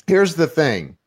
here's 0.08 0.34
the 0.36 0.48
thing. 0.48 0.98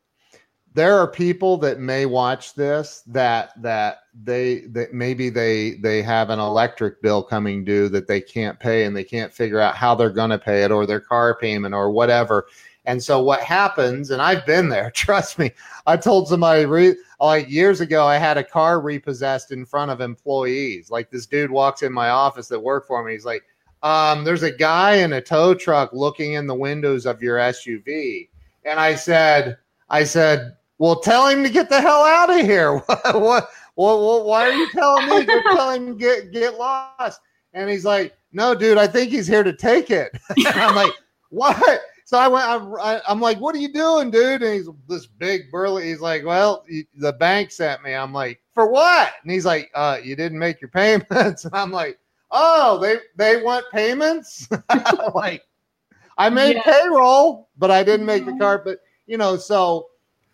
There 0.73 0.97
are 0.97 1.07
people 1.07 1.57
that 1.57 1.79
may 1.79 2.05
watch 2.05 2.53
this 2.55 3.03
that 3.07 3.61
that 3.61 4.03
they 4.23 4.61
that 4.67 4.93
maybe 4.93 5.29
they 5.29 5.71
they 5.75 6.01
have 6.01 6.29
an 6.29 6.39
electric 6.39 7.01
bill 7.01 7.21
coming 7.23 7.65
due 7.65 7.89
that 7.89 8.07
they 8.07 8.21
can't 8.21 8.59
pay 8.59 8.85
and 8.85 8.95
they 8.95 9.03
can't 9.03 9.33
figure 9.33 9.59
out 9.59 9.75
how 9.75 9.95
they're 9.95 10.09
going 10.09 10.29
to 10.29 10.39
pay 10.39 10.63
it 10.63 10.71
or 10.71 10.85
their 10.85 11.01
car 11.01 11.37
payment 11.37 11.75
or 11.75 11.91
whatever 11.91 12.47
and 12.85 13.01
so 13.01 13.21
what 13.21 13.41
happens, 13.41 14.09
and 14.09 14.21
I've 14.21 14.45
been 14.45 14.69
there, 14.69 14.91
trust 14.95 15.37
me. 15.37 15.51
I 15.85 15.97
told 15.97 16.27
somebody 16.27 16.65
re, 16.65 16.95
like 17.19 17.49
years 17.49 17.81
ago, 17.81 18.05
I 18.05 18.17
had 18.17 18.37
a 18.37 18.43
car 18.43 18.81
repossessed 18.81 19.51
in 19.51 19.65
front 19.65 19.91
of 19.91 20.01
employees. 20.01 20.89
Like 20.89 21.11
this 21.11 21.25
dude 21.25 21.51
walks 21.51 21.83
in 21.83 21.93
my 21.93 22.09
office 22.09 22.47
that 22.47 22.59
worked 22.59 22.87
for 22.87 23.03
me. 23.03 23.13
He's 23.13 23.25
like, 23.25 23.43
um, 23.83 24.23
there's 24.23 24.43
a 24.43 24.51
guy 24.51 24.95
in 24.95 25.13
a 25.13 25.21
tow 25.21 25.53
truck 25.53 25.91
looking 25.93 26.33
in 26.33 26.47
the 26.47 26.55
windows 26.55 27.05
of 27.05 27.21
your 27.21 27.37
SUV. 27.37 28.29
And 28.65 28.79
I 28.79 28.95
said, 28.95 29.57
I 29.89 30.03
said, 30.03 30.55
well, 30.81 30.99
tell 30.99 31.27
him 31.27 31.43
to 31.43 31.49
get 31.51 31.69
the 31.69 31.79
hell 31.79 32.03
out 32.03 32.31
of 32.31 32.43
here. 32.43 32.77
what, 32.87 33.13
what, 33.13 33.49
what, 33.75 34.25
why 34.25 34.49
are 34.49 34.51
you 34.51 34.67
telling 34.71 35.09
me? 35.09 35.31
You're 35.31 35.43
telling 35.53 35.89
him 35.89 35.95
get, 35.95 36.31
get 36.31 36.55
lost. 36.57 37.21
And 37.53 37.69
he's 37.69 37.85
like, 37.85 38.17
no, 38.31 38.55
dude, 38.55 38.79
I 38.79 38.87
think 38.87 39.11
he's 39.11 39.27
here 39.27 39.43
to 39.43 39.53
take 39.53 39.91
it. 39.91 40.11
I'm 40.47 40.73
like, 40.75 40.91
what? 41.29 41.81
So 42.05 42.17
I 42.17 42.27
went. 42.27 42.45
I, 42.81 42.99
am 43.07 43.21
like, 43.21 43.39
"What 43.39 43.55
are 43.55 43.59
you 43.59 43.71
doing, 43.71 44.11
dude?" 44.11 44.41
And 44.41 44.53
he's 44.53 44.67
this 44.89 45.05
big 45.05 45.49
burly. 45.49 45.87
He's 45.87 46.01
like, 46.01 46.25
"Well, 46.25 46.65
the 46.97 47.13
bank 47.13 47.51
sent 47.51 47.81
me." 47.83 47.95
I'm 47.95 48.11
like, 48.11 48.41
"For 48.53 48.69
what?" 48.69 49.13
And 49.23 49.31
he's 49.31 49.45
like, 49.45 49.71
"Uh, 49.73 49.97
you 50.03 50.17
didn't 50.17 50.37
make 50.37 50.59
your 50.59 50.71
payments." 50.71 51.45
And 51.45 51.55
I'm 51.55 51.71
like, 51.71 51.99
"Oh, 52.29 52.79
they 52.79 52.97
they 53.15 53.41
want 53.41 53.63
payments." 53.71 54.49
like, 55.15 55.43
I 56.17 56.29
made 56.29 56.57
yeah. 56.57 56.63
payroll, 56.63 57.47
but 57.57 57.71
I 57.71 57.81
didn't 57.81 58.07
make 58.07 58.25
the 58.25 58.35
card. 58.35 58.63
But 58.65 58.79
you 59.07 59.17
know, 59.17 59.37
so 59.37 59.90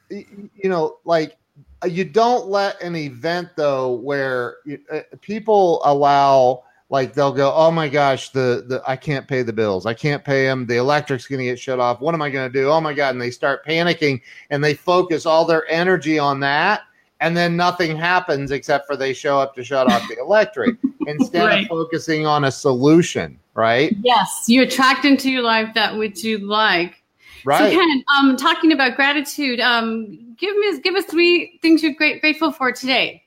you 0.09 0.69
know, 0.69 0.97
like 1.05 1.37
you 1.85 2.03
don't 2.03 2.47
let 2.47 2.81
an 2.81 2.95
event 2.95 3.49
though 3.55 3.93
where 3.95 4.57
uh, 4.91 5.01
people 5.21 5.81
allow 5.85 6.63
like 6.89 7.13
they'll 7.13 7.33
go, 7.33 7.53
oh 7.53 7.69
my 7.69 7.89
gosh, 7.89 8.29
the 8.29 8.63
the 8.67 8.81
I 8.87 8.95
can't 8.95 9.27
pay 9.27 9.41
the 9.41 9.53
bills, 9.53 9.85
I 9.85 9.93
can't 9.93 10.23
pay 10.23 10.45
them, 10.45 10.65
the 10.65 10.77
electric's 10.77 11.27
going 11.27 11.39
to 11.39 11.45
get 11.45 11.59
shut 11.59 11.79
off. 11.79 11.99
What 11.99 12.13
am 12.13 12.21
I 12.21 12.29
going 12.29 12.51
to 12.51 12.53
do? 12.59 12.69
Oh 12.69 12.79
my 12.79 12.93
god! 12.93 13.09
And 13.11 13.21
they 13.21 13.31
start 13.31 13.65
panicking 13.65 14.21
and 14.49 14.63
they 14.63 14.73
focus 14.73 15.25
all 15.25 15.45
their 15.45 15.69
energy 15.69 16.17
on 16.17 16.39
that, 16.41 16.81
and 17.19 17.35
then 17.35 17.57
nothing 17.57 17.97
happens 17.97 18.51
except 18.51 18.87
for 18.87 18.95
they 18.95 19.13
show 19.13 19.37
up 19.37 19.53
to 19.55 19.63
shut 19.63 19.91
off 19.91 20.07
the 20.07 20.17
electric 20.17 20.77
instead 21.07 21.45
right. 21.45 21.63
of 21.63 21.67
focusing 21.67 22.25
on 22.25 22.45
a 22.45 22.51
solution. 22.51 23.37
Right? 23.53 23.95
Yes, 24.01 24.45
you 24.47 24.61
attract 24.61 25.03
into 25.03 25.29
your 25.29 25.41
life 25.41 25.73
that 25.73 25.97
which 25.97 26.23
you 26.23 26.37
like. 26.37 27.03
Right. 27.43 27.71
So 27.71 27.79
Ken, 27.79 28.03
um, 28.17 28.35
talking 28.35 28.71
about 28.71 28.95
gratitude, 28.95 29.59
um, 29.59 30.35
give 30.37 30.55
me 30.57 30.79
give 30.81 30.95
us 30.95 31.05
three 31.05 31.59
things 31.61 31.83
you're 31.83 31.93
great, 31.93 32.21
grateful 32.21 32.51
for 32.51 32.71
today. 32.71 33.23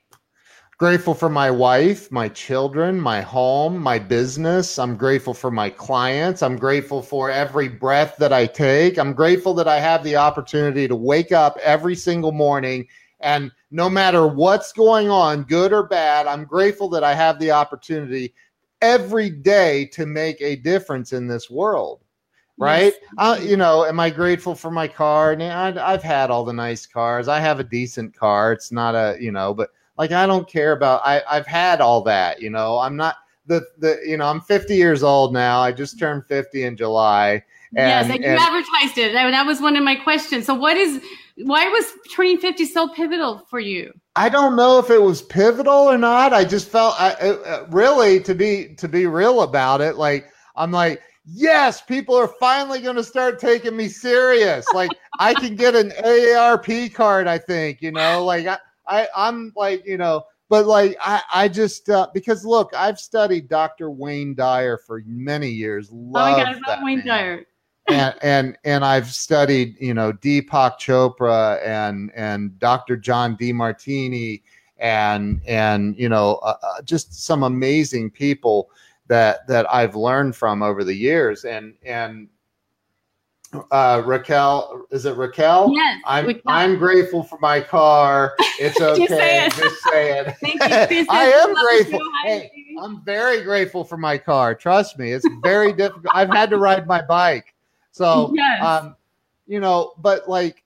Grateful 0.77 1.13
for 1.13 1.29
my 1.29 1.51
wife, 1.51 2.11
my 2.11 2.27
children, 2.27 2.99
my 2.99 3.21
home, 3.21 3.77
my 3.77 3.99
business. 3.99 4.79
I'm 4.79 4.97
grateful 4.97 5.35
for 5.35 5.51
my 5.51 5.69
clients. 5.69 6.41
I'm 6.41 6.57
grateful 6.57 7.03
for 7.03 7.29
every 7.29 7.67
breath 7.67 8.15
that 8.17 8.33
I 8.33 8.47
take. 8.47 8.97
I'm 8.97 9.13
grateful 9.13 9.53
that 9.55 9.67
I 9.67 9.79
have 9.79 10.03
the 10.03 10.15
opportunity 10.15 10.87
to 10.87 10.95
wake 10.95 11.31
up 11.31 11.55
every 11.61 11.95
single 11.95 12.31
morning 12.31 12.87
and 13.21 13.51
no 13.69 13.89
matter 13.89 14.27
what's 14.27 14.73
going 14.73 15.09
on, 15.09 15.43
good 15.43 15.71
or 15.71 15.83
bad, 15.83 16.27
I'm 16.27 16.43
grateful 16.43 16.89
that 16.89 17.03
I 17.03 17.13
have 17.13 17.39
the 17.39 17.51
opportunity 17.51 18.33
every 18.81 19.29
day 19.29 19.85
to 19.93 20.05
make 20.05 20.41
a 20.41 20.55
difference 20.57 21.13
in 21.13 21.27
this 21.27 21.49
world. 21.49 22.00
Right? 22.61 22.93
Yes. 22.93 23.11
Uh, 23.17 23.39
you 23.41 23.57
know, 23.57 23.85
am 23.85 23.99
I 23.99 24.09
grateful 24.09 24.55
for 24.55 24.71
my 24.71 24.87
car? 24.87 25.33
And 25.33 25.43
I, 25.43 25.93
I've 25.93 26.03
had 26.03 26.31
all 26.31 26.45
the 26.45 26.53
nice 26.53 26.85
cars. 26.85 27.27
I 27.27 27.39
have 27.39 27.59
a 27.59 27.63
decent 27.63 28.15
car. 28.15 28.53
It's 28.53 28.71
not 28.71 28.95
a, 28.95 29.17
you 29.19 29.31
know, 29.31 29.53
but 29.53 29.71
like 29.97 30.11
I 30.11 30.25
don't 30.25 30.47
care 30.47 30.71
about. 30.71 31.01
I 31.03 31.21
I've 31.29 31.47
had 31.47 31.81
all 31.81 32.01
that. 32.03 32.41
You 32.41 32.49
know, 32.49 32.79
I'm 32.79 32.95
not 32.95 33.17
the 33.45 33.61
the. 33.77 33.99
You 34.05 34.17
know, 34.17 34.25
I'm 34.25 34.41
50 34.41 34.75
years 34.75 35.03
old 35.03 35.33
now. 35.33 35.59
I 35.59 35.71
just 35.71 35.99
turned 35.99 36.25
50 36.25 36.63
in 36.63 36.77
July. 36.77 37.43
And, 37.73 37.87
yes, 37.87 38.05
and 38.09 38.23
you 38.23 38.29
and, 38.29 38.39
advertised 38.39 38.97
it. 38.97 39.13
That 39.13 39.45
was 39.45 39.61
one 39.61 39.77
of 39.77 39.83
my 39.83 39.95
questions. 39.95 40.45
So, 40.45 40.53
what 40.53 40.75
is 40.75 41.01
why 41.37 41.67
was 41.67 41.85
turning 42.13 42.37
50 42.37 42.65
so 42.65 42.87
pivotal 42.89 43.45
for 43.49 43.59
you? 43.59 43.93
I 44.15 44.27
don't 44.29 44.55
know 44.55 44.77
if 44.77 44.89
it 44.89 45.01
was 45.01 45.21
pivotal 45.21 45.89
or 45.89 45.97
not. 45.97 46.33
I 46.33 46.43
just 46.43 46.67
felt 46.67 46.99
I, 46.99 47.11
uh, 47.11 47.65
really 47.69 48.19
to 48.21 48.35
be 48.35 48.75
to 48.75 48.87
be 48.87 49.05
real 49.05 49.41
about 49.41 49.81
it. 49.81 49.95
Like 49.95 50.27
I'm 50.55 50.71
like, 50.71 51.01
yes, 51.25 51.81
people 51.81 52.15
are 52.15 52.27
finally 52.27 52.81
going 52.81 52.95
to 52.95 53.03
start 53.03 53.39
taking 53.39 53.75
me 53.75 53.87
serious. 53.87 54.65
Like 54.73 54.91
I 55.19 55.33
can 55.33 55.55
get 55.55 55.75
an 55.75 55.91
AARP 56.03 56.93
card. 56.93 57.27
I 57.27 57.37
think 57.37 57.81
you 57.81 57.91
know, 57.91 58.23
like 58.25 58.47
I, 58.47 58.57
I 58.87 59.07
I'm 59.15 59.53
like 59.55 59.85
you 59.85 59.97
know, 59.97 60.23
but 60.49 60.65
like 60.65 60.97
I 61.01 61.21
I 61.33 61.47
just 61.47 61.89
uh, 61.89 62.07
because 62.13 62.45
look, 62.45 62.71
I've 62.75 62.99
studied 62.99 63.47
Dr. 63.47 63.89
Wayne 63.91 64.35
Dyer 64.35 64.77
for 64.77 65.03
many 65.05 65.49
years. 65.49 65.91
Love 65.91 66.27
oh 66.27 66.31
my 66.31 66.43
God, 66.43 66.61
I 66.65 66.71
love 66.75 66.83
Wayne 66.83 66.97
man. 66.99 67.07
Dyer 67.07 67.45
and 67.87 68.15
and 68.21 68.57
and 68.63 68.85
I've 68.85 69.11
studied, 69.11 69.75
you 69.79 69.93
know, 69.93 70.13
Deepak 70.13 70.79
Chopra 70.79 71.65
and 71.65 72.11
and 72.15 72.57
Dr. 72.59 72.97
John 72.97 73.35
Demartini 73.37 74.41
and 74.77 75.41
and 75.47 75.97
you 75.97 76.09
know 76.09 76.35
uh, 76.43 76.55
uh, 76.61 76.81
just 76.81 77.23
some 77.23 77.43
amazing 77.43 78.09
people 78.09 78.69
that 79.11 79.45
that 79.47 79.71
I've 79.73 79.95
learned 79.95 80.35
from 80.35 80.63
over 80.63 80.83
the 80.83 80.95
years 80.95 81.45
and 81.45 81.75
and 81.85 82.27
uh, 83.71 84.01
Raquel, 84.05 84.85
is 84.91 85.05
it 85.05 85.17
Raquel? 85.17 85.73
Yes. 85.73 86.01
I'm 86.05 86.25
Raquel. 86.25 86.43
I'm 86.45 86.77
grateful 86.77 87.21
for 87.21 87.37
my 87.39 87.59
car. 87.59 88.33
It's 88.59 88.79
okay. 88.81 89.05
just 89.05 89.11
say 89.11 89.45
it. 89.45 89.53
Just 89.53 89.83
say 89.83 90.19
it. 90.19 90.35
Thank 90.41 90.91
you. 90.91 91.05
I 91.09 91.25
am 91.25 91.53
grateful. 91.53 91.99
Hey, 92.23 92.49
I'm 92.81 93.03
very 93.03 93.43
grateful 93.43 93.83
for 93.83 93.97
my 93.97 94.17
car. 94.17 94.55
Trust 94.55 94.97
me, 94.97 95.11
it's 95.11 95.27
very 95.43 95.73
difficult. 95.73 96.15
I've 96.15 96.29
had 96.29 96.49
to 96.51 96.57
ride 96.57 96.87
my 96.87 97.01
bike 97.01 97.53
so, 97.91 98.31
yes. 98.33 98.63
um, 98.63 98.95
you 99.47 99.59
know, 99.59 99.93
but 99.97 100.27
like, 100.29 100.63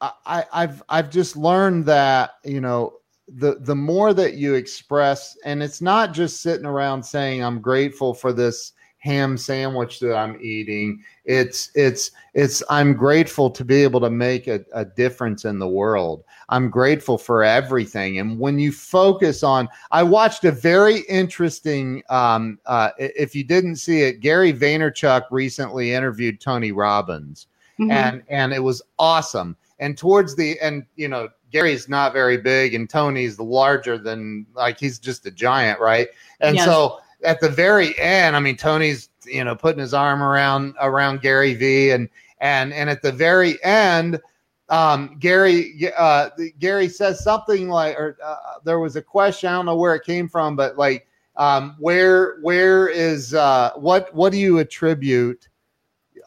I, 0.00 0.44
I've 0.52 0.80
I've 0.88 1.10
just 1.10 1.36
learned 1.36 1.86
that 1.86 2.34
you 2.44 2.60
know 2.60 2.97
the 3.36 3.56
the 3.60 3.74
more 3.76 4.14
that 4.14 4.34
you 4.34 4.54
express, 4.54 5.36
and 5.44 5.62
it's 5.62 5.80
not 5.80 6.12
just 6.12 6.42
sitting 6.42 6.66
around 6.66 7.02
saying 7.02 7.42
I'm 7.42 7.60
grateful 7.60 8.14
for 8.14 8.32
this 8.32 8.72
ham 8.98 9.38
sandwich 9.38 10.00
that 10.00 10.16
I'm 10.16 10.38
eating. 10.40 11.02
It's 11.24 11.70
it's 11.74 12.10
it's 12.34 12.62
I'm 12.68 12.94
grateful 12.94 13.50
to 13.50 13.64
be 13.64 13.82
able 13.82 14.00
to 14.00 14.10
make 14.10 14.46
a, 14.48 14.64
a 14.72 14.84
difference 14.84 15.44
in 15.44 15.58
the 15.58 15.68
world. 15.68 16.24
I'm 16.48 16.70
grateful 16.70 17.18
for 17.18 17.44
everything. 17.44 18.18
And 18.18 18.38
when 18.38 18.58
you 18.58 18.72
focus 18.72 19.42
on, 19.42 19.68
I 19.90 20.02
watched 20.02 20.44
a 20.44 20.52
very 20.52 21.00
interesting. 21.00 22.02
Um, 22.08 22.58
uh, 22.66 22.90
if 22.98 23.34
you 23.34 23.44
didn't 23.44 23.76
see 23.76 24.02
it, 24.02 24.20
Gary 24.20 24.52
Vaynerchuk 24.52 25.24
recently 25.30 25.92
interviewed 25.92 26.40
Tony 26.40 26.72
Robbins, 26.72 27.46
mm-hmm. 27.78 27.90
and 27.90 28.22
and 28.28 28.52
it 28.52 28.62
was 28.62 28.82
awesome. 28.98 29.56
And 29.80 29.96
towards 29.96 30.34
the 30.34 30.58
and 30.60 30.84
you 30.96 31.08
know 31.08 31.28
Gary's 31.50 31.88
not 31.88 32.12
very 32.12 32.36
big, 32.36 32.74
and 32.74 32.88
Tony's 32.88 33.38
larger 33.38 33.98
than 33.98 34.46
like 34.54 34.78
he's 34.78 34.98
just 34.98 35.26
a 35.26 35.30
giant, 35.30 35.80
right? 35.80 36.08
And 36.40 36.56
yes. 36.56 36.64
so 36.64 36.98
at 37.24 37.40
the 37.40 37.48
very 37.48 37.98
end, 37.98 38.36
I 38.36 38.40
mean, 38.40 38.56
Tony's 38.56 39.10
you 39.24 39.44
know 39.44 39.54
putting 39.54 39.80
his 39.80 39.94
arm 39.94 40.22
around 40.22 40.74
around 40.80 41.20
Gary 41.20 41.54
V, 41.54 41.90
and 41.90 42.08
and 42.40 42.72
and 42.72 42.90
at 42.90 43.02
the 43.02 43.12
very 43.12 43.62
end, 43.64 44.20
um, 44.68 45.16
Gary 45.18 45.90
uh, 45.96 46.30
Gary 46.58 46.88
says 46.88 47.22
something 47.22 47.68
like, 47.68 47.98
or 47.98 48.16
uh, 48.24 48.36
there 48.64 48.78
was 48.78 48.96
a 48.96 49.02
question. 49.02 49.48
I 49.48 49.52
don't 49.54 49.66
know 49.66 49.76
where 49.76 49.94
it 49.94 50.04
came 50.04 50.28
from, 50.28 50.56
but 50.56 50.76
like, 50.76 51.06
um, 51.36 51.76
where 51.78 52.38
where 52.40 52.88
is 52.88 53.34
uh, 53.34 53.72
what 53.76 54.14
what 54.14 54.32
do 54.32 54.38
you 54.38 54.58
attribute? 54.58 55.48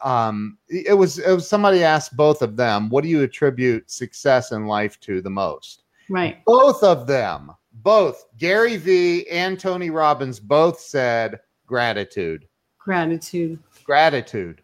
Um, 0.04 0.58
it 0.68 0.96
was 0.96 1.18
it 1.18 1.32
was 1.32 1.48
somebody 1.48 1.84
asked 1.84 2.16
both 2.16 2.42
of 2.42 2.56
them. 2.56 2.88
What 2.88 3.02
do 3.02 3.08
you 3.08 3.22
attribute 3.22 3.90
success 3.90 4.52
in 4.52 4.66
life 4.66 4.98
to 5.00 5.20
the 5.20 5.30
most? 5.30 5.84
Right. 6.08 6.44
Both 6.44 6.82
of 6.82 7.06
them 7.06 7.52
both 7.82 8.26
Gary 8.38 8.76
Vee 8.76 9.28
and 9.28 9.58
Tony 9.58 9.90
Robbins 9.90 10.38
both 10.38 10.78
said 10.78 11.40
gratitude. 11.66 12.46
Gratitude. 12.78 13.58
Gratitude. 13.84 14.62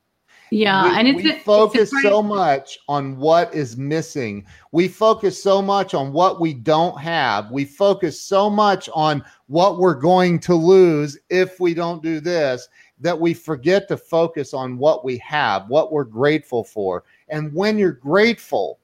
Yeah, 0.51 0.85
we, 0.85 0.98
and 0.98 1.09
it's 1.09 1.22
we 1.22 1.31
a, 1.31 1.40
focus 1.40 1.92
it's 1.92 2.03
so 2.03 2.22
much 2.22 2.79
on 2.88 3.18
what 3.18 3.55
is 3.55 3.77
missing. 3.77 4.46
We 4.72 4.88
focus 4.88 5.42
so 5.42 5.61
much 5.61 5.92
on 5.92 6.11
what 6.11 6.40
we 6.40 6.55
don't 6.55 6.98
have. 6.98 7.51
We 7.51 7.66
focus 7.66 8.20
so 8.20 8.48
much 8.48 8.88
on 8.94 9.22
what 9.46 9.79
we're 9.79 9.94
going 9.94 10.38
to 10.40 10.55
lose 10.55 11.18
if 11.29 11.61
we 11.61 11.74
don't 11.74 12.03
do 12.03 12.18
this 12.18 12.66
that 13.01 13.19
we 13.19 13.35
forget 13.35 13.89
to 13.89 13.97
focus 13.97 14.55
on 14.55 14.79
what 14.79 15.05
we 15.05 15.19
have, 15.19 15.69
what 15.69 15.93
we're 15.93 16.05
grateful 16.05 16.65
for. 16.65 17.05
And 17.29 17.53
when 17.55 17.79
you're 17.79 17.93
grateful, 17.93 18.79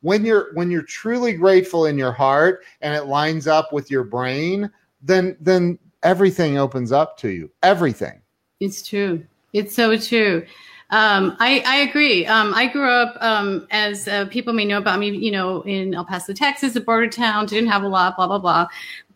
when 0.00 0.24
you're 0.24 0.52
when 0.54 0.70
you're 0.70 0.82
truly 0.82 1.32
grateful 1.32 1.86
in 1.86 1.98
your 1.98 2.12
heart 2.12 2.64
and 2.80 2.94
it 2.94 3.06
lines 3.06 3.46
up 3.46 3.72
with 3.72 3.90
your 3.90 4.04
brain 4.04 4.70
then 5.02 5.36
then 5.40 5.78
everything 6.02 6.58
opens 6.58 6.92
up 6.92 7.16
to 7.16 7.30
you 7.30 7.50
everything 7.62 8.20
it's 8.60 8.86
true 8.86 9.24
it's 9.52 9.74
so 9.74 9.96
true 9.96 10.44
um, 10.90 11.36
I, 11.38 11.62
I 11.66 11.76
agree. 11.80 12.24
Um, 12.24 12.54
I 12.54 12.66
grew 12.66 12.88
up, 12.88 13.14
um, 13.20 13.66
as 13.70 14.08
uh, 14.08 14.24
people 14.26 14.54
may 14.54 14.64
know 14.64 14.78
about 14.78 14.98
me, 14.98 15.10
you 15.10 15.30
know, 15.30 15.60
in 15.64 15.92
El 15.92 16.06
Paso, 16.06 16.32
Texas, 16.32 16.76
a 16.76 16.80
border 16.80 17.10
town, 17.10 17.44
didn't 17.44 17.68
have 17.68 17.82
a 17.82 17.88
lot, 17.88 18.16
blah, 18.16 18.26
blah, 18.26 18.38
blah. 18.38 18.68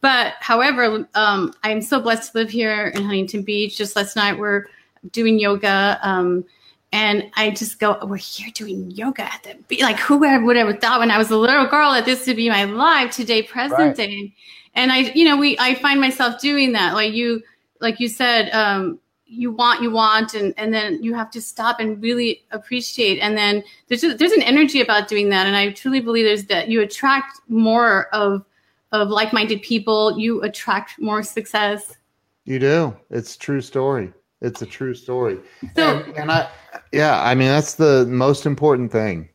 But 0.02 0.34
however, 0.40 1.08
um, 1.14 1.54
I'm 1.62 1.80
so 1.80 2.00
blessed 2.00 2.32
to 2.32 2.38
live 2.38 2.50
here 2.50 2.88
in 2.88 3.04
Huntington 3.04 3.42
Beach. 3.42 3.78
Just 3.78 3.96
last 3.96 4.16
night, 4.16 4.36
we're 4.36 4.66
doing 5.12 5.38
yoga. 5.38 5.98
Um, 6.02 6.44
and 6.92 7.30
I 7.36 7.50
just 7.50 7.78
go, 7.78 7.98
we're 8.04 8.16
here 8.16 8.50
doing 8.52 8.90
yoga 8.90 9.22
at 9.22 9.42
the 9.44 9.54
beach. 9.68 9.80
like 9.80 9.98
who 9.98 10.18
would 10.18 10.56
ever 10.56 10.74
thought 10.74 11.00
when 11.00 11.10
I 11.10 11.18
was 11.18 11.30
a 11.30 11.36
little 11.36 11.66
girl 11.66 11.92
that 11.92 12.04
this 12.04 12.26
would 12.26 12.36
be 12.36 12.50
my 12.50 12.64
life 12.64 13.12
today, 13.12 13.42
present 13.42 13.78
right. 13.78 13.96
day. 13.96 14.34
And 14.74 14.92
I, 14.92 14.98
you 15.14 15.24
know, 15.24 15.36
we 15.36 15.56
I 15.58 15.76
find 15.76 16.00
myself 16.00 16.40
doing 16.40 16.72
that. 16.72 16.94
Like 16.94 17.14
you, 17.14 17.42
like 17.80 18.00
you 18.00 18.08
said, 18.08 18.50
um, 18.50 18.98
you 19.24 19.52
want, 19.52 19.82
you 19.82 19.90
want, 19.90 20.34
and 20.34 20.52
and 20.58 20.74
then 20.74 21.02
you 21.02 21.14
have 21.14 21.30
to 21.30 21.40
stop 21.40 21.80
and 21.80 22.02
really 22.02 22.42
appreciate. 22.50 23.20
And 23.20 23.38
then 23.38 23.64
there's 23.88 24.02
just, 24.02 24.18
there's 24.18 24.32
an 24.32 24.42
energy 24.42 24.80
about 24.80 25.08
doing 25.08 25.30
that. 25.30 25.46
And 25.46 25.56
I 25.56 25.70
truly 25.70 26.00
believe 26.00 26.26
there's 26.26 26.44
that 26.46 26.68
you 26.68 26.82
attract 26.82 27.40
more 27.48 28.08
of 28.14 28.44
of 28.92 29.08
like 29.08 29.32
minded 29.32 29.62
people. 29.62 30.18
You 30.18 30.42
attract 30.42 31.00
more 31.00 31.22
success. 31.22 31.96
You 32.44 32.58
do. 32.58 32.96
It's 33.10 33.36
true 33.36 33.60
story. 33.60 34.12
It's 34.40 34.62
a 34.62 34.66
true 34.66 34.94
story. 34.94 35.38
So, 35.76 35.98
and, 35.98 36.16
and 36.16 36.32
I, 36.32 36.50
yeah, 36.92 37.22
I 37.22 37.34
mean 37.34 37.48
that's 37.48 37.74
the 37.74 38.06
most 38.06 38.44
important 38.46 38.90
thing. 38.90 39.28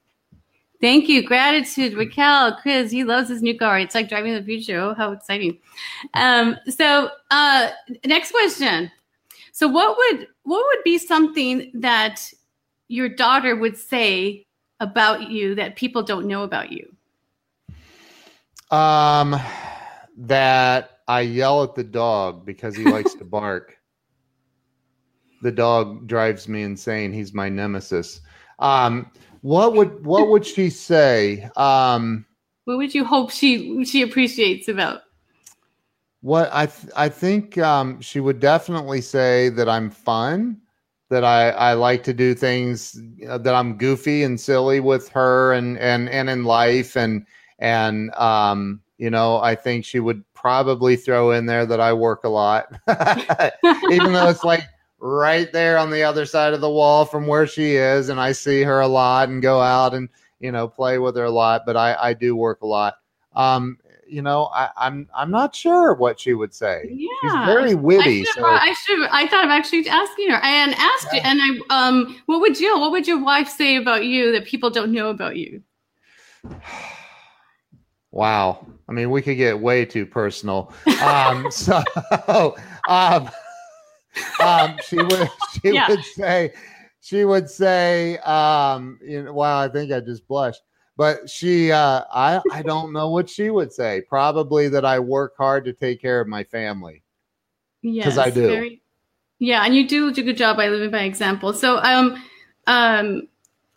Thank 0.80 1.10
you, 1.10 1.24
gratitude, 1.24 1.94
Raquel, 1.94 2.58
Chris. 2.62 2.92
He 2.92 3.04
loves 3.04 3.30
his 3.30 3.42
new 3.42 3.58
car. 3.58 3.80
It's 3.80 3.96
like 3.96 4.10
driving 4.10 4.34
the 4.34 4.44
future. 4.44 4.78
Oh, 4.80 4.94
how 4.94 5.12
exciting! 5.12 5.58
Um, 6.14 6.58
so, 6.70 7.10
uh, 7.32 7.70
next 8.06 8.32
question. 8.32 8.92
So, 9.54 9.68
what 9.68 9.98
would 9.98 10.28
what 10.44 10.64
would 10.68 10.84
be 10.84 10.98
something 10.98 11.72
that 11.74 12.32
your 12.90 13.10
daughter 13.10 13.56
would 13.56 13.78
say 13.78 14.46
about 14.80 15.32
you 15.32 15.56
that 15.56 15.78
people 15.78 16.04
don't 16.04 16.28
know 16.28 16.44
about 16.44 16.72
you? 16.72 16.96
Um, 18.70 19.40
that 20.18 21.00
I 21.08 21.22
yell 21.22 21.64
at 21.64 21.76
the 21.76 21.84
dog 21.84 22.46
because 22.46 22.76
he 22.76 22.84
likes 22.84 23.14
to 23.16 23.26
bark 23.26 23.78
the 25.42 25.52
dog 25.52 26.08
drives 26.08 26.48
me 26.48 26.64
insane. 26.64 27.14
He's 27.14 27.34
my 27.34 27.50
nemesis. 27.50 28.22
Um, 28.60 29.12
what 29.42 29.74
would 29.74 30.06
what 30.06 30.30
would 30.30 30.46
she 30.46 30.70
say? 30.70 31.50
Um, 31.56 32.26
what 32.66 32.78
would 32.78 32.94
you 32.94 33.06
hope 33.06 33.32
she 33.32 33.86
she 33.86 34.02
appreciates 34.02 34.68
about? 34.68 35.02
What 36.22 36.50
I 36.52 36.66
th- 36.66 36.92
I 36.96 37.10
think 37.10 37.58
um, 37.60 38.02
she 38.02 38.20
would 38.20 38.40
definitely 38.40 39.02
say 39.02 39.50
that 39.50 39.70
I'm 39.70 39.92
fun, 39.92 40.60
that 41.10 41.24
I, 41.24 41.52
I 41.52 41.74
like 41.74 42.04
to 42.04 42.14
do 42.14 42.34
things 42.34 43.00
uh, 43.30 43.38
that 43.38 43.54
I'm 43.54 43.78
goofy 43.78 44.24
and 44.24 44.40
silly 44.40 44.80
with 44.80 45.08
her 45.10 45.54
and 45.54 45.78
and 45.78 46.10
and 46.10 46.30
in 46.30 46.44
life 46.44 46.98
and 46.98 47.26
and 47.60 48.14
um, 48.16 48.82
you 48.98 49.10
know 49.10 49.38
I 49.38 49.56
think 49.56 49.86
she 49.86 50.00
would 50.00 50.24
probably 50.34 50.96
throw 50.96 51.32
in 51.32 51.46
there 51.46 51.66
that 51.66 51.80
I 51.80 51.94
work 51.94 52.24
a 52.24 52.30
lot, 52.30 52.68
even 53.92 54.14
though 54.14 54.30
it's 54.30 54.44
like 54.44 54.64
right 55.00 55.52
there 55.52 55.78
on 55.78 55.92
the 55.92 56.04
other 56.04 56.26
side 56.26 56.54
of 56.54 56.62
the 56.62 56.70
wall 56.70 57.06
from 57.06 57.28
where 57.28 57.48
she 57.48 57.76
is, 57.76 58.10
and 58.10 58.20
I 58.20 58.32
see 58.32 58.64
her 58.64 58.80
a 58.82 58.88
lot 58.88 59.30
and 59.30 59.42
go 59.42 59.60
out 59.62 59.94
and 59.94 60.10
you 60.40 60.52
know 60.52 60.68
play 60.68 61.00
with 61.00 61.16
her 61.18 61.26
a 61.26 61.32
lot. 61.32 61.64
But 61.66 61.78
I 61.78 61.96
I 61.96 62.14
do 62.14 62.36
work 62.36 62.62
a 62.62 62.68
lot. 62.68 62.96
Um, 63.36 63.78
you 64.10 64.22
know, 64.22 64.46
I, 64.54 64.70
I'm 64.78 65.10
I'm 65.14 65.30
not 65.30 65.54
sure 65.54 65.94
what 65.94 66.20
she 66.20 66.34
would 66.34 66.54
say. 66.54 66.88
Yeah, 66.90 67.08
She's 67.22 67.32
very 67.46 67.76
witty. 67.76 68.22
I 68.22 68.24
should, 68.24 68.34
so- 68.36 68.46
I 68.46 68.74
should. 68.86 69.08
I 69.12 69.28
thought 69.28 69.44
of 69.46 69.52
actually 69.52 69.88
asking 69.90 70.30
her 70.30 70.38
and 70.42 70.74
asked 70.76 71.12
you. 71.12 71.20
And 71.24 71.40
I, 71.42 71.88
um, 71.88 72.22
what 72.26 72.40
would 72.40 72.60
you? 72.60 72.80
What 72.80 72.92
would 72.92 73.06
your 73.08 73.22
wife 73.22 73.50
say 73.50 73.76
about 73.76 74.06
you 74.06 74.32
that 74.32 74.46
people 74.46 74.70
don't 74.70 74.92
know 74.92 75.10
about 75.10 75.36
you? 75.36 75.62
Wow. 78.18 78.66
I 78.90 78.94
mean, 78.94 79.12
we 79.12 79.22
could 79.22 79.38
get 79.38 79.60
way 79.60 79.86
too 79.86 80.08
personal. 80.08 80.74
Um, 81.04 81.52
so, 81.52 81.84
um, 82.88 83.30
um, 84.44 84.80
she 84.82 85.04
would, 85.04 85.30
she 85.52 85.72
Yeah. 85.72 85.88
would 85.88 86.04
say, 86.04 86.52
she 87.00 87.26
would 87.26 87.48
say, 87.48 88.18
um, 88.20 88.98
you 89.04 89.22
know, 89.22 89.34
wow, 89.34 89.62
I 89.62 89.68
think 89.68 89.92
I 89.92 90.00
just 90.00 90.28
blushed, 90.28 90.64
but 90.98 91.30
she, 91.30 91.72
uh, 91.72 92.06
I, 92.12 92.42
I 92.52 92.64
don't 92.64 92.92
know 92.92 93.12
what 93.12 93.30
she 93.30 93.52
would 93.52 93.72
say. 93.72 94.02
Probably 94.10 94.68
that 94.68 94.84
I 94.84 94.98
work 94.98 95.36
hard 95.38 95.64
to 95.66 95.74
take 95.74 96.02
care 96.02 96.20
of 96.20 96.28
my 96.28 96.44
family. 96.44 97.04
Yes, 97.84 98.06
because 98.06 98.18
I 98.18 98.32
do. 98.32 98.48
Very, 98.48 98.82
yeah, 99.38 99.64
and 99.64 99.76
you 99.76 99.88
do 99.88 100.12
do 100.12 100.22
a 100.22 100.26
good 100.26 100.38
job 100.38 100.58
by 100.58 100.70
living 100.70 100.90
by 100.90 101.04
example. 101.04 101.54
So, 101.54 101.78
um, 101.84 102.16
um, 102.66 103.28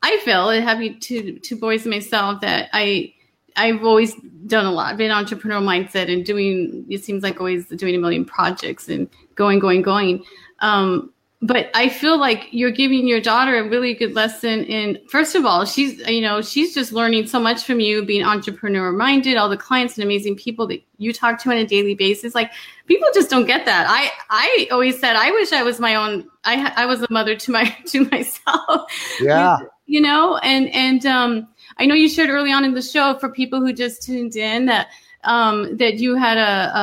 I 0.01 0.17
feel 0.25 0.49
having 0.49 0.99
two 0.99 1.39
two 1.41 1.57
boys 1.57 1.85
myself 1.85 2.41
that 2.41 2.71
I 2.73 3.13
I've 3.57 3.85
always 3.85 4.15
done 4.47 4.67
a 4.67 4.73
lot, 4.73 4.97
been 4.97 5.11
entrepreneurial 5.11 5.63
mindset 5.63 6.13
and 6.13 6.25
doing. 6.25 6.87
It 6.89 7.05
seems 7.05 7.23
like 7.23 7.41
always 7.41 7.67
doing 7.67 7.95
a 7.95 7.99
million 7.99 8.25
projects 8.25 8.89
and 8.89 9.09
going, 9.35 9.59
going, 9.59 9.83
going. 9.83 10.25
Um, 10.61 11.13
but 11.43 11.71
I 11.75 11.89
feel 11.89 12.19
like 12.19 12.49
you're 12.51 12.71
giving 12.71 13.07
your 13.07 13.21
daughter 13.21 13.57
a 13.57 13.67
really 13.67 13.95
good 13.95 14.15
lesson 14.15 14.63
in. 14.65 14.99
First 15.09 15.35
of 15.35 15.47
all, 15.47 15.65
she's 15.65 15.99
you 16.07 16.21
know 16.21 16.43
she's 16.43 16.75
just 16.75 16.93
learning 16.93 17.29
so 17.29 17.41
much 17.41 17.65
from 17.65 17.81
you, 17.81 18.05
being 18.05 18.23
entrepreneur 18.23 18.93
minded. 18.93 19.39
All 19.39 19.49
the 19.49 19.57
clients 19.57 19.97
and 19.97 20.05
amazing 20.05 20.37
people 20.37 20.67
that 20.67 20.83
you 20.99 21.15
talk 21.15 21.43
to 21.43 21.51
on 21.51 21.57
a 21.57 21.67
daily 21.67 21.95
basis, 21.95 22.35
like 22.35 22.53
people 22.87 23.09
just 23.15 23.31
don't 23.31 23.47
get 23.47 23.65
that. 23.65 23.87
I 23.89 24.11
I 24.29 24.69
always 24.71 25.01
said 25.01 25.17
I 25.17 25.31
wish 25.31 25.53
I 25.53 25.63
was 25.63 25.81
my 25.81 25.95
own. 25.95 26.29
I 26.45 26.73
I 26.77 26.85
was 26.85 27.01
a 27.01 27.07
mother 27.11 27.35
to 27.35 27.51
my 27.51 27.65
to 27.87 28.05
myself. 28.11 28.93
Yeah. 29.19 29.57
you 29.87 30.03
know, 30.03 30.37
and 30.39 30.69
and 30.75 31.07
um, 31.07 31.49
I 31.81 31.87
know 31.87 31.95
you 31.95 32.11
shared 32.11 32.29
early 32.29 32.53
on 32.53 32.63
in 32.63 32.75
the 32.75 32.83
show 32.83 33.19
for 33.19 33.31
people 33.31 33.59
who 33.59 33.73
just 33.73 34.03
tuned 34.03 34.37
in 34.37 34.67
that 34.67 34.89
um, 35.25 35.77
that 35.79 35.95
you 35.95 36.15
had 36.15 36.37
a, 36.37 36.79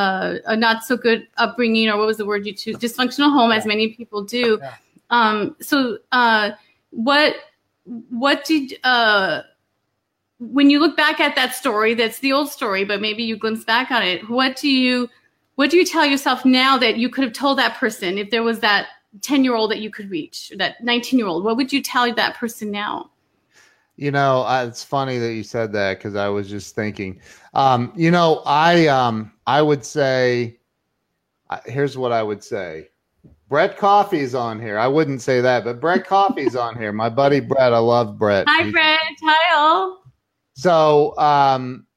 a, 0.48 0.54
a 0.54 0.56
not 0.56 0.84
so 0.84 0.98
good 0.98 1.28
upbringing, 1.38 1.88
or 1.88 1.98
what 1.98 2.08
was 2.08 2.18
the 2.18 2.26
word 2.26 2.46
you 2.46 2.54
choose? 2.54 2.78
Dysfunctional 2.78 3.32
home, 3.32 3.52
as 3.52 3.66
many 3.66 3.94
people 3.94 4.24
do. 4.24 4.60
Yeah. 4.62 4.74
Um, 5.12 5.56
so, 5.62 6.00
uh, 6.12 6.52
what 6.90 7.36
what 8.10 8.44
did 8.44 8.80
uh, 8.84 9.44
when 10.40 10.72
you 10.72 10.80
look 10.80 10.98
back 10.98 11.20
at 11.20 11.36
that 11.36 11.54
story? 11.54 11.94
That's 11.94 12.20
the 12.20 12.34
old 12.34 12.50
story, 12.50 12.84
but 12.84 13.00
maybe 13.00 13.22
you 13.22 13.38
glimpse 13.38 13.64
back 13.64 13.92
on 13.92 14.02
it. 14.02 14.28
What 14.30 14.56
do 14.56 14.68
you 14.68 15.10
what 15.56 15.70
do 15.70 15.78
you 15.78 15.86
tell 15.86 16.06
yourself 16.08 16.44
now 16.44 16.78
that 16.80 16.98
you 16.98 17.10
could 17.10 17.24
have 17.24 17.34
told 17.34 17.60
that 17.60 17.78
person 17.78 18.18
if 18.18 18.32
there 18.32 18.44
was 18.44 18.60
that 18.62 18.88
10 19.22 19.44
year 19.44 19.56
old 19.56 19.72
that 19.72 19.80
you 19.80 19.92
could 19.92 20.10
reach, 20.10 20.52
or 20.52 20.58
that 20.58 20.84
19 20.84 21.20
year 21.20 21.28
old? 21.28 21.44
What 21.44 21.56
would 21.56 21.72
you 21.72 21.84
tell 21.84 22.12
that 22.14 22.36
person 22.36 22.72
now? 22.72 23.12
You 23.98 24.12
know, 24.12 24.46
it's 24.64 24.84
funny 24.84 25.18
that 25.18 25.34
you 25.34 25.42
said 25.44 25.74
that 25.74 25.98
because 25.98 26.16
I 26.16 26.28
was 26.30 26.48
just 26.48 26.76
thinking. 26.76 27.20
Um, 27.56 27.92
you 27.96 28.12
know, 28.12 28.44
I 28.46 28.86
um, 28.88 29.32
I 29.48 29.64
would 29.64 29.84
say, 29.84 30.60
uh, 31.50 31.60
here's 31.66 31.98
what 31.98 32.12
I 32.12 32.22
would 32.22 32.44
say. 32.44 32.90
Brett 33.50 33.76
Coffee's 33.78 34.36
on 34.36 34.62
here. 34.62 34.78
I 34.78 34.88
wouldn't 34.88 35.22
say 35.22 35.42
that, 35.42 35.64
but 35.64 35.80
Brett 35.82 36.06
Coffee's 36.06 36.56
on 36.56 36.78
here. 36.78 36.94
My 36.94 37.10
buddy 37.10 37.40
Brett. 37.40 37.74
I 37.74 37.80
love 37.80 38.20
Brett. 38.20 38.46
Hi, 38.48 38.70
Brett. 38.70 39.00
Hi, 39.24 39.56
all. 39.58 40.04
So, 40.54 41.18
um, 41.18 41.88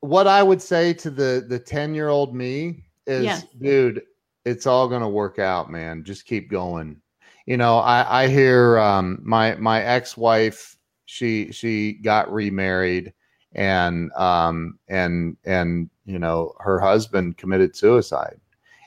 what 0.00 0.28
I 0.28 0.42
would 0.42 0.62
say 0.62 0.92
to 0.94 1.10
the 1.10 1.44
the 1.48 1.58
ten 1.58 1.94
year 1.96 2.10
old 2.10 2.32
me 2.34 2.84
is, 3.08 3.24
Yes. 3.24 3.46
dude, 3.60 4.02
it's 4.44 4.66
all 4.66 4.88
gonna 4.88 5.08
work 5.08 5.40
out, 5.40 5.68
man. 5.68 6.04
Just 6.04 6.26
keep 6.26 6.48
going. 6.48 7.00
You 7.46 7.56
know, 7.56 7.78
I 7.78 8.24
I 8.24 8.28
hear 8.28 8.78
um, 8.78 9.20
my 9.22 9.54
my 9.56 9.82
ex 9.82 10.16
wife. 10.16 10.76
She 11.06 11.52
she 11.52 11.94
got 11.94 12.32
remarried, 12.32 13.12
and 13.52 14.12
um 14.14 14.78
and 14.88 15.36
and 15.44 15.90
you 16.06 16.18
know 16.18 16.54
her 16.60 16.80
husband 16.80 17.36
committed 17.36 17.76
suicide, 17.76 18.40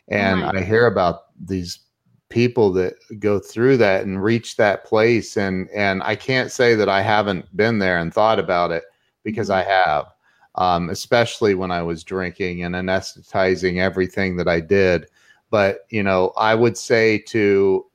and 0.09 0.41
my 0.41 0.51
I 0.59 0.63
hear 0.63 0.87
about 0.87 1.25
these 1.39 1.79
people 2.29 2.71
that 2.73 2.93
go 3.19 3.39
through 3.39 3.77
that 3.77 4.03
and 4.05 4.21
reach 4.23 4.57
that 4.57 4.85
place. 4.85 5.37
And 5.37 5.69
and 5.69 6.01
I 6.03 6.15
can't 6.15 6.51
say 6.51 6.75
that 6.75 6.89
I 6.89 7.01
haven't 7.01 7.55
been 7.55 7.79
there 7.79 7.99
and 7.99 8.13
thought 8.13 8.39
about 8.39 8.71
it 8.71 8.83
because 9.23 9.49
I 9.49 9.63
have 9.63 10.07
um, 10.57 10.89
especially 10.89 11.53
when 11.53 11.71
I 11.71 11.83
was 11.83 12.03
drinking 12.03 12.63
and 12.63 12.75
anesthetizing 12.75 13.79
everything 13.79 14.35
that 14.37 14.47
I 14.47 14.59
did. 14.59 15.07
But 15.49 15.85
you 15.89 16.03
know 16.03 16.33
I 16.37 16.55
would 16.55 16.77
say 16.77 17.19
to 17.29 17.85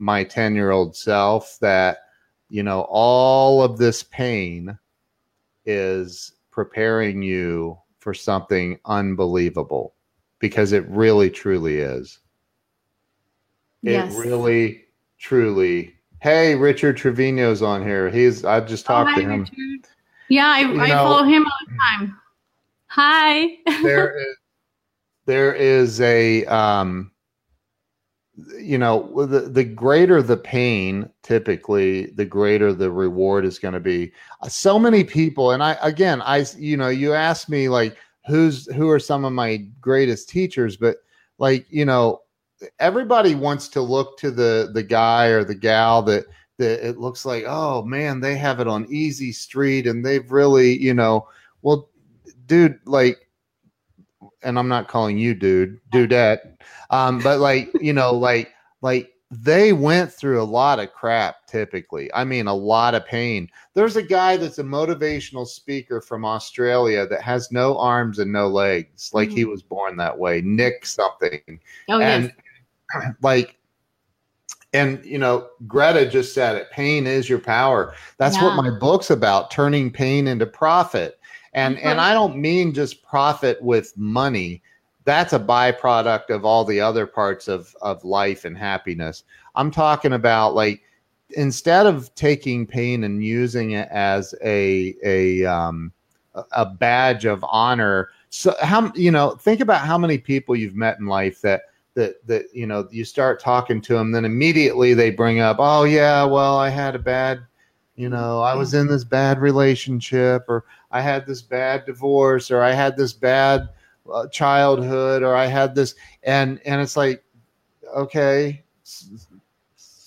my 0.00 0.24
10 0.24 0.54
year 0.54 0.70
old 0.70 0.96
self 0.96 1.58
that 1.60 1.98
you 2.48 2.62
know 2.64 2.86
all 2.88 3.62
of 3.62 3.78
this 3.78 4.02
pain 4.02 4.76
is 5.66 6.32
preparing 6.50 7.22
you 7.22 7.78
for 7.98 8.12
something 8.14 8.78
unbelievable 8.86 9.94
because 10.40 10.72
it 10.72 10.88
really 10.88 11.30
truly 11.30 11.76
is 11.76 12.18
it 13.82 13.92
Yes. 13.92 14.14
really, 14.14 14.84
truly. 15.18 15.94
Hey, 16.20 16.54
Richard 16.54 16.98
Trevino's 16.98 17.62
on 17.62 17.82
here. 17.82 18.10
He's 18.10 18.44
I 18.44 18.60
just 18.60 18.84
Oh, 18.90 18.92
talked 18.94 19.10
hi, 19.12 19.22
to 19.22 19.28
him. 19.30 19.40
Richard. 19.40 19.88
Yeah, 20.28 20.48
I, 20.48 20.58
I 20.60 20.88
know- 20.88 20.96
follow 20.96 21.22
him 21.24 21.44
all 21.46 21.66
the 21.66 21.74
time. 22.06 22.16
Hi. 22.88 23.56
there 23.82 24.18
is 24.18 24.36
there 25.26 25.54
is 25.54 26.00
a 26.02 26.44
um 26.46 27.10
you 28.58 28.78
know 28.78 29.26
the 29.26 29.40
the 29.40 29.64
greater 29.64 30.22
the 30.22 30.36
pain 30.36 31.08
typically 31.22 32.06
the 32.12 32.24
greater 32.24 32.72
the 32.72 32.90
reward 32.90 33.44
is 33.44 33.58
going 33.58 33.74
to 33.74 33.80
be. 33.80 34.12
Uh, 34.42 34.48
so 34.48 34.78
many 34.78 35.04
people 35.04 35.52
and 35.52 35.62
i 35.62 35.76
again 35.82 36.22
i 36.22 36.44
you 36.56 36.76
know 36.76 36.88
you 36.88 37.14
ask 37.14 37.48
me 37.48 37.68
like 37.68 37.96
who's 38.26 38.66
who 38.74 38.88
are 38.88 38.98
some 38.98 39.24
of 39.24 39.32
my 39.32 39.56
greatest 39.80 40.28
teachers 40.28 40.76
but 40.76 40.96
like 41.38 41.66
you 41.70 41.84
know 41.84 42.20
everybody 42.78 43.34
wants 43.34 43.68
to 43.68 43.80
look 43.80 44.18
to 44.18 44.30
the 44.30 44.70
the 44.74 44.82
guy 44.82 45.26
or 45.26 45.44
the 45.44 45.54
gal 45.54 46.02
that 46.02 46.24
that 46.58 46.86
it 46.86 46.98
looks 46.98 47.24
like 47.24 47.44
oh 47.46 47.82
man 47.82 48.20
they 48.20 48.36
have 48.36 48.60
it 48.60 48.68
on 48.68 48.86
easy 48.90 49.32
street 49.32 49.86
and 49.86 50.04
they've 50.04 50.30
really 50.30 50.78
you 50.78 50.94
know 50.94 51.26
well 51.62 51.88
dude 52.46 52.78
like 52.84 53.29
and 54.42 54.58
i'm 54.58 54.68
not 54.68 54.88
calling 54.88 55.18
you 55.18 55.34
dude 55.34 55.78
dudette 55.90 56.56
um 56.90 57.18
but 57.20 57.40
like 57.40 57.70
you 57.80 57.92
know 57.92 58.12
like 58.12 58.52
like 58.82 59.12
they 59.32 59.72
went 59.72 60.12
through 60.12 60.42
a 60.42 60.44
lot 60.44 60.80
of 60.80 60.92
crap 60.92 61.46
typically. 61.46 62.12
I 62.12 62.24
mean 62.24 62.48
a 62.48 62.54
lot 62.54 62.96
of 62.96 63.06
pain. 63.06 63.48
There's 63.74 63.94
a 63.94 64.02
guy 64.02 64.36
that's 64.36 64.58
a 64.58 64.64
motivational 64.64 65.46
speaker 65.46 66.00
from 66.00 66.24
australia 66.24 67.06
that 67.06 67.22
has 67.22 67.52
no 67.52 67.78
arms 67.78 68.18
and 68.18 68.32
no 68.32 68.48
legs 68.48 69.12
like 69.14 69.30
he 69.30 69.44
was 69.44 69.62
born 69.62 69.96
that 69.98 70.18
way 70.18 70.40
nick 70.40 70.84
something. 70.84 71.60
Oh, 71.88 72.00
and 72.00 72.32
yes. 72.92 73.14
like 73.22 73.56
and 74.72 75.04
you 75.04 75.18
know 75.18 75.48
greta 75.64 76.08
just 76.10 76.34
said 76.34 76.56
it 76.56 76.68
pain 76.72 77.06
is 77.06 77.28
your 77.28 77.38
power. 77.38 77.94
That's 78.18 78.36
Yeah. 78.36 78.46
what 78.46 78.56
my 78.56 78.70
book's 78.70 79.10
about 79.10 79.52
turning 79.52 79.92
pain 79.92 80.26
into 80.26 80.46
profit 80.46 81.19
and 81.52 81.78
and 81.78 82.00
i 82.00 82.12
don't 82.12 82.36
mean 82.36 82.72
just 82.72 83.02
profit 83.02 83.60
with 83.62 83.96
money. 83.96 84.62
That's 85.04 85.32
a 85.32 85.38
byproduct 85.40 86.30
of 86.30 86.44
all 86.44 86.64
the 86.64 86.80
other 86.80 87.06
parts 87.06 87.48
of 87.48 87.74
of 87.80 88.04
life 88.04 88.44
and 88.44 88.56
happiness. 88.56 89.24
I'm 89.54 89.70
talking 89.70 90.12
about 90.12 90.54
like 90.54 90.82
instead 91.30 91.86
of 91.86 92.14
taking 92.14 92.66
pain 92.66 93.04
and 93.04 93.24
using 93.24 93.72
it 93.72 93.88
as 93.90 94.34
a 94.44 94.94
a 95.04 95.44
um 95.44 95.92
a- 96.34 96.44
a 96.52 96.66
badge 96.66 97.24
of 97.24 97.44
honor 97.48 98.10
so 98.30 98.54
how 98.62 98.92
you 98.94 99.10
know 99.10 99.30
think 99.30 99.60
about 99.60 99.84
how 99.84 99.98
many 99.98 100.18
people 100.18 100.54
you've 100.54 100.76
met 100.76 100.98
in 100.98 101.06
life 101.06 101.40
that 101.40 101.62
that 101.94 102.24
that 102.26 102.44
you 102.52 102.66
know 102.66 102.86
you 102.90 103.04
start 103.04 103.40
talking 103.40 103.80
to 103.80 103.94
them 103.94 104.12
then 104.12 104.24
immediately 104.24 104.94
they 104.94 105.10
bring 105.10 105.40
up 105.40 105.56
oh 105.58 105.84
yeah 105.84 106.24
well 106.24 106.56
i 106.56 106.68
had 106.68 106.94
a 106.94 106.98
bad 106.98 107.40
you 107.96 108.08
know 108.08 108.40
i 108.40 108.54
was 108.54 108.74
in 108.74 108.86
this 108.86 109.04
bad 109.04 109.40
relationship 109.40 110.44
or 110.48 110.64
i 110.90 111.00
had 111.00 111.26
this 111.26 111.42
bad 111.42 111.84
divorce 111.86 112.50
or 112.50 112.62
i 112.62 112.72
had 112.72 112.96
this 112.96 113.12
bad 113.12 113.68
uh, 114.12 114.26
childhood 114.28 115.22
or 115.22 115.34
i 115.34 115.46
had 115.46 115.74
this 115.74 115.94
and 116.22 116.60
and 116.64 116.80
it's 116.80 116.96
like 116.96 117.22
okay 117.94 118.62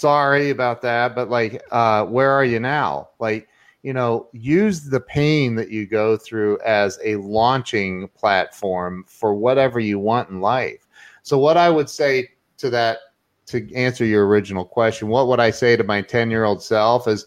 sorry 0.03 0.49
about 0.49 0.81
that 0.81 1.15
but 1.15 1.29
like 1.29 1.63
uh 1.71 2.03
where 2.03 2.29
are 2.29 2.43
you 2.43 2.59
now? 2.59 3.07
Like 3.19 3.47
you 3.83 3.93
know 3.93 4.27
use 4.33 4.89
the 4.89 4.99
pain 4.99 5.55
that 5.55 5.69
you 5.69 5.87
go 5.87 6.17
through 6.17 6.59
as 6.65 6.99
a 7.05 7.15
launching 7.15 8.09
platform 8.09 9.05
for 9.07 9.33
whatever 9.33 9.79
you 9.79 9.99
want 9.99 10.29
in 10.29 10.41
life. 10.41 10.87
So 11.21 11.37
what 11.37 11.55
I 11.55 11.69
would 11.69 11.89
say 11.89 12.31
to 12.57 12.69
that 12.71 12.97
to 13.45 13.73
answer 13.73 14.03
your 14.03 14.27
original 14.27 14.65
question, 14.65 15.07
what 15.07 15.29
would 15.29 15.39
I 15.39 15.51
say 15.51 15.77
to 15.77 15.85
my 15.85 16.01
10 16.01 16.29
year 16.29 16.43
old 16.43 16.61
self 16.61 17.07
is, 17.07 17.25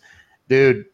dude, 0.51 0.85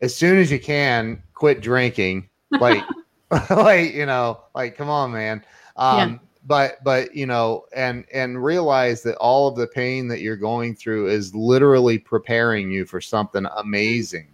as 0.00 0.14
soon 0.14 0.38
as 0.38 0.48
you 0.48 0.60
can, 0.60 1.20
quit 1.42 1.60
drinking. 1.60 2.28
Like 2.52 2.84
like 3.50 3.94
you 3.94 4.06
know, 4.06 4.40
like 4.54 4.76
come 4.76 4.88
on, 4.88 5.10
man. 5.10 5.44
Um, 5.76 5.98
yeah. 5.98 6.18
But 6.46 6.84
but 6.84 7.16
you 7.16 7.26
know, 7.26 7.64
and 7.74 8.04
and 8.14 8.44
realize 8.44 9.02
that 9.02 9.16
all 9.16 9.48
of 9.48 9.56
the 9.56 9.66
pain 9.66 10.06
that 10.06 10.20
you're 10.20 10.36
going 10.36 10.76
through 10.76 11.08
is 11.08 11.34
literally 11.34 11.98
preparing 11.98 12.70
you 12.70 12.84
for 12.84 13.00
something 13.00 13.44
amazing, 13.56 14.28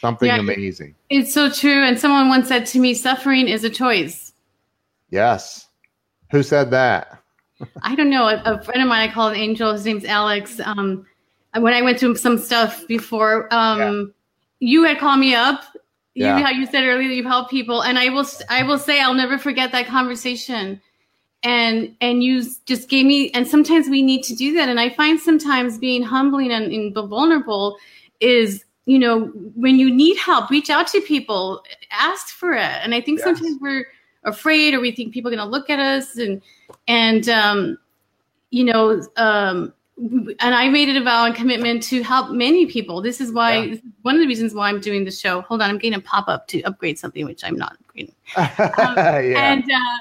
something 0.00 0.28
yeah, 0.28 0.38
amazing. 0.38 0.94
It's 1.10 1.34
so 1.34 1.50
true. 1.50 1.84
And 1.84 2.00
someone 2.00 2.30
once 2.30 2.48
said 2.48 2.64
to 2.66 2.78
me, 2.78 2.94
"Suffering 2.94 3.48
is 3.48 3.62
a 3.62 3.70
choice." 3.70 4.32
Yes. 5.10 5.68
Who 6.30 6.42
said 6.42 6.70
that? 6.70 7.22
I 7.82 7.94
don't 7.94 8.10
know. 8.10 8.28
A, 8.28 8.42
a, 8.44 8.62
friend 8.62 8.80
of 8.80 8.88
mine 8.88 9.08
I 9.08 9.12
call 9.12 9.28
an 9.28 9.36
angel. 9.36 9.72
His 9.72 9.84
name's 9.84 10.06
Alex. 10.06 10.58
Um, 10.64 11.06
when 11.54 11.74
I 11.74 11.82
went 11.82 12.00
through 12.00 12.16
some 12.16 12.38
stuff 12.38 12.86
before, 12.88 13.52
um, 13.54 13.78
yeah. 14.58 14.68
you 14.68 14.84
had 14.84 14.98
called 14.98 15.20
me 15.20 15.34
up. 15.34 15.62
Yeah. 16.16 16.38
You, 16.38 16.44
how 16.44 16.50
you 16.50 16.64
said 16.64 16.82
earlier 16.82 17.08
that 17.08 17.14
you've 17.14 17.26
helped 17.26 17.50
people, 17.50 17.82
and 17.82 17.98
I 17.98 18.08
will, 18.08 18.24
I 18.48 18.62
will 18.62 18.78
say, 18.78 19.02
I'll 19.02 19.12
never 19.12 19.36
forget 19.36 19.70
that 19.72 19.86
conversation. 19.86 20.80
And 21.42 21.94
and 22.00 22.24
you 22.24 22.42
just 22.64 22.88
gave 22.88 23.04
me, 23.04 23.30
and 23.32 23.46
sometimes 23.46 23.88
we 23.90 24.00
need 24.00 24.22
to 24.24 24.34
do 24.34 24.54
that. 24.54 24.70
And 24.70 24.80
I 24.80 24.88
find 24.88 25.20
sometimes 25.20 25.76
being 25.76 26.02
humbling 26.02 26.50
and, 26.50 26.72
and 26.72 26.94
vulnerable 26.94 27.76
is, 28.20 28.64
you 28.86 28.98
know, 28.98 29.26
when 29.54 29.78
you 29.78 29.94
need 29.94 30.16
help, 30.16 30.48
reach 30.48 30.70
out 30.70 30.86
to 30.88 31.02
people, 31.02 31.62
ask 31.90 32.28
for 32.30 32.54
it. 32.54 32.60
And 32.82 32.94
I 32.94 33.02
think 33.02 33.18
yes. 33.18 33.26
sometimes 33.26 33.58
we're 33.60 33.86
afraid, 34.24 34.72
or 34.72 34.80
we 34.80 34.92
think 34.92 35.12
people 35.12 35.30
are 35.30 35.36
going 35.36 35.46
to 35.46 35.52
look 35.52 35.68
at 35.68 35.78
us, 35.78 36.16
and 36.16 36.40
and 36.88 37.28
um, 37.28 37.78
you 38.50 38.64
know, 38.64 39.02
um, 39.18 39.74
and 39.98 40.54
I 40.54 40.68
made 40.68 40.88
it 40.88 40.96
a 40.96 41.02
vow 41.02 41.24
and 41.24 41.34
commitment 41.34 41.82
to 41.84 42.02
help 42.02 42.30
many 42.30 42.66
people. 42.66 43.00
This 43.00 43.20
is 43.20 43.32
why 43.32 43.62
yeah. 43.62 43.76
one 44.02 44.14
of 44.14 44.20
the 44.20 44.26
reasons 44.26 44.52
why 44.52 44.68
I'm 44.68 44.80
doing 44.80 45.04
the 45.04 45.10
show. 45.10 45.40
Hold 45.42 45.62
on, 45.62 45.70
I'm 45.70 45.78
getting 45.78 45.98
a 45.98 46.02
pop 46.02 46.28
up 46.28 46.48
to 46.48 46.62
upgrade 46.62 46.98
something, 46.98 47.24
which 47.24 47.42
I'm 47.44 47.56
not 47.56 47.76
upgrading. 47.78 48.12
Um, 48.78 48.96
yeah. 48.96 49.52
And 49.52 49.64
uh, 49.64 49.98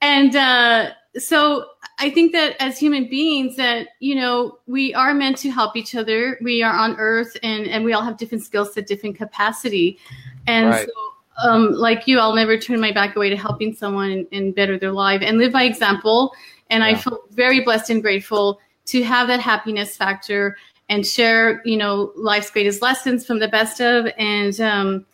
and 0.00 0.36
uh, 0.36 0.90
so 1.18 1.66
I 1.98 2.10
think 2.10 2.32
that 2.32 2.56
as 2.60 2.78
human 2.78 3.08
beings, 3.08 3.56
that 3.56 3.88
you 4.00 4.14
know 4.14 4.58
we 4.66 4.94
are 4.94 5.12
meant 5.12 5.36
to 5.38 5.50
help 5.50 5.76
each 5.76 5.94
other. 5.94 6.38
We 6.40 6.62
are 6.62 6.74
on 6.74 6.96
Earth, 6.96 7.36
and 7.42 7.66
and 7.66 7.84
we 7.84 7.92
all 7.92 8.02
have 8.02 8.16
different 8.16 8.42
skills 8.42 8.72
to 8.74 8.82
different 8.82 9.16
capacity, 9.16 9.98
and 10.46 10.70
right. 10.70 10.86
so 10.86 11.48
um, 11.48 11.72
like 11.72 12.06
you, 12.06 12.18
I'll 12.18 12.34
never 12.34 12.56
turn 12.56 12.80
my 12.80 12.92
back 12.92 13.16
away 13.16 13.28
to 13.28 13.36
helping 13.36 13.74
someone 13.74 14.10
and, 14.10 14.26
and 14.32 14.54
better 14.54 14.78
their 14.78 14.92
life 14.92 15.20
and 15.22 15.36
live 15.36 15.52
by 15.52 15.64
example. 15.64 16.34
And 16.70 16.82
yeah. 16.82 16.90
I 16.90 16.94
feel 16.94 17.20
very 17.30 17.60
blessed 17.60 17.90
and 17.90 18.02
grateful 18.02 18.58
to 18.86 19.02
have 19.02 19.28
that 19.28 19.40
happiness 19.40 19.96
factor 19.96 20.56
and 20.88 21.06
share, 21.06 21.62
you 21.64 21.76
know, 21.76 22.12
life's 22.16 22.50
greatest 22.50 22.82
lessons 22.82 23.26
from 23.26 23.40
the 23.40 23.48
best 23.48 23.80
of. 23.80 24.06
And, 24.18 24.60
um, 24.60 25.06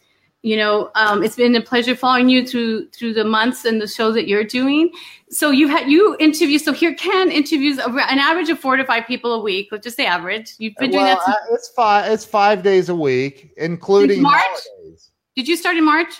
you 0.42 0.56
know, 0.56 0.90
um, 0.96 1.22
it's 1.22 1.36
been 1.36 1.54
a 1.54 1.60
pleasure 1.60 1.94
following 1.94 2.28
you 2.28 2.46
through 2.46 2.88
through 2.88 3.14
the 3.14 3.24
months 3.24 3.64
and 3.64 3.80
the 3.80 3.86
show 3.86 4.10
that 4.12 4.26
you're 4.26 4.44
doing. 4.44 4.90
So 5.30 5.50
you 5.50 5.68
had 5.68 5.88
you 5.88 6.16
interview. 6.18 6.58
So 6.58 6.72
here, 6.72 6.94
Ken 6.94 7.30
interviews 7.30 7.78
an 7.78 8.18
average 8.18 8.48
of 8.48 8.58
four 8.58 8.76
to 8.76 8.84
five 8.84 9.06
people 9.06 9.32
a 9.34 9.40
week. 9.40 9.68
Let's 9.70 9.84
just 9.84 9.96
say 9.96 10.04
average. 10.04 10.54
You've 10.58 10.74
been 10.76 10.90
doing 10.90 11.04
well, 11.04 11.16
that. 11.16 11.24
Since- 11.24 11.58
it's 11.60 11.68
five. 11.68 12.12
It's 12.12 12.24
five 12.24 12.64
days 12.64 12.88
a 12.88 12.94
week, 12.94 13.52
including 13.56 14.20
March. 14.20 14.42
Holidays. 14.42 15.10
Did 15.36 15.46
you 15.46 15.56
start 15.56 15.76
in 15.76 15.84
March? 15.84 16.12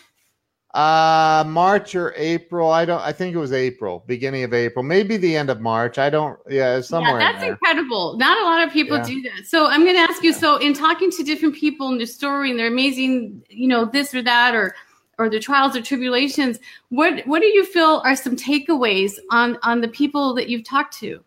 Uh, 0.74 1.44
March 1.46 1.94
or 1.94 2.14
April. 2.16 2.70
I 2.70 2.86
don't. 2.86 3.02
I 3.02 3.12
think 3.12 3.34
it 3.34 3.38
was 3.38 3.52
April, 3.52 4.04
beginning 4.06 4.42
of 4.42 4.54
April, 4.54 4.82
maybe 4.82 5.18
the 5.18 5.36
end 5.36 5.50
of 5.50 5.60
March. 5.60 5.98
I 5.98 6.08
don't. 6.08 6.38
Yeah, 6.48 6.80
somewhere. 6.80 7.20
Yeah, 7.20 7.32
that's 7.32 7.44
in 7.44 7.50
incredible. 7.50 8.16
Not 8.16 8.40
a 8.40 8.44
lot 8.44 8.66
of 8.66 8.72
people 8.72 8.96
yeah. 8.96 9.04
do 9.04 9.22
that. 9.22 9.46
So 9.46 9.66
I'm 9.66 9.84
going 9.84 9.96
to 9.96 10.00
ask 10.00 10.22
you. 10.22 10.32
So 10.32 10.56
in 10.56 10.72
talking 10.72 11.10
to 11.10 11.22
different 11.22 11.54
people 11.56 11.90
in 11.90 11.98
their 11.98 12.06
story 12.06 12.48
and 12.48 12.58
their 12.58 12.68
amazing, 12.68 13.44
you 13.50 13.68
know, 13.68 13.84
this 13.84 14.14
or 14.14 14.22
that, 14.22 14.54
or 14.54 14.74
or 15.18 15.28
the 15.28 15.38
trials 15.38 15.76
or 15.76 15.82
tribulations, 15.82 16.58
what 16.88 17.20
what 17.26 17.42
do 17.42 17.48
you 17.48 17.66
feel 17.66 18.00
are 18.06 18.16
some 18.16 18.34
takeaways 18.34 19.18
on 19.30 19.58
on 19.62 19.82
the 19.82 19.88
people 19.88 20.32
that 20.34 20.48
you've 20.48 20.64
talked 20.64 20.98
to? 21.00 21.22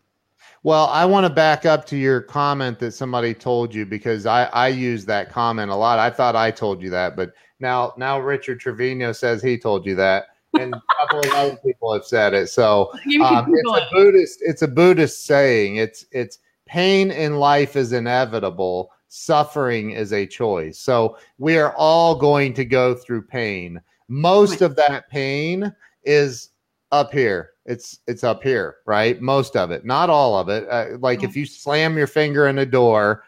Well, 0.64 0.86
I 0.86 1.04
want 1.04 1.24
to 1.24 1.32
back 1.32 1.64
up 1.64 1.86
to 1.86 1.96
your 1.96 2.20
comment 2.20 2.80
that 2.80 2.90
somebody 2.90 3.32
told 3.32 3.72
you 3.72 3.86
because 3.86 4.26
I 4.26 4.46
I 4.46 4.66
use 4.66 5.04
that 5.04 5.30
comment 5.30 5.70
a 5.70 5.76
lot. 5.76 6.00
I 6.00 6.10
thought 6.10 6.34
I 6.34 6.50
told 6.50 6.82
you 6.82 6.90
that, 6.90 7.14
but 7.14 7.32
now, 7.60 7.94
now 7.96 8.18
Richard 8.18 8.60
Trevino 8.60 9.12
says 9.12 9.42
he 9.42 9.58
told 9.58 9.86
you 9.86 9.94
that, 9.96 10.26
and 10.58 10.74
a 10.74 10.82
couple 11.00 11.20
of 11.20 11.30
other 11.32 11.56
people 11.56 11.92
have 11.92 12.04
said 12.04 12.34
it. 12.34 12.48
So 12.48 12.90
um, 13.22 13.46
it's 13.48 13.70
a 13.70 13.88
Buddhist. 13.92 14.38
It's 14.42 14.62
a 14.62 14.68
Buddhist 14.68 15.24
saying. 15.24 15.76
It's 15.76 16.06
it's 16.12 16.38
pain 16.66 17.10
in 17.10 17.36
life 17.36 17.76
is 17.76 17.92
inevitable. 17.92 18.90
Suffering 19.08 19.92
is 19.92 20.12
a 20.12 20.26
choice. 20.26 20.78
So 20.78 21.16
we 21.38 21.58
are 21.58 21.74
all 21.76 22.14
going 22.14 22.52
to 22.54 22.64
go 22.64 22.94
through 22.94 23.22
pain. 23.22 23.80
Most 24.08 24.62
of 24.62 24.76
that 24.76 25.08
pain 25.10 25.74
is 26.04 26.50
up 26.92 27.12
here. 27.12 27.50
It's 27.64 27.98
it's 28.06 28.24
up 28.24 28.42
here, 28.42 28.76
right? 28.86 29.20
Most 29.20 29.56
of 29.56 29.70
it, 29.70 29.84
not 29.84 30.10
all 30.10 30.38
of 30.38 30.48
it. 30.48 30.68
Uh, 30.68 30.98
like 30.98 31.24
if 31.24 31.36
you 31.36 31.44
slam 31.44 31.96
your 31.96 32.06
finger 32.06 32.46
in 32.46 32.58
a 32.58 32.66
door, 32.66 33.24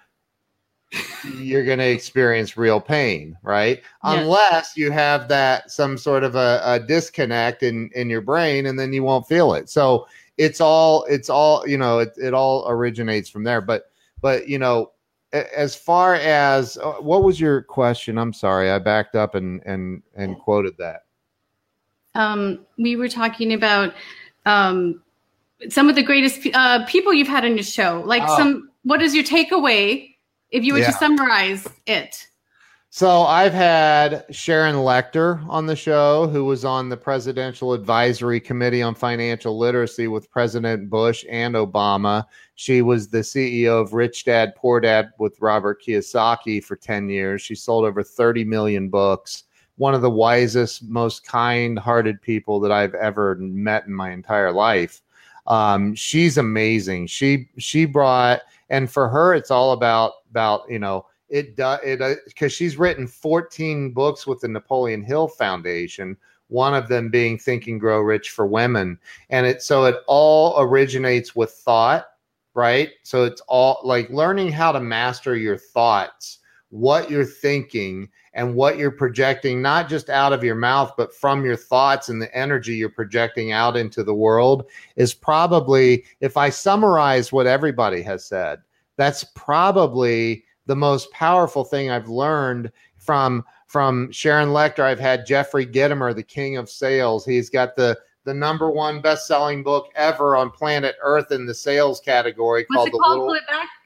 you're 1.37 1.65
going 1.65 1.79
to 1.79 1.89
experience 1.89 2.57
real 2.57 2.81
pain, 2.81 3.37
right? 3.43 3.83
Yeah. 4.05 4.21
Unless 4.21 4.77
you 4.77 4.91
have 4.91 5.29
that 5.29 5.71
some 5.71 5.99
sort 5.99 6.25
of 6.25 6.35
a, 6.35 6.61
a, 6.65 6.81
disconnect 6.81 7.63
in 7.63 7.91
in 7.95 8.09
your 8.09 8.21
brain, 8.21 8.67
and 8.67 8.79
then 8.79 8.93
you 8.93 9.03
won't 9.03 9.27
feel 9.27 9.55
it. 9.55 9.69
So 9.69 10.07
it's 10.39 10.61
all 10.61 11.05
it's 11.05 11.29
all 11.29 11.67
you 11.67 11.77
know. 11.77 11.99
It 11.99 12.15
it 12.17 12.35
all 12.35 12.69
originates 12.69 13.29
from 13.29 13.45
there. 13.45 13.61
But 13.61 13.91
but 14.21 14.49
you 14.49 14.59
know, 14.59 14.93
as 15.33 15.75
far 15.75 16.15
as 16.15 16.79
uh, 16.79 16.93
what 16.95 17.23
was 17.23 17.41
your 17.41 17.63
question? 17.63 18.17
I'm 18.17 18.33
sorry, 18.33 18.71
I 18.71 18.79
backed 18.79 19.15
up 19.15 19.35
and 19.35 19.63
and 19.67 20.03
and 20.15 20.39
quoted 20.39 20.77
that. 20.79 21.05
Um, 22.15 22.67
we 22.79 22.97
were 22.97 23.09
talking 23.09 23.53
about 23.53 23.95
um 24.47 25.03
some 25.69 25.89
of 25.89 25.97
the 25.97 26.03
greatest 26.03 26.47
uh, 26.55 26.85
people 26.87 27.13
you've 27.13 27.29
had 27.29 27.45
on 27.45 27.57
your 27.57 27.65
show. 27.65 28.03
Like 28.07 28.23
oh. 28.27 28.37
some, 28.37 28.71
what 28.85 29.03
is 29.03 29.15
your 29.15 29.25
takeaway 29.25 30.15
if 30.51 30.65
you 30.65 30.75
were 30.75 30.81
yeah. 30.81 30.91
to 30.91 30.93
summarize 30.93 31.67
it. 31.87 32.29
So 32.91 33.23
I've 33.23 33.53
had 33.53 34.25
Sharon 34.31 34.77
Lechter 34.77 35.47
on 35.47 35.67
the 35.67 35.77
show, 35.77 36.27
who 36.27 36.47
was 36.47 36.65
on 36.65 36.89
the 36.89 36.97
Presidential 36.97 37.75
Advisory 37.75 38.41
Committee 38.41 38.81
on 38.81 38.95
Financial 38.95 39.59
Literacy 39.59 40.09
with 40.09 40.31
President 40.31 40.89
Bush 40.89 41.23
and 41.29 41.55
Obama. 41.55 42.25
She 42.55 42.81
was 42.81 43.09
the 43.09 43.19
CEO 43.19 43.81
of 43.81 43.93
Rich 43.93 44.25
Dad 44.25 44.55
Poor 44.57 44.81
Dad 44.81 45.11
with 45.19 45.39
Robert 45.41 45.83
Kiyosaki 45.83 46.65
for 46.65 46.77
10 46.77 47.11
years. 47.11 47.43
She 47.43 47.55
sold 47.55 47.85
over 47.85 48.03
30 48.03 48.45
million 48.45 48.89
books. 48.89 49.45
One 49.77 49.95
of 49.95 50.01
the 50.01 50.11
wisest, 50.11 50.83
most 50.83 51.27
kind 51.27 51.79
hearted 51.79 52.23
people 52.23 52.59
that 52.61 52.73
I've 52.73 52.95
ever 52.95 53.37
met 53.37 53.87
in 53.87 53.93
my 53.93 54.13
entire 54.13 54.51
life. 54.51 55.03
Um, 55.47 55.95
she's 55.95 56.37
amazing. 56.37 57.07
She 57.07 57.49
she 57.59 57.87
brought 57.87 58.43
and 58.69 58.91
for 58.91 59.09
her 59.09 59.35
it's 59.35 59.51
all 59.51 59.73
about 59.73 60.13
about 60.31 60.63
you 60.69 60.79
know 60.79 61.07
it 61.29 61.57
does 61.57 61.81
it 61.83 61.99
because 62.27 62.53
uh, 62.53 62.55
she's 62.55 62.77
written 62.77 63.07
14 63.07 63.93
books 63.93 64.27
with 64.27 64.41
the 64.41 64.49
Napoleon 64.49 65.03
Hill 65.03 65.29
Foundation 65.29 66.17
one 66.51 66.73
of 66.73 66.89
them 66.89 67.11
being 67.11 67.39
think 67.39 67.67
and 67.67 67.79
grow 67.79 68.01
rich 68.01 68.31
for 68.31 68.47
women. 68.47 68.99
And 69.29 69.45
it 69.45 69.63
so 69.63 69.85
it 69.85 69.97
all 70.07 70.59
originates 70.59 71.37
with 71.37 71.51
thought 71.51 72.07
right? 72.59 72.91
So 73.05 73.23
it's 73.23 73.41
all 73.43 73.79
like 73.85 74.11
learning 74.11 74.51
how 74.51 74.73
to 74.73 74.81
master 74.81 75.37
your 75.37 75.57
thoughts 75.57 76.41
what 76.71 77.11
you're 77.11 77.25
thinking 77.25 78.09
and 78.35 78.55
what 78.55 78.77
you're 78.77 78.91
projecting, 78.91 79.63
not 79.63 79.89
just 79.89 80.11
out 80.11 80.33
of 80.33 80.45
your 80.45 80.55
mouth, 80.55 80.93
but 80.97 81.15
from 81.15 81.45
your 81.45 81.57
thoughts 81.57 82.09
and 82.09 82.21
the 82.21 82.35
energy 82.37 82.75
you're 82.75 82.91
projecting 82.91 83.53
out 83.53 83.77
into 83.77 84.05
the 84.05 84.15
world, 84.15 84.69
is 84.97 85.15
probably, 85.15 86.05
if 86.21 86.37
I 86.37 86.51
summarize 86.51 87.33
what 87.33 87.47
everybody 87.47 88.03
has 88.03 88.25
said, 88.25 88.61
that's 88.99 89.25
probably 89.35 90.45
the 90.67 90.77
most 90.77 91.11
powerful 91.13 91.65
thing 91.65 91.91
I've 91.91 92.09
learned 92.09 92.71
from 92.99 93.45
from 93.67 94.13
Sharon 94.13 94.51
Lechter. 94.51 94.81
I've 94.81 95.01
had 95.01 95.25
Jeffrey 95.25 95.67
Gitomer, 95.67 96.15
the 96.15 96.23
king 96.23 96.59
of 96.59 96.69
sales. 96.69 97.25
He's 97.25 97.49
got 97.49 97.77
the 97.77 97.99
the 98.25 98.35
number 98.35 98.71
one 98.71 99.01
best 99.01 99.27
selling 99.27 99.63
book 99.63 99.87
ever 99.95 100.37
on 100.37 100.51
planet 100.51 100.97
Earth 101.03 101.33
in 101.33 101.47
the 101.47 101.55
sales 101.55 101.99
category 102.01 102.67
What's 102.69 102.77
called, 102.77 102.93
the 102.93 102.99
called? 102.99 103.27
Little, 103.31 103.39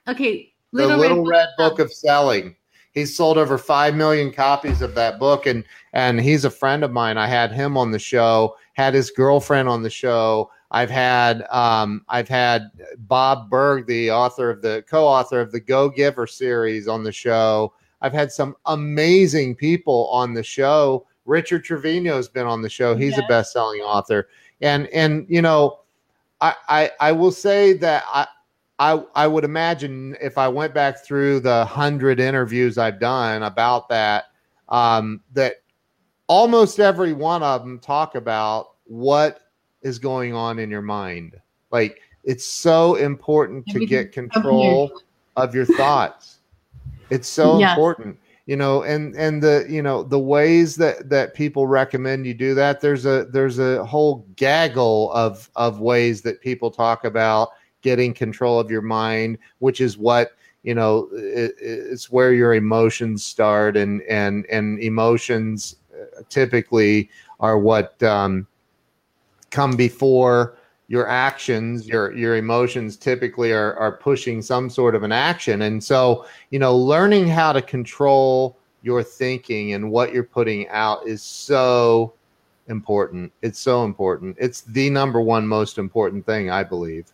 Okay, 0.08 0.52
Little, 0.72 0.90
the 0.90 0.96
Little 0.96 1.24
Red, 1.24 1.36
Red 1.36 1.48
Book 1.56 1.78
of 1.78 1.92
Selling 1.92 2.56
he's 2.92 3.16
sold 3.16 3.38
over 3.38 3.58
5 3.58 3.94
million 3.94 4.30
copies 4.32 4.82
of 4.82 4.94
that 4.94 5.18
book 5.18 5.46
and 5.46 5.64
and 5.92 6.20
he's 6.20 6.44
a 6.44 6.50
friend 6.50 6.84
of 6.84 6.92
mine 6.92 7.18
i 7.18 7.26
had 7.26 7.50
him 7.50 7.76
on 7.76 7.90
the 7.90 7.98
show 7.98 8.56
had 8.74 8.94
his 8.94 9.10
girlfriend 9.10 9.68
on 9.68 9.82
the 9.82 9.90
show 9.90 10.50
i've 10.72 10.90
had 10.90 11.42
um, 11.50 12.04
i've 12.08 12.28
had 12.28 12.70
bob 12.98 13.48
burg 13.48 13.86
the 13.86 14.10
author 14.10 14.50
of 14.50 14.60
the 14.60 14.84
co-author 14.88 15.40
of 15.40 15.52
the 15.52 15.60
go 15.60 15.88
giver 15.88 16.26
series 16.26 16.88
on 16.88 17.02
the 17.02 17.12
show. 17.12 17.72
I've 18.00 18.12
had 18.12 18.32
some 18.32 18.56
amazing 18.66 19.54
people 19.54 20.08
on 20.10 20.34
the 20.34 20.42
show. 20.42 21.06
Richard 21.24 21.62
trevino 21.62 22.16
has 22.16 22.28
been 22.28 22.48
on 22.48 22.60
the 22.60 22.68
show. 22.68 22.96
He's 22.96 23.12
yes. 23.12 23.20
a 23.20 23.28
best-selling 23.28 23.80
author. 23.80 24.28
And 24.60 24.88
and 24.88 25.24
you 25.28 25.40
know 25.40 25.78
I, 26.40 26.54
I, 26.68 26.90
I 27.00 27.12
will 27.12 27.30
say 27.30 27.72
that 27.74 28.04
I, 28.12 28.26
I 28.78 29.02
I 29.14 29.26
would 29.28 29.44
imagine 29.44 30.16
if 30.20 30.36
I 30.36 30.48
went 30.48 30.74
back 30.74 31.04
through 31.04 31.40
the 31.40 31.64
hundred 31.64 32.18
interviews 32.18 32.76
I've 32.76 32.98
done 32.98 33.44
about 33.44 33.88
that, 33.90 34.24
um, 34.68 35.20
that 35.32 35.56
almost 36.26 36.80
every 36.80 37.12
one 37.12 37.42
of 37.44 37.62
them 37.62 37.78
talk 37.78 38.16
about 38.16 38.70
what 38.84 39.40
is 39.82 39.98
going 39.98 40.34
on 40.34 40.58
in 40.58 40.70
your 40.70 40.82
mind. 40.82 41.40
Like 41.70 42.00
it's 42.24 42.44
so 42.44 42.96
important 42.96 43.66
to 43.68 43.84
get 43.86 44.12
control 44.12 45.02
of 45.36 45.54
your 45.54 45.64
thoughts. 45.64 46.38
It's 47.10 47.28
so 47.28 47.58
yes. 47.58 47.72
important 47.72 48.18
you 48.46 48.56
know 48.56 48.82
and 48.82 49.14
and 49.14 49.42
the 49.42 49.64
you 49.68 49.82
know 49.82 50.02
the 50.02 50.18
ways 50.18 50.76
that 50.76 51.08
that 51.08 51.34
people 51.34 51.66
recommend 51.66 52.26
you 52.26 52.34
do 52.34 52.54
that 52.54 52.80
there's 52.80 53.06
a 53.06 53.26
there's 53.30 53.58
a 53.58 53.84
whole 53.84 54.26
gaggle 54.36 55.12
of 55.12 55.48
of 55.56 55.80
ways 55.80 56.22
that 56.22 56.40
people 56.40 56.70
talk 56.70 57.04
about 57.04 57.50
getting 57.82 58.12
control 58.12 58.58
of 58.58 58.70
your 58.70 58.82
mind 58.82 59.38
which 59.60 59.80
is 59.80 59.96
what 59.96 60.32
you 60.62 60.74
know 60.74 61.08
it, 61.12 61.54
it's 61.58 62.10
where 62.10 62.32
your 62.32 62.54
emotions 62.54 63.24
start 63.24 63.76
and 63.76 64.02
and 64.02 64.44
and 64.46 64.80
emotions 64.80 65.76
uh, 65.94 66.22
typically 66.28 67.08
are 67.40 67.58
what 67.58 68.00
um, 68.02 68.46
come 69.52 69.76
before 69.76 70.56
your 70.88 71.08
actions 71.08 71.86
your 71.86 72.12
your 72.16 72.36
emotions 72.36 72.96
typically 72.96 73.52
are 73.52 73.74
are 73.76 73.92
pushing 73.92 74.42
some 74.42 74.68
sort 74.68 74.94
of 74.94 75.04
an 75.04 75.12
action 75.12 75.62
and 75.62 75.82
so 75.82 76.26
you 76.50 76.58
know 76.58 76.76
learning 76.76 77.28
how 77.28 77.52
to 77.52 77.62
control 77.62 78.58
your 78.82 79.02
thinking 79.02 79.74
and 79.74 79.90
what 79.90 80.12
you're 80.12 80.24
putting 80.24 80.68
out 80.68 81.06
is 81.06 81.22
so 81.22 82.12
important 82.68 83.32
it's 83.42 83.60
so 83.60 83.84
important 83.84 84.36
it's 84.40 84.62
the 84.62 84.90
number 84.90 85.20
one 85.20 85.46
most 85.46 85.78
important 85.78 86.26
thing 86.26 86.50
i 86.50 86.64
believe 86.64 87.06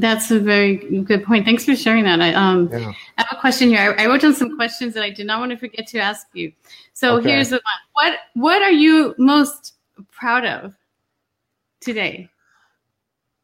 that's 0.00 0.30
a 0.30 0.40
very 0.40 0.76
good 1.02 1.22
point. 1.22 1.44
Thanks 1.44 1.66
for 1.66 1.76
sharing 1.76 2.04
that. 2.04 2.18
I 2.22 2.32
um 2.32 2.70
yeah. 2.72 2.92
I 3.18 3.22
have 3.24 3.28
a 3.30 3.38
question 3.38 3.68
here. 3.68 3.94
I, 3.98 4.04
I, 4.04 4.06
wrote 4.06 4.22
down 4.22 4.34
some 4.34 4.56
questions 4.56 4.94
that 4.94 5.02
I 5.02 5.10
did 5.10 5.26
not 5.26 5.38
want 5.38 5.52
to 5.52 5.58
forget 5.58 5.86
to 5.88 5.98
ask 5.98 6.28
you. 6.32 6.50
So 6.94 7.16
okay. 7.16 7.32
here's 7.32 7.50
the 7.50 7.56
one. 7.56 7.62
What 7.92 8.18
what 8.32 8.62
are 8.62 8.70
you 8.70 9.14
most 9.18 9.74
proud 10.10 10.46
of 10.46 10.74
today? 11.82 12.28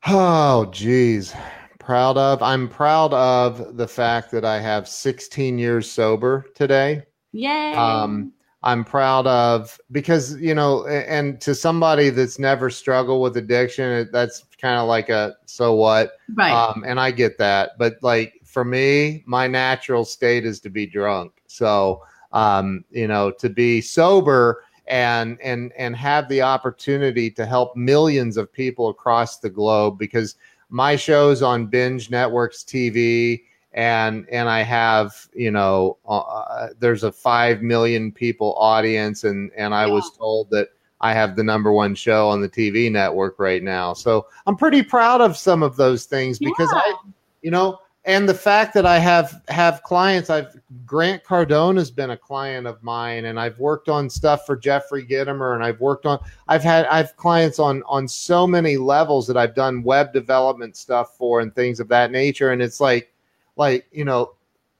Oh 0.06 0.66
geez. 0.66 1.34
Proud 1.78 2.16
of 2.16 2.42
I'm 2.42 2.68
proud 2.68 3.12
of 3.14 3.76
the 3.76 3.88
fact 3.88 4.30
that 4.30 4.44
I 4.44 4.60
have 4.60 4.88
16 4.88 5.58
years 5.58 5.90
sober 5.90 6.46
today. 6.54 7.02
Yay. 7.32 7.72
Um 7.72 8.32
I'm 8.62 8.84
proud 8.84 9.26
of 9.26 9.78
because 9.92 10.36
you 10.40 10.54
know, 10.54 10.86
and 10.86 11.40
to 11.42 11.54
somebody 11.54 12.10
that's 12.10 12.38
never 12.38 12.70
struggled 12.70 13.22
with 13.22 13.36
addiction, 13.36 14.08
that's 14.12 14.44
kind 14.60 14.78
of 14.78 14.88
like 14.88 15.08
a 15.08 15.36
so 15.46 15.74
what, 15.74 16.12
right? 16.34 16.52
Um, 16.52 16.84
and 16.86 16.98
I 16.98 17.12
get 17.12 17.38
that, 17.38 17.78
but 17.78 17.94
like 18.02 18.34
for 18.44 18.64
me, 18.64 19.22
my 19.26 19.46
natural 19.46 20.04
state 20.04 20.44
is 20.44 20.58
to 20.60 20.70
be 20.70 20.86
drunk. 20.86 21.32
So, 21.46 22.02
um, 22.32 22.84
you 22.90 23.06
know, 23.06 23.30
to 23.32 23.48
be 23.48 23.80
sober 23.80 24.64
and 24.88 25.38
and 25.42 25.72
and 25.76 25.94
have 25.96 26.28
the 26.28 26.42
opportunity 26.42 27.30
to 27.30 27.46
help 27.46 27.76
millions 27.76 28.36
of 28.36 28.52
people 28.52 28.88
across 28.88 29.38
the 29.38 29.50
globe 29.50 29.98
because 29.98 30.36
my 30.70 30.96
shows 30.96 31.42
on 31.42 31.66
binge 31.66 32.10
networks 32.10 32.62
tv 32.62 33.40
and 33.72 34.26
and 34.30 34.48
I 34.48 34.62
have 34.62 35.28
you 35.34 35.50
know 35.50 35.98
uh, 36.06 36.18
uh, 36.18 36.68
there's 36.78 37.04
a 37.04 37.12
five 37.12 37.62
million 37.62 38.10
people 38.12 38.54
audience, 38.58 39.24
and 39.24 39.50
and 39.56 39.74
I 39.74 39.86
yeah. 39.86 39.92
was 39.92 40.10
told 40.16 40.50
that 40.50 40.68
I 41.00 41.12
have 41.12 41.36
the 41.36 41.44
number 41.44 41.72
one 41.72 41.94
show 41.94 42.28
on 42.28 42.40
the 42.40 42.48
TV 42.48 42.90
network 42.90 43.38
right 43.38 43.62
now. 43.62 43.92
So 43.92 44.26
I'm 44.46 44.56
pretty 44.56 44.82
proud 44.82 45.20
of 45.20 45.36
some 45.36 45.62
of 45.62 45.76
those 45.76 46.06
things 46.06 46.38
because 46.38 46.68
yeah. 46.72 46.80
I, 46.80 46.94
you 47.42 47.50
know, 47.50 47.78
and 48.04 48.28
the 48.28 48.34
fact 48.34 48.72
that 48.74 48.86
I 48.86 48.98
have 48.98 49.42
have 49.48 49.82
clients. 49.82 50.30
I've 50.30 50.56
Grant 50.86 51.24
Cardone 51.24 51.76
has 51.76 51.90
been 51.90 52.10
a 52.10 52.16
client 52.16 52.66
of 52.66 52.82
mine, 52.82 53.26
and 53.26 53.38
I've 53.38 53.58
worked 53.58 53.88
on 53.88 54.08
stuff 54.08 54.46
for 54.46 54.56
Jeffrey 54.56 55.04
Gitomer, 55.04 55.54
and 55.54 55.64
I've 55.64 55.80
worked 55.80 56.06
on. 56.06 56.18
I've 56.48 56.62
had 56.62 56.86
I've 56.86 57.16
clients 57.16 57.58
on 57.58 57.82
on 57.86 58.08
so 58.08 58.46
many 58.46 58.76
levels 58.76 59.26
that 59.26 59.36
I've 59.36 59.54
done 59.54 59.82
web 59.82 60.12
development 60.12 60.76
stuff 60.76 61.16
for 61.16 61.40
and 61.40 61.54
things 61.54 61.80
of 61.80 61.88
that 61.88 62.10
nature, 62.10 62.52
and 62.52 62.62
it's 62.62 62.80
like 62.80 63.12
like 63.58 63.86
you 63.92 64.04
know 64.04 64.32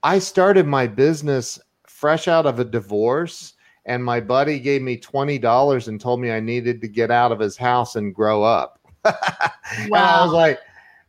i 0.02 0.18
started 0.18 0.66
my 0.66 0.86
business 0.86 1.58
fresh 1.86 2.28
out 2.28 2.46
of 2.46 2.60
a 2.60 2.64
divorce 2.64 3.54
and 3.84 4.04
my 4.04 4.20
buddy 4.20 4.58
gave 4.58 4.82
me 4.82 4.96
$20 4.96 5.88
and 5.88 6.00
told 6.00 6.20
me 6.20 6.30
i 6.30 6.40
needed 6.40 6.80
to 6.80 6.88
get 6.88 7.10
out 7.10 7.32
of 7.32 7.40
his 7.40 7.56
house 7.56 7.96
and 7.96 8.14
grow 8.14 8.42
up 8.42 8.80
wow. 9.04 9.12
and 9.84 9.94
i 9.96 10.24
was 10.24 10.32
like 10.32 10.60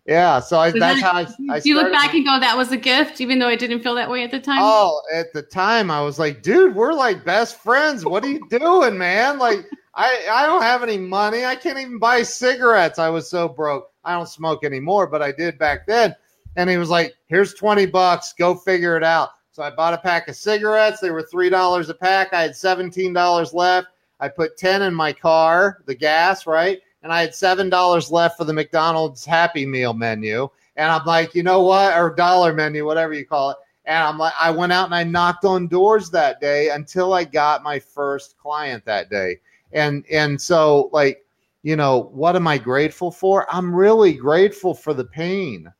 yeah 0.06 0.40
so 0.40 0.60
I, 0.60 0.72
that's 0.72 1.02
that, 1.02 1.02
how 1.02 1.18
i, 1.52 1.56
I 1.56 1.62
you 1.64 1.76
look 1.76 1.92
back 1.92 2.14
and 2.14 2.26
go 2.26 2.40
that 2.40 2.58
was 2.58 2.72
a 2.72 2.78
gift 2.78 3.22
even 3.22 3.40
though 3.40 3.48
I 3.48 3.56
didn't 3.56 3.82
feel 3.82 3.96
that 3.96 4.10
way 4.10 4.24
at 4.24 4.32
the 4.32 4.40
time 4.40 4.60
oh 4.62 5.02
at 5.14 5.34
the 5.34 5.42
time 5.42 5.92
i 5.92 6.02
was 6.02 6.18
like 6.18 6.42
dude 6.42 6.76
we're 6.76 6.94
like 6.94 7.26
best 7.26 7.58
friends 7.62 8.06
what 8.06 8.24
are 8.24 8.30
you 8.30 8.42
doing 8.50 8.98
man 8.98 9.38
like 9.38 9.66
I, 9.96 10.28
I 10.32 10.46
don't 10.46 10.62
have 10.62 10.82
any 10.82 10.98
money. 10.98 11.44
I 11.44 11.56
can't 11.56 11.78
even 11.78 12.00
buy 12.00 12.22
cigarettes. 12.22 13.00
I 13.00 13.10
was 13.10 13.30
so 13.30 13.50
broke. 13.50 13.92
I 14.06 14.14
don't 14.14 14.30
smoke 14.30 14.64
anymore, 14.64 15.08
but 15.08 15.22
I 15.22 15.34
did 15.34 15.58
back 15.58 15.86
then 15.88 16.16
and 16.56 16.70
he 16.70 16.78
was 16.78 16.90
like, 16.90 17.16
"Here's 17.28 17.54
twenty 17.54 17.86
bucks. 17.86 18.34
Go 18.38 18.56
figure 18.56 18.98
it 18.98 19.04
out." 19.04 19.30
So 19.52 19.64
I 19.64 19.70
bought 19.70 19.94
a 19.94 19.98
pack 19.98 20.28
of 20.28 20.36
cigarettes. 20.36 21.00
They 21.00 21.12
were 21.12 21.24
three 21.24 21.50
dollars 21.50 21.90
a 21.90 21.94
pack. 21.94 22.34
I 22.34 22.42
had 22.42 22.56
seventeen 22.56 23.14
dollars 23.14 23.54
left. 23.54 23.88
I 24.20 24.28
put 24.28 24.58
ten 24.58 24.82
in 24.82 24.94
my 24.94 25.14
car, 25.14 25.82
the 25.86 25.96
gas, 25.96 26.46
right, 26.46 26.80
and 27.04 27.14
I 27.14 27.22
had 27.22 27.34
seven 27.34 27.70
dollars 27.70 28.12
left 28.12 28.38
for 28.38 28.46
the 28.46 28.54
McDonald's 28.54 29.26
Happy 29.26 29.66
Meal 29.66 29.94
menu. 29.94 30.50
And 30.76 30.92
I'm 30.92 31.06
like, 31.06 31.36
you 31.36 31.44
know 31.44 31.62
what, 31.62 31.98
or 31.98 32.14
dollar 32.14 32.54
menu, 32.54 32.86
whatever 32.86 33.14
you 33.14 33.26
call 33.26 33.52
it. 33.52 33.58
And 33.86 34.04
I'm 34.04 34.18
like, 34.18 34.34
I 34.40 34.52
went 34.52 34.72
out 34.72 34.86
and 34.86 34.96
I 34.96 35.04
knocked 35.04 35.46
on 35.46 35.68
doors 35.68 36.10
that 36.12 36.40
day 36.40 36.70
until 36.70 37.14
I 37.14 37.24
got 37.24 37.64
my 37.64 37.80
first 37.80 38.38
client 38.38 38.86
that 38.86 39.10
day. 39.10 39.40
And 39.72 40.06
and 40.12 40.40
so 40.40 40.90
like, 40.94 41.26
you 41.64 41.76
know, 41.76 42.10
what 42.14 42.36
am 42.36 42.48
I 42.48 42.58
grateful 42.58 43.12
for? 43.12 43.46
I'm 43.54 43.74
really 43.74 44.14
grateful 44.14 44.74
for 44.74 44.94
the 44.94 45.06
pain. 45.06 45.72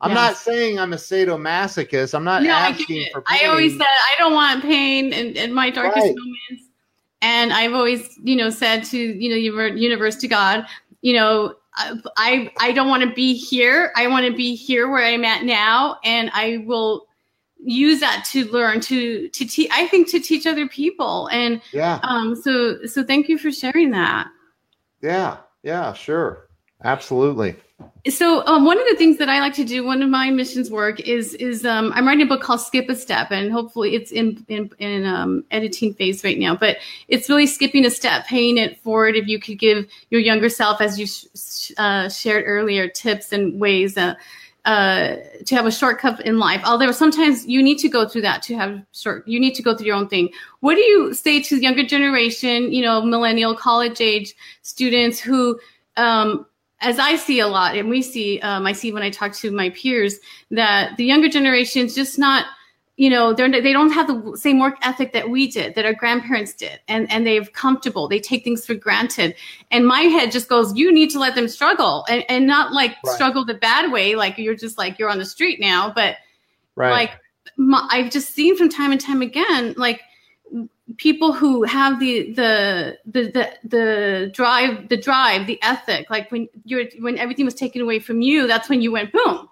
I'm 0.00 0.10
yes. 0.10 0.16
not 0.16 0.36
saying 0.36 0.78
I'm 0.78 0.92
a 0.92 0.96
sadomasochist. 0.96 2.14
I'm 2.14 2.24
not 2.24 2.42
no, 2.42 2.50
asking 2.50 3.08
for 3.12 3.22
pain. 3.22 3.40
I 3.42 3.46
always 3.46 3.72
said 3.72 3.82
I 3.82 4.14
don't 4.18 4.32
want 4.32 4.62
pain 4.62 5.12
in, 5.12 5.36
in 5.36 5.52
my 5.52 5.70
darkest 5.70 6.06
right. 6.06 6.14
moments. 6.16 6.67
And 7.20 7.52
I've 7.52 7.74
always, 7.74 8.18
you 8.22 8.36
know, 8.36 8.50
said 8.50 8.84
to, 8.84 8.98
you 8.98 9.28
know, 9.28 9.66
universe 9.66 10.16
to 10.16 10.28
God, 10.28 10.66
you 11.00 11.14
know, 11.14 11.54
I 11.74 12.50
I 12.58 12.72
don't 12.72 12.88
want 12.88 13.04
to 13.04 13.12
be 13.12 13.34
here. 13.34 13.92
I 13.96 14.08
want 14.08 14.26
to 14.26 14.32
be 14.34 14.54
here 14.54 14.90
where 14.90 15.04
I'm 15.04 15.24
at 15.24 15.44
now, 15.44 15.98
and 16.02 16.30
I 16.32 16.64
will 16.66 17.06
use 17.62 18.00
that 18.00 18.26
to 18.32 18.44
learn 18.46 18.80
to 18.82 19.28
to 19.28 19.44
teach. 19.46 19.70
I 19.72 19.86
think 19.86 20.10
to 20.10 20.18
teach 20.18 20.46
other 20.46 20.66
people, 20.66 21.28
and 21.28 21.60
yeah. 21.72 22.00
Um. 22.02 22.34
So 22.34 22.84
so 22.86 23.04
thank 23.04 23.28
you 23.28 23.38
for 23.38 23.52
sharing 23.52 23.92
that. 23.92 24.28
Yeah. 25.00 25.38
Yeah. 25.62 25.92
Sure. 25.92 26.48
Absolutely 26.82 27.56
so 28.08 28.44
um, 28.46 28.64
one 28.64 28.78
of 28.80 28.86
the 28.88 28.96
things 28.96 29.18
that 29.18 29.28
I 29.28 29.40
like 29.40 29.54
to 29.54 29.64
do, 29.64 29.84
one 29.84 30.02
of 30.02 30.08
my 30.08 30.30
missions 30.30 30.70
work 30.70 31.00
is 31.00 31.34
is 31.34 31.64
um, 31.64 31.92
I'm 31.94 32.06
writing 32.06 32.26
a 32.26 32.28
book 32.28 32.42
called 32.42 32.60
Skip 32.60 32.88
a 32.88 32.96
Step, 32.96 33.30
and 33.30 33.52
hopefully 33.52 33.94
it's 33.94 34.12
in 34.12 34.44
in, 34.48 34.70
in 34.78 35.04
um, 35.04 35.44
editing 35.50 35.94
phase 35.94 36.24
right 36.24 36.38
now. 36.38 36.56
But 36.56 36.78
it's 37.08 37.28
really 37.28 37.46
skipping 37.46 37.84
a 37.84 37.90
step, 37.90 38.26
paying 38.26 38.58
it 38.58 38.80
forward. 38.82 39.16
If 39.16 39.26
you 39.26 39.38
could 39.38 39.58
give 39.58 39.86
your 40.10 40.20
younger 40.20 40.48
self, 40.48 40.80
as 40.80 40.98
you 40.98 41.06
sh- 41.06 41.72
uh, 41.76 42.08
shared 42.08 42.44
earlier, 42.46 42.88
tips 42.88 43.32
and 43.32 43.60
ways 43.60 43.96
uh, 43.96 44.14
uh, 44.64 45.16
to 45.44 45.54
have 45.54 45.66
a 45.66 45.72
shortcut 45.72 46.24
in 46.24 46.38
life. 46.38 46.62
Although 46.64 46.92
sometimes 46.92 47.46
you 47.46 47.62
need 47.62 47.78
to 47.78 47.88
go 47.88 48.08
through 48.08 48.22
that 48.22 48.42
to 48.44 48.56
have 48.56 48.82
short. 48.92 49.26
You 49.26 49.38
need 49.38 49.54
to 49.54 49.62
go 49.62 49.76
through 49.76 49.86
your 49.86 49.96
own 49.96 50.08
thing. 50.08 50.30
What 50.60 50.74
do 50.74 50.80
you 50.80 51.14
say 51.14 51.42
to 51.42 51.56
the 51.56 51.62
younger 51.62 51.84
generation? 51.84 52.72
You 52.72 52.82
know, 52.82 53.02
millennial, 53.02 53.54
college 53.54 54.00
age 54.00 54.34
students 54.62 55.20
who 55.20 55.58
um, 55.96 56.46
as 56.80 56.98
I 56.98 57.16
see 57.16 57.40
a 57.40 57.48
lot, 57.48 57.76
and 57.76 57.88
we 57.88 58.02
see, 58.02 58.40
um, 58.40 58.66
I 58.66 58.72
see 58.72 58.92
when 58.92 59.02
I 59.02 59.10
talk 59.10 59.32
to 59.34 59.50
my 59.50 59.70
peers 59.70 60.18
that 60.50 60.96
the 60.96 61.04
younger 61.04 61.28
generation 61.28 61.84
is 61.84 61.94
just 61.94 62.18
not, 62.18 62.46
you 62.96 63.10
know, 63.10 63.32
they're 63.32 63.50
they 63.50 63.72
don't 63.72 63.92
have 63.92 64.06
the 64.06 64.36
same 64.36 64.58
work 64.58 64.74
ethic 64.82 65.12
that 65.12 65.30
we 65.30 65.48
did, 65.48 65.74
that 65.74 65.84
our 65.84 65.94
grandparents 65.94 66.52
did, 66.52 66.80
and 66.88 67.10
and 67.10 67.26
they're 67.26 67.44
comfortable. 67.44 68.08
They 68.08 68.20
take 68.20 68.44
things 68.44 68.64
for 68.66 68.74
granted, 68.74 69.34
and 69.70 69.86
my 69.86 70.02
head 70.02 70.32
just 70.32 70.48
goes, 70.48 70.74
you 70.76 70.92
need 70.92 71.10
to 71.10 71.18
let 71.18 71.34
them 71.34 71.48
struggle, 71.48 72.04
and 72.08 72.24
and 72.28 72.46
not 72.46 72.72
like 72.72 72.96
right. 73.04 73.14
struggle 73.14 73.44
the 73.44 73.54
bad 73.54 73.92
way, 73.92 74.14
like 74.14 74.38
you're 74.38 74.56
just 74.56 74.78
like 74.78 74.98
you're 74.98 75.10
on 75.10 75.18
the 75.18 75.24
street 75.24 75.60
now, 75.60 75.92
but 75.94 76.16
right. 76.76 76.90
like 76.90 77.10
my, 77.56 77.86
I've 77.90 78.10
just 78.10 78.34
seen 78.34 78.56
from 78.56 78.68
time 78.68 78.92
and 78.92 79.00
time 79.00 79.22
again, 79.22 79.74
like 79.76 80.00
people 80.96 81.32
who 81.32 81.64
have 81.64 82.00
the, 82.00 82.32
the 82.32 82.98
the 83.04 83.22
the 83.22 83.52
the 83.64 84.30
drive 84.32 84.88
the 84.88 84.96
drive 84.96 85.46
the 85.46 85.62
ethic 85.62 86.08
like 86.08 86.30
when 86.32 86.48
you're 86.64 86.84
when 87.00 87.18
everything 87.18 87.44
was 87.44 87.54
taken 87.54 87.82
away 87.82 87.98
from 87.98 88.22
you 88.22 88.46
that's 88.46 88.68
when 88.68 88.80
you 88.80 88.90
went 88.92 89.12
boom. 89.12 89.48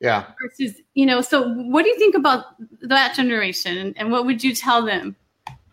Yeah. 0.00 0.26
Versus 0.42 0.80
you 0.94 1.06
know 1.06 1.20
so 1.20 1.52
what 1.54 1.82
do 1.84 1.88
you 1.88 1.98
think 1.98 2.16
about 2.16 2.46
that 2.82 3.14
generation 3.14 3.76
and, 3.78 3.98
and 3.98 4.10
what 4.10 4.26
would 4.26 4.42
you 4.42 4.54
tell 4.54 4.84
them? 4.84 5.14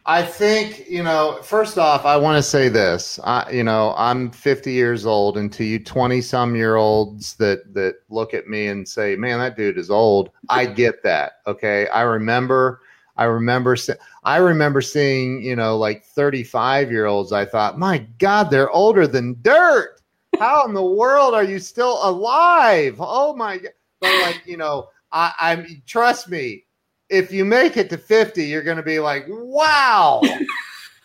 I 0.05 0.23
think 0.23 0.85
you 0.87 1.03
know 1.03 1.39
first 1.41 1.77
off 1.77 2.05
i 2.05 2.15
want 2.15 2.37
to 2.37 2.43
say 2.43 2.69
this. 2.69 3.19
I, 3.23 3.49
you 3.51 3.63
know 3.63 3.93
i'm 3.97 4.29
50 4.31 4.71
years 4.71 5.05
old 5.05 5.37
and 5.37 5.51
to 5.53 5.63
you 5.63 5.83
20 5.83 6.21
some 6.21 6.55
year 6.55 6.75
olds 6.75 7.35
that 7.35 7.73
that 7.73 7.95
look 8.09 8.33
at 8.33 8.47
me 8.47 8.67
and 8.67 8.87
say 8.87 9.15
man 9.15 9.39
that 9.39 9.57
dude 9.57 9.77
is 9.77 9.89
old 9.89 10.29
i 10.49 10.65
get 10.65 11.03
that 11.03 11.39
okay? 11.47 11.87
I 11.87 12.03
remember 12.03 12.81
I 13.17 13.25
remember, 13.25 13.75
I 14.23 14.37
remember 14.37 14.81
seeing, 14.81 15.41
you 15.41 15.55
know, 15.55 15.77
like 15.77 16.05
35 16.05 16.91
year 16.91 17.05
olds. 17.05 17.31
I 17.31 17.45
thought, 17.45 17.79
my 17.79 17.99
God, 18.19 18.49
they're 18.49 18.69
older 18.71 19.07
than 19.07 19.37
dirt. 19.41 20.01
How 20.39 20.65
in 20.65 20.73
the 20.73 20.83
world 20.83 21.33
are 21.33 21.43
you 21.43 21.59
still 21.59 21.99
alive? 22.07 22.97
Oh 22.99 23.35
my 23.35 23.57
God. 23.57 23.71
But 23.99 24.21
like, 24.21 24.43
you 24.45 24.57
know, 24.57 24.89
I, 25.11 25.33
I'm, 25.39 25.81
trust 25.87 26.29
me, 26.29 26.65
if 27.09 27.31
you 27.31 27.45
make 27.45 27.77
it 27.77 27.89
to 27.89 27.97
50, 27.97 28.43
you're 28.43 28.61
going 28.61 28.77
to 28.77 28.83
be 28.83 28.99
like, 28.99 29.25
wow, 29.27 30.21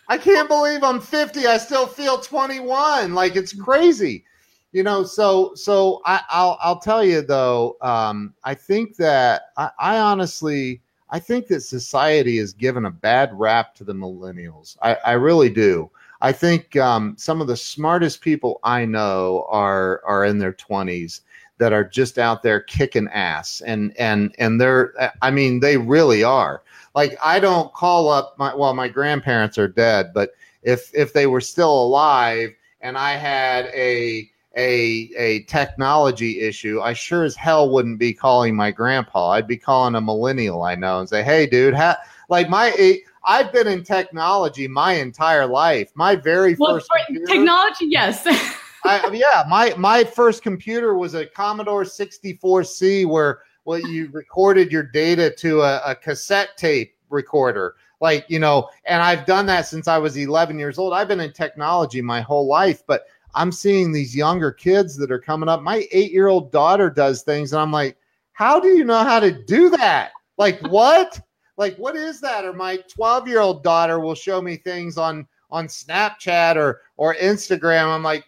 I 0.07 0.17
can't 0.17 0.47
believe 0.47 0.83
I'm 0.83 1.01
50. 1.01 1.47
I 1.47 1.57
still 1.57 1.87
feel 1.87 2.19
21. 2.19 3.15
Like 3.15 3.35
it's 3.35 3.53
crazy 3.59 4.25
you 4.73 4.83
know 4.83 5.03
so 5.03 5.53
so 5.55 6.01
I, 6.03 6.19
will 6.33 6.57
I'll 6.59 6.79
tell 6.79 7.05
you 7.05 7.21
though 7.21 7.77
um, 7.81 8.33
i 8.43 8.53
think 8.53 8.97
that 8.97 9.43
I, 9.55 9.69
I, 9.79 9.99
honestly 9.99 10.81
i 11.13 11.19
think 11.19 11.47
that 11.47 11.61
society 11.61 12.37
has 12.37 12.51
given 12.51 12.85
a 12.85 12.91
bad 12.91 13.29
rap 13.33 13.73
to 13.75 13.85
the 13.85 13.93
millennials. 13.93 14.75
I, 14.81 14.97
I 15.05 15.11
really 15.13 15.49
do. 15.49 15.89
I 16.21 16.31
think 16.31 16.75
um, 16.75 17.15
some 17.17 17.39
of 17.39 17.47
the 17.47 17.55
smartest 17.55 18.19
people 18.19 18.59
i 18.63 18.83
know 18.83 19.47
are 19.49 20.01
are 20.03 20.25
in 20.25 20.39
their 20.39 20.53
20s 20.53 21.21
that 21.59 21.71
are 21.71 21.83
just 21.83 22.17
out 22.17 22.43
there 22.43 22.59
kicking 22.59 23.07
ass. 23.09 23.61
And 23.61 23.95
and 23.97 24.35
and 24.39 24.59
they're 24.59 24.93
i 25.21 25.31
mean 25.31 25.59
they 25.61 25.77
really 25.77 26.23
are. 26.23 26.63
Like 26.95 27.17
i 27.23 27.39
don't 27.39 27.73
call 27.73 28.09
up 28.09 28.35
my 28.37 28.53
well 28.53 28.73
my 28.73 28.87
grandparents 28.87 29.57
are 29.57 29.67
dead 29.67 30.11
but 30.13 30.31
if 30.63 30.91
if 30.93 31.13
they 31.13 31.27
were 31.27 31.41
still 31.41 31.83
alive 31.83 32.49
and 32.81 32.97
i 32.97 33.13
had 33.13 33.65
a 33.67 34.29
a 34.55 35.09
a 35.17 35.43
technology 35.43 36.41
issue, 36.41 36.81
I 36.81 36.93
sure 36.93 37.23
as 37.23 37.35
hell 37.35 37.69
wouldn't 37.69 37.99
be 37.99 38.13
calling 38.13 38.55
my 38.55 38.71
grandpa. 38.71 39.31
I'd 39.31 39.47
be 39.47 39.57
calling 39.57 39.95
a 39.95 40.01
millennial 40.01 40.63
I 40.63 40.75
know 40.75 40.99
and 40.99 41.09
say, 41.09 41.23
"Hey, 41.23 41.47
dude, 41.47 41.75
like 42.29 42.49
my 42.49 42.73
eh, 42.77 42.97
I've 43.25 43.51
been 43.51 43.67
in 43.67 43.83
technology 43.83 44.67
my 44.67 44.93
entire 44.93 45.47
life. 45.47 45.91
My 45.95 46.15
very 46.15 46.55
well, 46.59 46.75
first 46.75 46.89
computer, 47.07 47.25
technology, 47.25 47.85
yes." 47.85 48.25
I, 48.85 48.99
um, 48.99 49.15
yeah, 49.15 49.43
my 49.49 49.73
my 49.77 50.03
first 50.03 50.43
computer 50.43 50.95
was 50.95 51.13
a 51.13 51.25
Commodore 51.25 51.83
64C 51.83 53.05
where 53.07 53.41
well 53.65 53.79
you 53.79 54.09
recorded 54.11 54.71
your 54.71 54.83
data 54.83 55.29
to 55.29 55.61
a, 55.61 55.81
a 55.85 55.95
cassette 55.95 56.57
tape 56.57 56.95
recorder 57.09 57.75
like 58.01 58.25
you 58.27 58.39
know 58.39 58.69
and 58.85 59.01
i've 59.01 59.25
done 59.25 59.45
that 59.45 59.65
since 59.65 59.87
i 59.87 59.97
was 59.97 60.17
11 60.17 60.59
years 60.59 60.77
old 60.77 60.93
i've 60.93 61.07
been 61.07 61.19
in 61.19 61.31
technology 61.31 62.01
my 62.01 62.21
whole 62.21 62.47
life 62.47 62.83
but 62.85 63.05
I'm 63.35 63.51
seeing 63.51 63.91
these 63.91 64.15
younger 64.15 64.51
kids 64.51 64.95
that 64.97 65.11
are 65.11 65.19
coming 65.19 65.49
up. 65.49 65.61
My 65.61 65.87
eight 65.91 66.11
year 66.11 66.27
old 66.27 66.51
daughter 66.51 66.89
does 66.89 67.23
things, 67.23 67.53
and 67.53 67.61
I'm 67.61 67.71
like, 67.71 67.97
how 68.33 68.59
do 68.59 68.69
you 68.69 68.83
know 68.83 69.03
how 69.03 69.19
to 69.19 69.31
do 69.31 69.69
that? 69.71 70.11
Like, 70.37 70.59
what? 70.67 71.19
like, 71.57 71.75
what 71.77 71.95
is 71.95 72.19
that? 72.21 72.45
Or 72.45 72.53
my 72.53 72.77
12 72.89 73.27
year 73.27 73.39
old 73.39 73.63
daughter 73.63 73.99
will 73.99 74.15
show 74.15 74.41
me 74.41 74.57
things 74.57 74.97
on 74.97 75.27
on 75.51 75.67
Snapchat 75.67 76.55
or 76.55 76.81
or 76.97 77.15
Instagram. 77.15 77.87
I'm 77.87 78.03
like, 78.03 78.25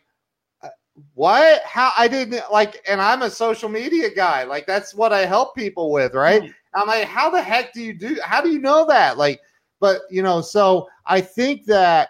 uh, 0.62 0.70
what? 1.14 1.64
How? 1.64 1.92
I 1.98 2.08
didn't 2.08 2.42
like, 2.52 2.84
and 2.88 3.02
I'm 3.02 3.24
a 3.24 3.30
social 3.30 3.70
media 3.70 4.14
guy. 4.14 4.44
Like, 4.44 4.68
that's 4.68 4.94
what 4.94 5.12
I 5.12 5.26
help 5.26 5.56
people 5.56 5.92
with, 5.92 6.14
right? 6.14 6.44
Mm-hmm. 6.44 6.52
I'm 6.80 6.88
like, 6.88 7.06
how 7.06 7.30
the 7.30 7.42
heck 7.42 7.74
do 7.74 7.82
you 7.82 7.94
do? 7.94 8.18
How 8.24 8.42
do 8.42 8.50
you 8.50 8.60
know 8.60 8.86
that? 8.86 9.18
Like, 9.18 9.42
but 9.80 10.02
you 10.10 10.22
know, 10.22 10.42
so 10.42 10.88
I 11.06 11.22
think 11.22 11.66
that 11.66 12.10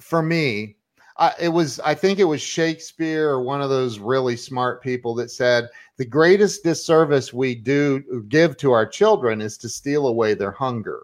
for 0.00 0.22
me, 0.22 0.75
uh, 1.18 1.32
it 1.40 1.48
was 1.48 1.80
I 1.80 1.94
think 1.94 2.18
it 2.18 2.24
was 2.24 2.42
Shakespeare 2.42 3.30
or 3.30 3.40
one 3.42 3.62
of 3.62 3.70
those 3.70 3.98
really 3.98 4.36
smart 4.36 4.82
people 4.82 5.14
that 5.14 5.30
said 5.30 5.68
the 5.96 6.04
greatest 6.04 6.62
disservice 6.62 7.32
we 7.32 7.54
do 7.54 8.24
give 8.28 8.56
to 8.58 8.72
our 8.72 8.86
children 8.86 9.40
is 9.40 9.56
to 9.58 9.68
steal 9.68 10.08
away 10.08 10.34
their 10.34 10.50
hunger. 10.50 11.02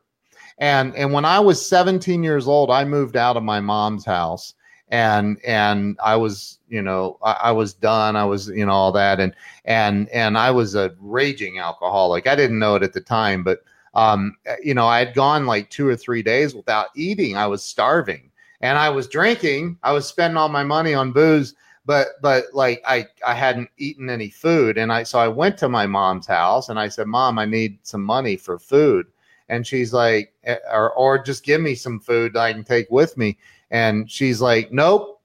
And 0.58 0.94
and 0.96 1.12
when 1.12 1.24
I 1.24 1.40
was 1.40 1.66
17 1.66 2.22
years 2.22 2.46
old, 2.46 2.70
I 2.70 2.84
moved 2.84 3.16
out 3.16 3.36
of 3.36 3.42
my 3.42 3.60
mom's 3.60 4.04
house 4.04 4.54
and 4.88 5.38
and 5.46 5.98
I 6.04 6.16
was 6.16 6.58
you 6.68 6.82
know 6.82 7.18
I, 7.22 7.32
I, 7.44 7.52
was 7.52 7.72
done. 7.72 8.14
I 8.14 8.26
was 8.26 8.48
you 8.48 8.66
know 8.66 8.72
all 8.72 8.92
that. 8.92 9.18
And 9.18 9.34
and 9.64 10.10
and 10.10 10.36
I 10.36 10.50
was 10.50 10.74
a 10.74 10.94
raging 11.00 11.58
alcoholic. 11.58 12.26
I 12.26 12.36
didn't 12.36 12.58
know 12.58 12.74
it 12.74 12.82
at 12.82 12.92
the 12.92 13.00
time 13.00 13.42
but 13.42 13.60
um 13.94 14.36
you 14.62 14.74
know 14.74 14.86
I 14.86 14.98
had 14.98 15.14
gone 15.14 15.46
like 15.46 15.70
two 15.70 15.88
or 15.88 15.96
three 15.96 16.22
days 16.22 16.54
without 16.54 16.88
eating. 16.94 17.34
I 17.34 17.46
was 17.46 17.64
starving 17.64 18.30
and 18.62 18.78
I 18.78 18.88
was 18.88 19.08
drinking. 19.08 19.76
I 19.82 19.92
was 19.92 20.06
spending 20.06 20.36
all 20.36 20.48
my 20.48 20.62
money 20.62 20.94
on 20.94 21.12
booze, 21.12 21.54
but 21.84 22.08
but 22.22 22.44
like 22.54 22.82
I 22.86 23.06
I 23.26 23.34
hadn't 23.34 23.68
eaten 23.76 24.08
any 24.08 24.30
food, 24.30 24.78
and 24.78 24.92
I 24.92 25.02
so 25.02 25.18
I 25.18 25.28
went 25.28 25.58
to 25.58 25.68
my 25.68 25.86
mom's 25.86 26.26
house 26.26 26.68
and 26.68 26.78
I 26.78 26.88
said, 26.88 27.08
"Mom, 27.08 27.38
I 27.38 27.44
need 27.44 27.78
some 27.82 28.02
money 28.02 28.36
for 28.36 28.58
food," 28.58 29.06
and 29.48 29.66
she's 29.66 29.92
like, 29.92 30.32
eh, 30.44 30.56
"Or 30.70 30.92
or 30.92 31.22
just 31.22 31.44
give 31.44 31.60
me 31.60 31.74
some 31.74 32.00
food 32.00 32.36
I 32.36 32.52
can 32.52 32.64
take 32.64 32.90
with 32.90 33.16
me," 33.16 33.36
and 33.70 34.10
she's 34.10 34.40
like, 34.40 34.72
"Nope." 34.72 35.20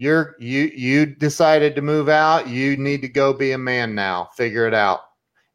You're 0.00 0.36
you 0.38 0.70
you 0.76 1.06
decided 1.06 1.74
to 1.74 1.82
move 1.82 2.08
out. 2.08 2.48
You 2.48 2.76
need 2.76 3.02
to 3.02 3.08
go 3.08 3.32
be 3.32 3.50
a 3.52 3.58
man 3.58 3.96
now. 3.96 4.30
Figure 4.36 4.66
it 4.68 4.74
out. 4.74 5.00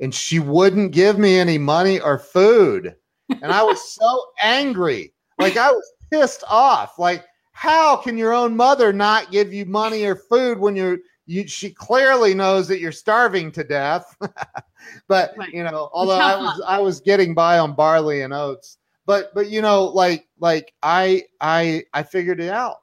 And 0.02 0.14
she 0.14 0.40
wouldn't 0.40 0.92
give 0.92 1.18
me 1.18 1.38
any 1.38 1.58
money 1.58 2.02
or 2.02 2.20
food. 2.20 2.96
And 3.42 3.54
I 3.54 3.64
was 3.64 3.82
so 3.94 4.26
angry. 4.42 5.14
Like 5.40 5.56
I 5.56 5.72
was 5.72 5.93
pissed 6.14 6.44
off. 6.48 7.00
Like, 7.00 7.26
how 7.54 7.96
can 7.96 8.18
your 8.18 8.34
own 8.34 8.56
mother 8.56 8.94
not 8.94 9.32
give 9.32 9.54
you 9.54 9.66
money 9.66 10.04
or 10.04 10.16
food 10.16 10.60
when 10.60 10.76
you're 10.76 11.00
you, 11.26 11.48
she 11.48 11.70
clearly 11.70 12.34
knows 12.34 12.68
that 12.68 12.80
you're 12.80 12.92
starving 12.92 13.52
to 13.54 13.64
death. 13.64 14.16
but 15.08 15.34
right. 15.38 15.54
you 15.54 15.64
know, 15.64 15.90
although 15.94 16.20
I 16.20 16.36
was 16.36 16.62
I 16.68 16.80
was 16.80 17.00
getting 17.00 17.34
by 17.34 17.60
on 17.60 17.76
barley 17.76 18.22
and 18.22 18.34
oats. 18.34 18.78
But 19.06 19.34
but 19.34 19.50
you 19.50 19.62
know, 19.62 19.86
like 19.86 20.28
like 20.40 20.74
I 20.84 21.24
I 21.40 21.84
I 21.94 22.04
figured 22.04 22.42
it 22.42 22.50
out. 22.50 22.78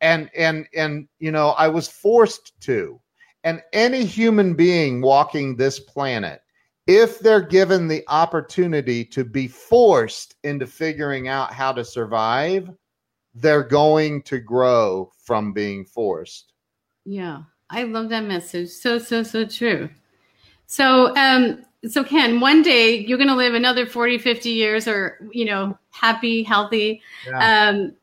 And 0.00 0.28
and 0.36 0.66
and 0.74 1.08
you 1.20 1.30
know, 1.30 1.50
I 1.50 1.68
was 1.68 1.88
forced 1.88 2.60
to. 2.62 3.00
And 3.44 3.62
any 3.72 4.04
human 4.04 4.54
being 4.54 5.00
walking 5.00 5.56
this 5.56 5.78
planet 5.80 6.41
if 6.86 7.20
they're 7.20 7.40
given 7.40 7.86
the 7.86 8.04
opportunity 8.08 9.04
to 9.06 9.24
be 9.24 9.46
forced 9.48 10.34
into 10.42 10.66
figuring 10.66 11.28
out 11.28 11.52
how 11.52 11.72
to 11.72 11.84
survive, 11.84 12.70
they're 13.34 13.62
going 13.62 14.22
to 14.22 14.38
grow 14.38 15.10
from 15.24 15.52
being 15.52 15.84
forced. 15.84 16.52
Yeah, 17.04 17.42
I 17.70 17.84
love 17.84 18.08
that 18.10 18.24
message. 18.24 18.70
So, 18.70 18.98
so, 18.98 19.22
so 19.22 19.46
true. 19.46 19.88
So, 20.66 21.14
um, 21.16 21.64
so 21.88 22.04
Ken, 22.04 22.40
one 22.40 22.62
day 22.62 22.96
you're 22.96 23.18
going 23.18 23.28
to 23.28 23.34
live 23.34 23.54
another 23.54 23.86
40, 23.86 24.18
50 24.18 24.50
years 24.50 24.86
or, 24.86 25.18
you 25.32 25.44
know, 25.44 25.76
happy, 25.90 26.42
healthy. 26.42 27.02
Yeah. 27.26 27.68
Um, 27.68 27.94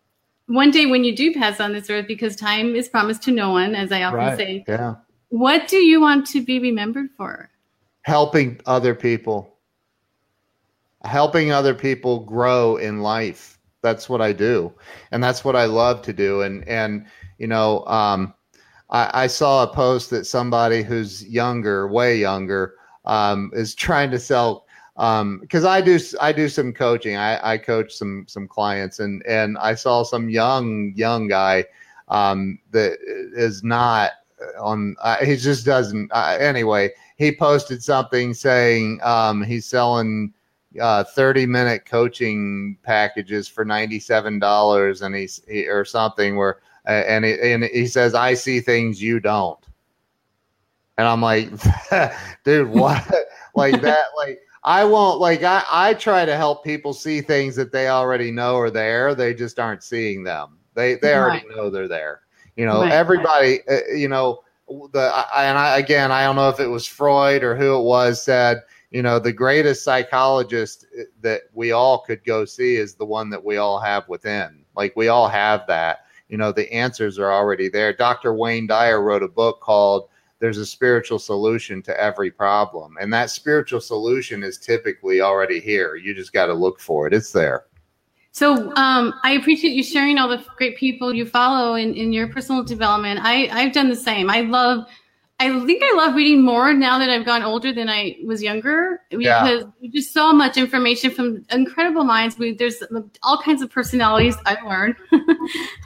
one 0.48 0.72
day 0.72 0.86
when 0.86 1.04
you 1.04 1.16
do 1.16 1.34
pass 1.34 1.60
on 1.60 1.74
this 1.74 1.90
earth, 1.90 2.08
because 2.08 2.36
time 2.36 2.76
is 2.76 2.90
promised 2.90 3.22
to 3.24 3.32
no 3.32 3.52
one, 3.52 3.76
as 3.76 3.92
I 3.92 4.04
often 4.04 4.20
right. 4.20 4.38
say. 4.38 4.66
Yeah. 4.68 4.96
What 5.30 5.68
do 5.68 5.78
you 5.78 6.02
want 6.02 6.26
to 6.28 6.44
be 6.44 6.60
remembered 6.60 7.10
for? 7.16 7.50
Helping 8.10 8.60
other 8.66 8.96
people 8.96 9.56
helping 11.04 11.52
other 11.52 11.76
people 11.76 12.20
grow 12.22 12.76
in 12.78 13.02
life 13.02 13.60
that's 13.82 14.10
what 14.10 14.22
i 14.22 14.34
do 14.34 14.74
and 15.12 15.24
that's 15.24 15.46
what 15.46 15.56
i 15.56 15.66
love 15.66 16.02
to 16.02 16.12
do 16.12 16.42
and 16.42 16.68
and 16.68 17.06
you 17.38 17.48
know 17.48 17.86
um, 17.86 18.34
I, 18.90 19.24
I, 19.24 19.28
saw 19.28 19.64
a 19.64 19.74
post 19.74 20.10
that 20.10 20.26
somebody 20.26 20.82
who's 20.82 21.24
younger 21.28 21.88
way 21.88 22.18
younger 22.18 22.76
um, 23.06 23.52
is 23.54 23.76
trying 23.76 24.12
to 24.12 24.20
sell 24.20 24.66
because 24.96 25.64
um, 25.64 25.72
I 25.72 25.80
do 25.80 25.98
I 26.20 26.34
do 26.34 26.50
some 26.50 26.74
coaching. 26.74 27.16
I, 27.16 27.54
I 27.54 27.58
coach 27.58 27.94
some 27.94 28.26
some 28.28 28.50
clients, 28.50 29.00
and 29.00 29.26
and 29.26 29.58
I 29.58 29.76
saw 29.76 30.04
some 30.04 30.30
young 30.30 30.92
young 30.94 31.30
guy 31.30 31.64
um, 32.10 32.60
that 32.72 32.98
is 33.34 33.64
not 33.64 34.12
on. 34.60 34.98
Uh, 35.02 35.24
he 35.24 35.38
just 35.38 35.66
doesn't. 35.66 36.12
Uh, 36.12 36.36
anyway, 36.38 36.92
he 37.20 37.36
posted 37.36 37.84
something 37.84 38.34
saying 38.34 39.00
um, 39.04 39.44
he's 39.44 39.66
selling 39.66 40.34
uh, 40.80 41.04
30 41.04 41.46
minute 41.46 41.86
coaching 41.86 42.78
packages 42.82 43.48
for 43.48 43.66
$97 43.66 45.02
and 45.02 45.16
he's 45.16 45.42
he, 45.48 45.68
or 45.68 45.84
something 45.84 46.38
where 46.38 46.60
uh, 46.88 46.92
and 46.92 47.26
he, 47.26 47.34
and 47.40 47.66
he 47.66 47.86
says 47.86 48.16
I 48.16 48.34
see 48.34 48.62
things 48.62 49.04
you 49.04 49.20
don't. 49.20 49.60
And 50.98 51.08
I'm 51.08 51.22
like, 51.22 51.50
dude, 52.44 52.70
what? 52.70 53.06
like 53.56 53.82
that 53.82 54.06
like 54.16 54.40
I 54.64 54.86
won't 54.86 55.20
like 55.20 55.44
I 55.44 55.64
I 55.70 55.94
try 55.96 56.24
to 56.24 56.38
help 56.38 56.64
people 56.64 56.94
see 56.94 57.20
things 57.20 57.56
that 57.58 57.74
they 57.74 57.90
already 57.90 58.32
know 58.32 58.56
are 58.58 58.72
there. 58.72 59.14
They 59.14 59.34
just 59.34 59.60
aren't 59.60 59.84
seeing 59.84 60.24
them. 60.24 60.58
They 60.74 60.96
they 60.96 61.16
already 61.16 61.46
know 61.50 61.70
they're 61.70 61.88
there. 61.90 62.22
You 62.56 62.66
know, 62.66 62.82
right. 62.82 62.92
everybody 62.92 63.60
uh, 63.70 63.94
you 63.94 64.08
know 64.08 64.42
the 64.92 65.26
and 65.36 65.58
I 65.58 65.78
again 65.78 66.12
I 66.12 66.24
don't 66.24 66.36
know 66.36 66.50
if 66.50 66.60
it 66.60 66.68
was 66.68 66.86
Freud 66.86 67.44
or 67.44 67.56
who 67.56 67.78
it 67.78 67.84
was 67.84 68.24
said 68.24 68.62
you 68.92 69.02
know 69.02 69.20
the 69.20 69.34
greatest 69.34 69.84
psychologist 69.84 70.86
eh, 70.98 71.04
that 71.22 71.42
we 71.54 71.72
all 71.72 72.00
could 72.00 72.24
go 72.24 72.46
see 72.46 72.76
is 72.76 72.96
the 72.96 73.06
one 73.06 73.30
that 73.30 73.44
we 73.44 73.58
all 73.58 73.80
have 73.80 74.08
within 74.08 74.64
like 74.76 74.96
we 74.96 75.08
all 75.08 75.28
have 75.28 75.66
that 75.68 76.06
you 76.28 76.38
know 76.38 76.52
the 76.52 76.72
answers 76.72 77.20
are 77.20 77.32
already 77.32 77.70
there 77.70 77.94
dr 77.94 78.34
wayne 78.34 78.68
dyer 78.68 79.02
wrote 79.02 79.24
a 79.24 79.28
book 79.28 79.60
called 79.62 80.10
there's 80.40 80.58
a 80.58 80.66
spiritual 80.66 81.20
solution 81.20 81.82
to 81.84 82.02
every 82.02 82.32
problem. 82.32 82.96
And 83.00 83.14
that 83.14 83.30
spiritual 83.30 83.82
solution 83.82 84.42
is 84.42 84.58
typically 84.58 85.22
already 85.22 85.60
here. 85.60 85.96
You 85.96 86.16
just 86.16 86.34
got 86.34 86.48
to 86.48 86.54
look 86.54 86.80
for 86.80 87.08
it. 87.08 87.14
It's 87.14 87.32
there. 87.32 87.66
So 88.32 88.74
um, 88.76 89.14
I 89.24 89.32
appreciate 89.32 89.72
you 89.72 89.84
sharing 89.84 90.18
all 90.18 90.28
the 90.28 90.44
great 90.58 90.78
people 90.78 91.14
you 91.14 91.26
follow 91.26 91.76
in, 91.76 91.94
in 91.96 92.14
your 92.14 92.28
personal 92.28 92.64
development. 92.64 93.20
I, 93.24 93.48
I've 93.48 93.74
done 93.74 93.90
the 93.90 93.96
same. 93.96 94.30
I 94.30 94.42
love 94.42 94.86
I 95.42 95.66
think 95.66 95.82
I 95.82 95.94
love 95.96 96.16
reading 96.16 96.42
more 96.42 96.74
now 96.74 97.00
that 97.00 97.10
I've 97.10 97.26
gone 97.26 97.44
older 97.44 97.72
than 97.72 97.88
I 97.88 98.18
was 98.26 98.44
younger 98.44 99.00
because 99.10 99.64
yeah. 99.80 99.90
just 99.90 100.12
so 100.12 100.34
much 100.34 100.58
information 100.58 101.12
from 101.12 101.46
incredible 101.50 102.04
minds. 102.04 102.38
We, 102.38 102.54
there's 102.54 102.84
all 103.24 103.42
kinds 103.42 103.62
of 103.62 103.72
personalities 103.72 104.36
I've 104.46 104.62
learned, 104.66 104.96
and 105.12 105.24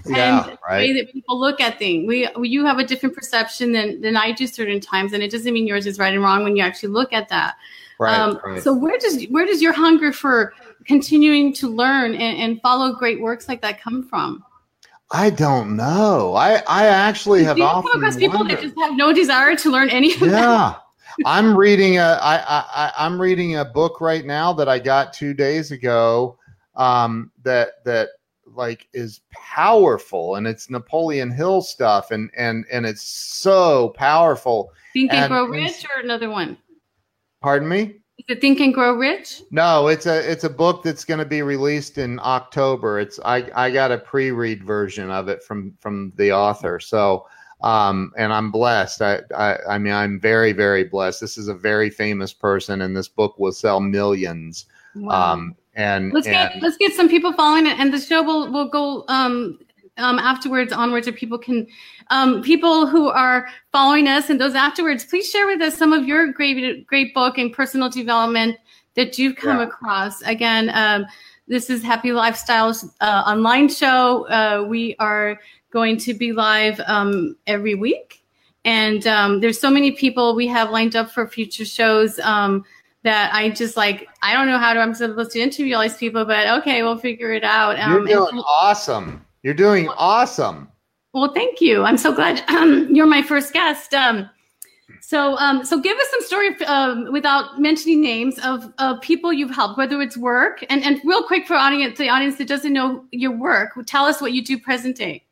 right. 0.08 0.58
the 0.58 0.58
way 0.70 0.94
that 0.94 1.14
people 1.14 1.39
look 1.39 1.62
at 1.62 1.78
things. 1.78 2.08
We, 2.08 2.28
you 2.41 2.66
have 2.66 2.80
a 2.80 2.84
different 2.84 3.14
perception 3.14 3.74
than 3.74 4.02
than 4.02 4.18
I 4.18 4.32
do 4.32 4.48
certain 4.48 4.80
times, 4.80 5.14
and 5.14 5.22
it 5.22 5.30
doesn't 5.30 5.54
mean 5.54 5.68
yours 5.68 5.86
is 5.86 6.00
right 6.00 6.14
and 6.14 6.24
wrong 6.24 6.44
when 6.44 6.56
you 6.56 6.64
actually 6.64 6.89
look 6.89 7.14
at 7.14 7.30
that. 7.30 7.54
Right, 8.00 8.18
um, 8.18 8.39
right. 8.44 8.64
So 8.64 8.74
where 8.74 8.98
does 8.98 9.24
where 9.26 9.46
does 9.46 9.62
your 9.62 9.74
hunger 9.74 10.12
for 10.12 10.56
continuing 10.86 11.54
to 11.54 11.68
learn 11.68 12.14
and, 12.14 12.38
and 12.38 12.62
follow 12.62 12.94
great 12.94 13.22
works 13.22 13.48
like 13.48 13.62
that 13.62 13.82
come 13.82 14.04
from? 14.04 14.44
I 15.12 15.30
don't 15.30 15.76
know. 15.76 16.34
I 16.36 16.64
I 16.68 16.88
actually 16.88 17.44
have 17.44 17.56
Do 17.56 17.62
you 17.62 17.68
often 17.68 17.92
come 17.92 18.02
across 18.02 18.18
people 18.18 18.44
that 18.46 18.62
just 18.62 18.78
have 18.80 18.96
no 18.96 19.14
desire 19.14 19.56
to 19.56 19.72
learn 19.72 19.90
any 19.90 20.14
of 20.14 20.22
yeah. 20.22 20.30
that. 20.30 20.80
I'm 21.26 21.56
reading 21.56 21.98
a 21.98 22.18
I, 22.22 22.38
I 22.48 22.92
I'm 22.98 23.22
reading 23.22 23.58
a 23.58 23.66
book 23.66 24.02
right 24.02 24.26
now 24.26 24.52
that 24.54 24.68
I 24.68 24.80
got 24.80 25.14
two 25.14 25.34
days 25.34 25.72
ago. 25.72 26.38
Um, 26.76 27.32
that 27.44 27.84
that 27.86 28.10
like 28.48 28.88
is 28.94 29.22
powerful 29.32 30.36
and 30.36 30.48
it's 30.48 30.70
Napoleon 30.70 31.30
Hill 31.30 31.62
stuff 31.62 32.10
and 32.12 32.32
and 32.36 32.66
and 32.72 32.86
it's 32.86 33.04
so 33.04 33.90
powerful. 33.90 34.72
Think 34.94 35.14
and 35.14 35.30
Grow 35.30 35.46
Rich 35.46 35.86
or 35.96 36.02
another 36.02 36.30
one? 36.30 36.58
Pardon 37.42 37.68
me. 37.68 37.96
Is 38.28 38.38
it 38.38 38.41
Think 38.41 38.61
and 38.61 38.74
Grow 38.74 38.93
Rich? 38.95 39.41
No, 39.51 39.88
it's 39.88 40.05
a 40.05 40.32
it's 40.32 40.45
a 40.45 40.49
book 40.49 40.82
that's 40.82 41.03
going 41.03 41.19
to 41.19 41.26
be 41.26 41.41
released 41.41 41.97
in 41.97 42.19
October. 42.24 42.99
It's 42.99 43.19
I 43.26 43.49
I 43.53 43.69
got 43.69 43.91
a 43.91 43.97
pre-read 43.97 44.63
version 44.63 45.11
of 45.11 45.28
it 45.28 45.43
from 45.43 45.74
from 45.80 46.13
the 46.15 46.32
author. 46.32 46.80
So 46.80 47.28
um 47.61 48.13
and 48.17 48.32
I'm 48.32 48.49
blessed. 48.49 49.01
I 49.01 49.19
I 49.36 49.57
I 49.71 49.78
mean 49.78 49.91
I'm 49.91 50.21
very 50.21 50.53
very 50.53 50.86
blessed. 50.86 51.19
This 51.19 51.38
is 51.38 51.49
a 51.49 51.53
very 51.53 51.89
famous 51.89 52.32
person 52.32 52.82
and 52.82 52.95
this 52.95 53.09
book 53.09 53.38
will 53.39 53.51
sell 53.51 53.82
millions. 53.82 54.67
Wow. 54.95 55.34
Um 55.34 55.55
and 55.76 56.13
let's 56.13 56.28
and, 56.28 56.53
get 56.53 56.61
let's 56.61 56.78
get 56.78 56.93
some 56.93 57.09
people 57.09 57.34
following 57.34 57.67
it 57.67 57.78
and 57.78 57.93
the 57.93 57.99
show 57.99 58.24
will 58.24 58.49
will 58.53 58.69
go 58.69 59.03
um 59.09 59.59
um, 59.98 60.20
afterwards 60.20 60.74
onwards, 60.74 61.08
or 61.08 61.12
people 61.12 61.38
can, 61.38 61.68
um, 62.10 62.41
people 62.41 62.88
who 62.88 63.08
are 63.10 63.48
following 63.72 64.08
us 64.08 64.30
and 64.30 64.39
those 64.39 64.56
afterwards, 64.56 65.06
please 65.06 65.30
share 65.30 65.48
with 65.48 65.62
us 65.62 65.78
some 65.78 65.94
of 65.94 66.06
your 66.06 66.32
great, 66.32 66.86
great 66.88 67.14
book 67.14 67.38
and 67.38 67.54
personal 67.54 67.89
development 67.89 68.58
that 68.96 69.18
you've 69.18 69.36
come 69.36 69.58
yeah. 69.58 69.66
across. 69.66 70.22
Again, 70.24 70.70
um, 70.74 71.06
this 71.48 71.70
is 71.70 71.84
Happy 71.84 72.10
Lifestyles 72.10 72.89
uh, 73.02 73.24
online 73.26 73.70
show. 73.70 74.28
Uh, 74.28 74.66
we 74.68 74.96
are 75.00 75.39
going 75.72 75.98
to 75.98 76.14
be 76.14 76.32
live 76.32 76.80
um, 76.88 77.36
every 77.48 77.76
week, 77.76 78.24
and 78.64 79.06
um, 79.08 79.41
there's 79.41 79.60
so 79.60 79.70
many 79.70 79.91
people 79.91 80.36
we 80.36 80.48
have 80.48 80.70
lined 80.70 80.96
up 80.96 81.12
for 81.12 81.28
future 81.28 81.66
shows 81.66 82.20
um, 82.20 82.64
that 83.04 83.34
I 83.34 83.50
just 83.50 83.76
like. 83.76 84.08
I 84.22 84.34
don't 84.34 84.48
know 84.48 84.58
how 84.58 84.74
to. 84.74 84.80
I'm 84.80 84.94
supposed 84.94 85.32
to 85.32 85.41
interview 85.41 85.76
all 85.76 85.82
these 85.82 85.98
people, 85.98 86.24
but 86.24 86.48
okay, 86.60 86.82
we'll 86.82 86.98
figure 86.98 87.34
it 87.34 87.44
out. 87.44 87.78
Um, 87.78 87.91
You're 87.91 88.06
doing 88.06 88.30
and, 88.32 88.44
awesome. 88.48 89.26
You're 89.44 89.54
doing 89.54 89.89
awesome. 89.89 90.70
Well, 91.14 91.32
thank 91.34 91.62
you. 91.62 91.84
I'm 91.84 91.98
so 91.98 92.14
glad 92.14 92.44
um, 92.50 92.88
you're 92.94 93.06
my 93.06 93.22
first 93.22 93.54
guest. 93.54 93.94
Um, 93.94 94.30
so, 95.02 95.38
um, 95.38 95.66
so 95.66 95.80
give 95.80 95.98
us 95.98 96.08
some 96.10 96.22
story 96.22 96.66
um, 96.66 97.12
without 97.12 97.60
mentioning 97.60 98.02
names 98.02 98.39
of, 98.39 98.72
of 98.80 99.02
people 99.02 99.32
you've 99.32 99.54
helped, 99.54 99.78
whether 99.78 100.02
it's 100.02 100.18
work 100.18 100.64
and, 100.70 100.84
and 100.84 101.00
real 101.04 101.24
quick 101.24 101.46
for 101.46 101.56
audience, 101.56 101.98
the 101.98 102.10
audience 102.10 102.38
that 102.38 102.48
doesn't 102.48 102.74
know 102.74 103.06
your 103.12 103.32
work, 103.32 103.72
tell 103.86 104.06
us 104.06 104.22
what 104.22 104.34
you 104.34 104.44
do 104.44 104.58
present 104.58 104.96
day. 104.96 105.24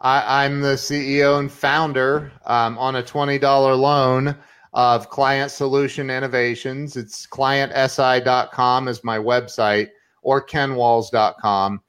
I, 0.00 0.44
am 0.44 0.60
the 0.60 0.74
CEO 0.74 1.38
and 1.38 1.52
founder 1.52 2.32
um, 2.46 2.76
on 2.76 2.96
a 2.96 3.02
$20 3.02 3.78
loan 3.78 4.36
of 4.72 5.10
Client 5.10 5.52
Solution 5.52 6.10
Innovations. 6.10 6.96
It's 6.96 7.26
clientsi.com 7.26 8.88
is 8.88 9.04
my 9.04 9.18
website 9.18 9.90
or 10.22 10.44
kenwalls.com. 10.44 11.80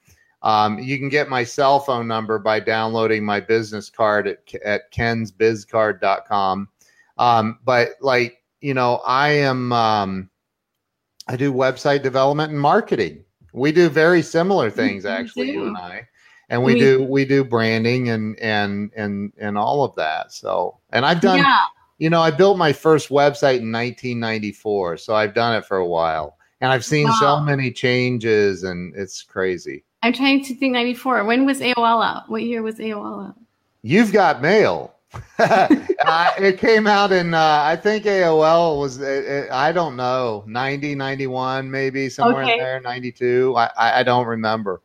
Um, 0.44 0.78
you 0.78 0.98
can 0.98 1.08
get 1.08 1.30
my 1.30 1.42
cell 1.42 1.80
phone 1.80 2.06
number 2.06 2.38
by 2.38 2.60
downloading 2.60 3.24
my 3.24 3.40
business 3.40 3.88
card 3.88 4.28
at, 4.28 4.54
at 4.62 4.92
kensbizcard.com. 4.92 6.68
Um, 7.16 7.58
but 7.64 7.88
like, 8.02 8.42
you 8.60 8.74
know, 8.74 8.96
I 9.06 9.30
am, 9.30 9.72
um, 9.72 10.28
I 11.26 11.36
do 11.36 11.50
website 11.50 12.02
development 12.02 12.52
and 12.52 12.60
marketing. 12.60 13.24
We 13.54 13.72
do 13.72 13.88
very 13.88 14.20
similar 14.20 14.68
things, 14.68 15.06
actually, 15.06 15.52
you 15.52 15.66
and 15.66 15.78
I. 15.78 16.06
And 16.50 16.62
we, 16.62 16.74
we 16.74 16.80
do 16.80 17.02
we 17.04 17.24
do 17.24 17.42
branding 17.42 18.10
and 18.10 18.38
and 18.38 18.90
and 18.94 19.32
and 19.38 19.56
all 19.56 19.82
of 19.82 19.94
that. 19.94 20.30
So, 20.30 20.78
and 20.90 21.06
I've 21.06 21.22
done, 21.22 21.38
yeah. 21.38 21.64
you 21.96 22.10
know, 22.10 22.20
I 22.20 22.30
built 22.30 22.58
my 22.58 22.72
first 22.72 23.08
website 23.08 23.60
in 23.60 23.72
1994, 23.72 24.98
so 24.98 25.14
I've 25.14 25.32
done 25.32 25.56
it 25.56 25.64
for 25.64 25.78
a 25.78 25.86
while, 25.86 26.36
and 26.60 26.70
I've 26.70 26.84
seen 26.84 27.06
wow. 27.06 27.16
so 27.18 27.40
many 27.40 27.72
changes, 27.72 28.64
and 28.64 28.94
it's 28.94 29.22
crazy. 29.22 29.84
I'm 30.04 30.12
trying 30.12 30.44
to 30.44 30.54
think 30.54 30.74
94. 30.74 31.24
When 31.24 31.46
was 31.46 31.60
AOL 31.60 32.04
out? 32.04 32.28
What 32.28 32.42
year 32.42 32.60
was 32.60 32.74
AOL 32.74 33.28
out? 33.28 33.36
You've 33.80 34.12
got 34.12 34.42
mail. 34.42 34.94
uh, 35.38 35.66
it 36.38 36.58
came 36.58 36.86
out 36.86 37.10
in, 37.10 37.32
uh, 37.32 37.62
I 37.64 37.76
think 37.76 38.04
AOL 38.04 38.78
was, 38.78 39.00
it, 39.00 39.24
it, 39.24 39.50
I 39.50 39.72
don't 39.72 39.96
know, 39.96 40.44
90, 40.46 40.94
91, 40.94 41.70
maybe 41.70 42.10
somewhere 42.10 42.42
okay. 42.42 42.52
in 42.52 42.58
there, 42.58 42.80
92. 42.82 43.54
I, 43.56 43.70
I, 43.78 44.00
I 44.00 44.02
don't 44.02 44.26
remember. 44.26 44.82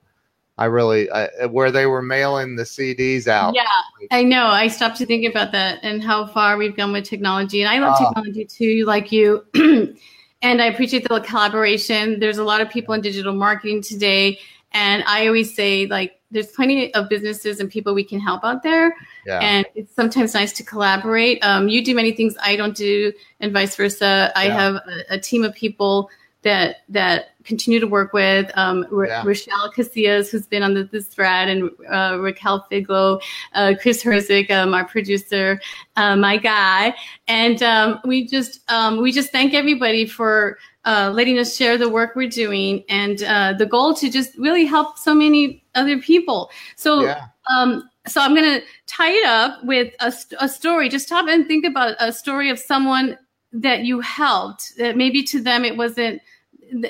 I 0.57 0.65
really, 0.65 1.11
I, 1.11 1.47
where 1.47 1.69
they 1.69 1.85
were 1.85 2.01
mailing 2.01 2.55
the 2.55 2.63
CDs 2.63 3.27
out. 3.27 3.55
Yeah, 3.55 3.63
I 4.11 4.23
know. 4.23 4.45
I 4.45 4.69
stopped 4.69 4.95
to 4.99 5.05
think 5.05 5.29
about 5.29 5.51
that 5.51 5.79
and 5.83 6.01
how 6.01 6.27
far 6.27 6.55
we've 6.55 6.77
gone 6.77 6.93
with 6.93 7.03
technology. 7.03 7.61
And 7.61 7.69
I 7.69 7.79
love 7.79 7.95
uh, 7.99 8.05
technology 8.05 8.45
too, 8.45 8.85
like 8.85 9.11
you. 9.11 9.43
and 10.41 10.61
I 10.61 10.67
appreciate 10.67 11.05
the 11.09 11.19
collaboration. 11.19 12.21
There's 12.21 12.37
a 12.37 12.43
lot 12.45 12.61
of 12.61 12.69
people 12.69 12.93
in 12.93 13.01
digital 13.01 13.33
marketing 13.33 13.81
today 13.81 14.39
and 14.71 15.03
I 15.07 15.27
always 15.27 15.55
say, 15.55 15.87
like, 15.87 16.19
there's 16.31 16.47
plenty 16.47 16.93
of 16.93 17.09
businesses 17.09 17.59
and 17.59 17.69
people 17.69 17.93
we 17.93 18.03
can 18.03 18.19
help 18.19 18.43
out 18.43 18.61
there. 18.61 18.95
Yeah. 19.25 19.39
And 19.39 19.65
it's 19.73 19.93
sometimes 19.95 20.33
nice 20.33 20.53
to 20.53 20.63
collaborate. 20.63 21.43
Um, 21.43 21.69
you 21.69 21.83
do 21.83 21.95
many 21.95 22.11
things 22.11 22.35
I 22.41 22.55
don't 22.55 22.75
do, 22.75 23.11
and 23.39 23.51
vice 23.51 23.75
versa. 23.75 24.31
I 24.35 24.45
have 24.45 24.75
a, 24.75 25.15
a, 25.15 25.19
team 25.19 25.43
of 25.43 25.55
people 25.55 26.09
that 26.43 26.77
that 26.87 27.29
continue 27.43 27.79
to 27.79 27.87
work 27.87 28.13
with 28.13 28.49
um, 28.55 28.85
yeah. 28.91 29.23
Rochelle 29.25 29.71
Casillas, 29.71 30.29
who's 30.29 30.45
been 30.45 30.63
on 30.63 30.73
the, 30.73 30.83
this 30.83 31.07
thread, 31.07 31.49
and 31.49 31.69
uh, 31.89 32.17
Raquel 32.19 32.65
Figlo, 32.71 33.21
uh, 33.53 33.73
Chris 33.81 34.03
Herzik, 34.03 34.51
um, 34.51 34.73
our 34.73 34.85
producer, 34.85 35.59
uh, 35.95 36.15
my 36.15 36.37
guy, 36.37 36.93
and 37.27 37.61
um, 37.63 37.99
we 38.05 38.25
just 38.25 38.59
um, 38.71 39.01
we 39.01 39.11
just 39.11 39.31
thank 39.31 39.53
everybody 39.53 40.05
for 40.05 40.57
uh, 40.89 41.11
letting 41.11 41.37
us 41.37 41.55
share 41.55 41.77
the 41.77 41.87
work 41.87 42.15
we're 42.15 42.27
doing 42.27 42.83
and 42.89 43.21
uh, 43.21 43.53
the 43.53 43.65
goal 43.65 43.93
to 43.93 44.09
just 44.09 44.35
really 44.39 44.65
help 44.65 44.97
so 44.97 45.13
many 45.13 45.63
other 45.75 45.99
people. 45.99 46.49
So, 46.75 47.03
yeah. 47.03 47.27
um, 47.53 47.87
so 48.07 48.19
I'm 48.19 48.33
going 48.33 48.59
to 48.59 48.65
tie 48.87 49.11
it 49.11 49.25
up 49.25 49.63
with 49.63 49.93
a, 49.99 50.11
a 50.39 50.49
story. 50.49 50.89
Just 50.89 51.05
stop 51.05 51.27
and 51.27 51.45
think 51.45 51.63
about 51.63 51.95
a 51.99 52.11
story 52.11 52.49
of 52.49 52.57
someone 52.57 53.19
that 53.53 53.81
you 53.81 53.99
helped. 53.99 54.73
That 54.77 54.97
maybe 54.97 55.21
to 55.25 55.39
them 55.39 55.63
it 55.63 55.77
wasn't, 55.77 56.23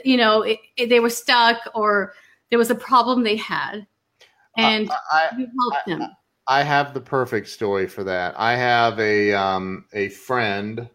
you 0.05 0.15
know, 0.15 0.43
it, 0.43 0.59
it, 0.77 0.87
they 0.87 1.01
were 1.01 1.09
stuck 1.09 1.57
or 1.75 2.13
there 2.49 2.59
was 2.59 2.71
a 2.71 2.75
problem 2.75 3.23
they 3.23 3.35
had, 3.35 3.85
and 4.57 4.89
I, 5.11 5.29
you 5.37 5.47
helped 5.59 5.87
I, 5.87 5.89
them. 5.89 6.07
I 6.47 6.63
have 6.63 6.93
the 6.93 7.01
perfect 7.01 7.49
story 7.49 7.87
for 7.87 8.05
that. 8.05 8.33
I 8.37 8.55
have 8.55 8.97
a 8.99 9.33
um, 9.33 9.85
a 9.93 10.07
friend 10.09 10.89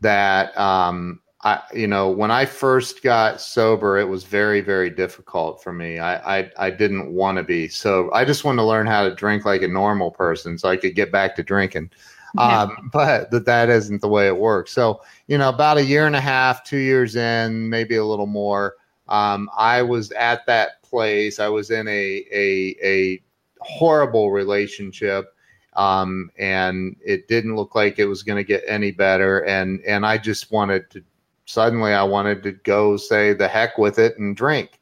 that 0.00 0.56
um, 0.58 1.20
I, 1.44 1.60
you 1.74 1.86
know, 1.86 2.10
when 2.10 2.30
I 2.30 2.46
first 2.46 3.02
got 3.02 3.38
sober, 3.38 3.98
it 3.98 4.08
was 4.08 4.24
very, 4.24 4.62
very 4.62 4.88
difficult 4.88 5.62
for 5.62 5.74
me. 5.74 5.98
I, 5.98 6.38
I, 6.38 6.50
I 6.58 6.70
didn't 6.70 7.12
want 7.12 7.36
to 7.36 7.44
be 7.44 7.68
so. 7.68 8.10
I 8.14 8.24
just 8.24 8.44
wanted 8.44 8.62
to 8.62 8.66
learn 8.66 8.86
how 8.86 9.06
to 9.06 9.14
drink 9.14 9.44
like 9.44 9.60
a 9.62 9.68
normal 9.68 10.10
person, 10.10 10.56
so 10.56 10.70
I 10.70 10.78
could 10.78 10.94
get 10.94 11.12
back 11.12 11.36
to 11.36 11.42
drinking. 11.42 11.90
Yeah. 12.36 12.62
Um, 12.62 12.90
but 12.92 13.30
that 13.30 13.44
that 13.44 13.68
isn't 13.68 14.00
the 14.00 14.08
way 14.08 14.26
it 14.26 14.36
works. 14.36 14.72
So, 14.72 15.02
you 15.26 15.36
know, 15.36 15.50
about 15.50 15.76
a 15.76 15.84
year 15.84 16.06
and 16.06 16.16
a 16.16 16.20
half, 16.20 16.64
two 16.64 16.78
years 16.78 17.14
in, 17.14 17.68
maybe 17.68 17.96
a 17.96 18.04
little 18.04 18.26
more, 18.26 18.76
um, 19.08 19.50
I 19.56 19.82
was 19.82 20.12
at 20.12 20.46
that 20.46 20.82
place. 20.82 21.38
I 21.38 21.48
was 21.48 21.70
in 21.70 21.86
a 21.86 22.24
a 22.32 22.76
a 22.82 23.22
horrible 23.60 24.30
relationship 24.30 25.34
um, 25.74 26.30
and 26.38 26.96
it 27.04 27.28
didn't 27.28 27.56
look 27.56 27.74
like 27.74 27.98
it 27.98 28.06
was 28.06 28.22
going 28.22 28.36
to 28.36 28.44
get 28.44 28.62
any 28.66 28.90
better. 28.90 29.40
And 29.40 29.80
and 29.82 30.06
I 30.06 30.18
just 30.18 30.50
wanted 30.50 30.90
to 30.90 31.04
suddenly 31.44 31.92
I 31.92 32.02
wanted 32.02 32.42
to 32.44 32.52
go 32.52 32.96
say 32.96 33.32
the 33.32 33.48
heck 33.48 33.78
with 33.78 33.98
it 33.98 34.18
and 34.18 34.36
drink. 34.36 34.80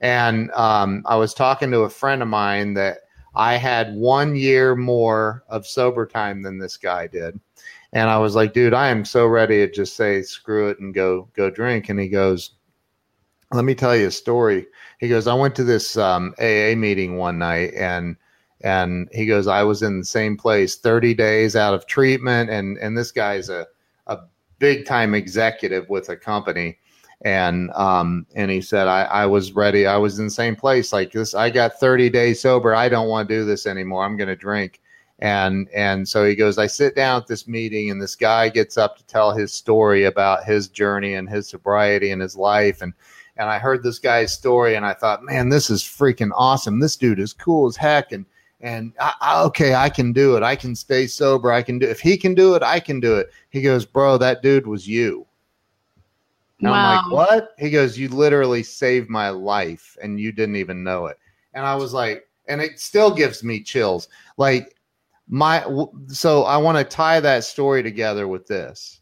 And 0.00 0.50
um, 0.52 1.02
I 1.06 1.16
was 1.16 1.34
talking 1.34 1.70
to 1.70 1.80
a 1.80 1.90
friend 1.90 2.22
of 2.22 2.28
mine 2.28 2.74
that 2.74 2.98
I 3.34 3.56
had 3.56 3.94
one 3.94 4.34
year 4.34 4.74
more 4.74 5.44
of 5.48 5.66
sober 5.66 6.06
time 6.06 6.42
than 6.42 6.58
this 6.58 6.76
guy 6.76 7.06
did. 7.06 7.38
And 7.92 8.10
I 8.10 8.18
was 8.18 8.34
like, 8.34 8.52
dude, 8.52 8.74
I 8.74 8.88
am 8.88 9.04
so 9.04 9.26
ready 9.26 9.58
to 9.58 9.72
just 9.72 9.96
say 9.96 10.22
screw 10.22 10.68
it 10.68 10.80
and 10.80 10.94
go 10.94 11.28
go 11.34 11.50
drink. 11.50 11.88
And 11.88 11.98
he 11.98 12.08
goes, 12.08 12.52
let 13.52 13.64
me 13.64 13.74
tell 13.74 13.96
you 13.96 14.08
a 14.08 14.10
story. 14.10 14.66
He 14.98 15.08
goes, 15.08 15.26
I 15.26 15.34
went 15.34 15.54
to 15.56 15.64
this 15.64 15.96
um, 15.96 16.34
AA 16.38 16.74
meeting 16.74 17.16
one 17.16 17.38
night 17.38 17.72
and 17.74 18.16
and 18.62 19.08
he 19.12 19.26
goes, 19.26 19.46
I 19.46 19.62
was 19.62 19.82
in 19.82 19.98
the 19.98 20.04
same 20.04 20.36
place 20.36 20.76
30 20.76 21.14
days 21.14 21.56
out 21.56 21.74
of 21.74 21.86
treatment. 21.86 22.50
And 22.50 22.76
and 22.78 22.96
this 22.96 23.12
guy's 23.12 23.48
a, 23.48 23.60
a 23.60 23.66
big 24.58 24.86
time 24.86 25.14
executive 25.14 25.88
with 25.88 26.08
a 26.08 26.16
company. 26.16 26.78
And 27.22 27.70
um 27.72 28.26
and 28.34 28.50
he 28.50 28.60
said 28.60 28.88
I, 28.88 29.04
I 29.04 29.26
was 29.26 29.52
ready. 29.52 29.86
I 29.86 29.96
was 29.96 30.18
in 30.18 30.26
the 30.26 30.30
same 30.30 30.56
place. 30.56 30.92
Like 30.92 31.12
this 31.12 31.34
i 31.34 31.48
got 31.48 31.80
30 31.80 32.10
days 32.10 32.40
sober. 32.40 32.74
I 32.74 32.88
don't 32.88 33.08
want 33.08 33.28
to 33.28 33.34
do 33.34 33.44
this 33.44 33.66
anymore. 33.66 34.04
I'm 34.04 34.16
going 34.16 34.28
to 34.28 34.36
drink. 34.36 34.80
And 35.20 35.68
and 35.74 36.06
so 36.06 36.26
he 36.26 36.34
goes 36.34 36.58
i 36.58 36.66
sit 36.66 36.94
down 36.94 37.22
at 37.22 37.26
this 37.26 37.48
meeting 37.48 37.90
and 37.90 38.00
this 38.00 38.16
guy 38.16 38.50
gets 38.50 38.76
up 38.76 38.98
to 38.98 39.06
tell 39.06 39.32
his 39.32 39.52
story 39.52 40.04
about 40.04 40.44
his 40.44 40.68
journey 40.68 41.14
and 41.14 41.28
his 41.28 41.48
sobriety 41.48 42.10
and 42.10 42.20
his 42.20 42.36
life. 42.36 42.82
And 42.82 42.92
and 43.38 43.48
i 43.48 43.58
heard 43.58 43.82
this 43.82 43.98
guy's 43.98 44.32
story 44.32 44.74
and 44.76 44.84
i 44.84 44.92
thought 44.92 45.22
man 45.22 45.48
this 45.48 45.70
is 45.70 45.82
freaking 45.82 46.32
awesome. 46.34 46.80
This 46.80 46.96
dude 46.96 47.18
is 47.18 47.32
cool 47.32 47.66
as 47.66 47.76
heck. 47.76 48.12
And 48.12 48.26
and 48.60 48.92
I, 48.98 49.12
I, 49.20 49.42
okay 49.44 49.74
i 49.74 49.88
can 49.88 50.12
do 50.12 50.36
it 50.36 50.42
i 50.42 50.56
can 50.56 50.74
stay 50.74 51.06
sober 51.06 51.52
i 51.52 51.62
can 51.62 51.78
do 51.78 51.86
if 51.86 52.00
he 52.00 52.16
can 52.16 52.34
do 52.34 52.54
it 52.54 52.62
i 52.62 52.80
can 52.80 53.00
do 53.00 53.16
it 53.16 53.30
he 53.50 53.60
goes 53.60 53.84
bro 53.84 54.16
that 54.18 54.42
dude 54.42 54.66
was 54.66 54.88
you 54.88 55.26
and 56.60 56.70
wow. 56.70 57.02
I'm 57.04 57.10
like, 57.10 57.12
what? 57.12 57.54
He 57.58 57.70
goes, 57.70 57.98
you 57.98 58.08
literally 58.08 58.62
saved 58.62 59.10
my 59.10 59.28
life 59.28 59.96
and 60.02 60.18
you 60.18 60.32
didn't 60.32 60.56
even 60.56 60.82
know 60.82 61.06
it. 61.06 61.18
And 61.52 61.66
I 61.66 61.74
was 61.74 61.92
like, 61.92 62.28
and 62.48 62.60
it 62.60 62.80
still 62.80 63.14
gives 63.14 63.44
me 63.44 63.62
chills. 63.62 64.08
Like, 64.36 64.74
my, 65.28 65.64
so 66.08 66.44
I 66.44 66.56
want 66.56 66.78
to 66.78 66.84
tie 66.84 67.20
that 67.20 67.44
story 67.44 67.82
together 67.82 68.28
with 68.28 68.46
this. 68.46 69.00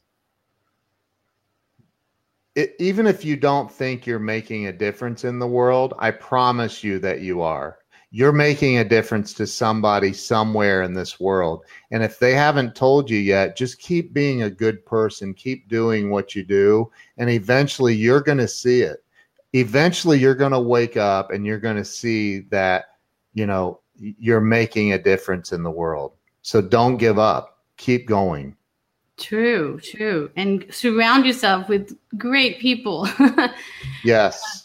It, 2.54 2.74
even 2.78 3.06
if 3.06 3.24
you 3.24 3.36
don't 3.36 3.70
think 3.70 4.06
you're 4.06 4.18
making 4.18 4.66
a 4.66 4.72
difference 4.72 5.24
in 5.24 5.38
the 5.38 5.46
world, 5.46 5.94
I 5.98 6.12
promise 6.12 6.82
you 6.82 6.98
that 7.00 7.20
you 7.20 7.42
are 7.42 7.78
you're 8.14 8.30
making 8.30 8.78
a 8.78 8.84
difference 8.84 9.34
to 9.34 9.44
somebody 9.44 10.12
somewhere 10.12 10.84
in 10.84 10.94
this 10.94 11.18
world. 11.18 11.64
And 11.90 12.00
if 12.00 12.20
they 12.20 12.32
haven't 12.32 12.76
told 12.76 13.10
you 13.10 13.18
yet, 13.18 13.56
just 13.56 13.80
keep 13.80 14.12
being 14.12 14.42
a 14.44 14.50
good 14.50 14.86
person, 14.86 15.34
keep 15.34 15.68
doing 15.68 16.10
what 16.10 16.32
you 16.32 16.44
do, 16.44 16.92
and 17.18 17.28
eventually 17.28 17.92
you're 17.92 18.20
going 18.20 18.38
to 18.38 18.46
see 18.46 18.82
it. 18.82 19.02
Eventually 19.52 20.20
you're 20.20 20.36
going 20.36 20.52
to 20.52 20.60
wake 20.60 20.96
up 20.96 21.32
and 21.32 21.44
you're 21.44 21.58
going 21.58 21.74
to 21.74 21.84
see 21.84 22.42
that, 22.50 22.84
you 23.32 23.46
know, 23.46 23.80
you're 23.96 24.40
making 24.40 24.92
a 24.92 24.98
difference 25.02 25.50
in 25.50 25.64
the 25.64 25.70
world. 25.72 26.12
So 26.42 26.62
don't 26.62 26.98
give 26.98 27.18
up. 27.18 27.64
Keep 27.78 28.06
going. 28.06 28.54
True, 29.16 29.80
true. 29.80 30.30
And 30.36 30.64
surround 30.70 31.26
yourself 31.26 31.68
with 31.68 31.98
great 32.16 32.60
people. 32.60 33.08
yes. 34.04 34.63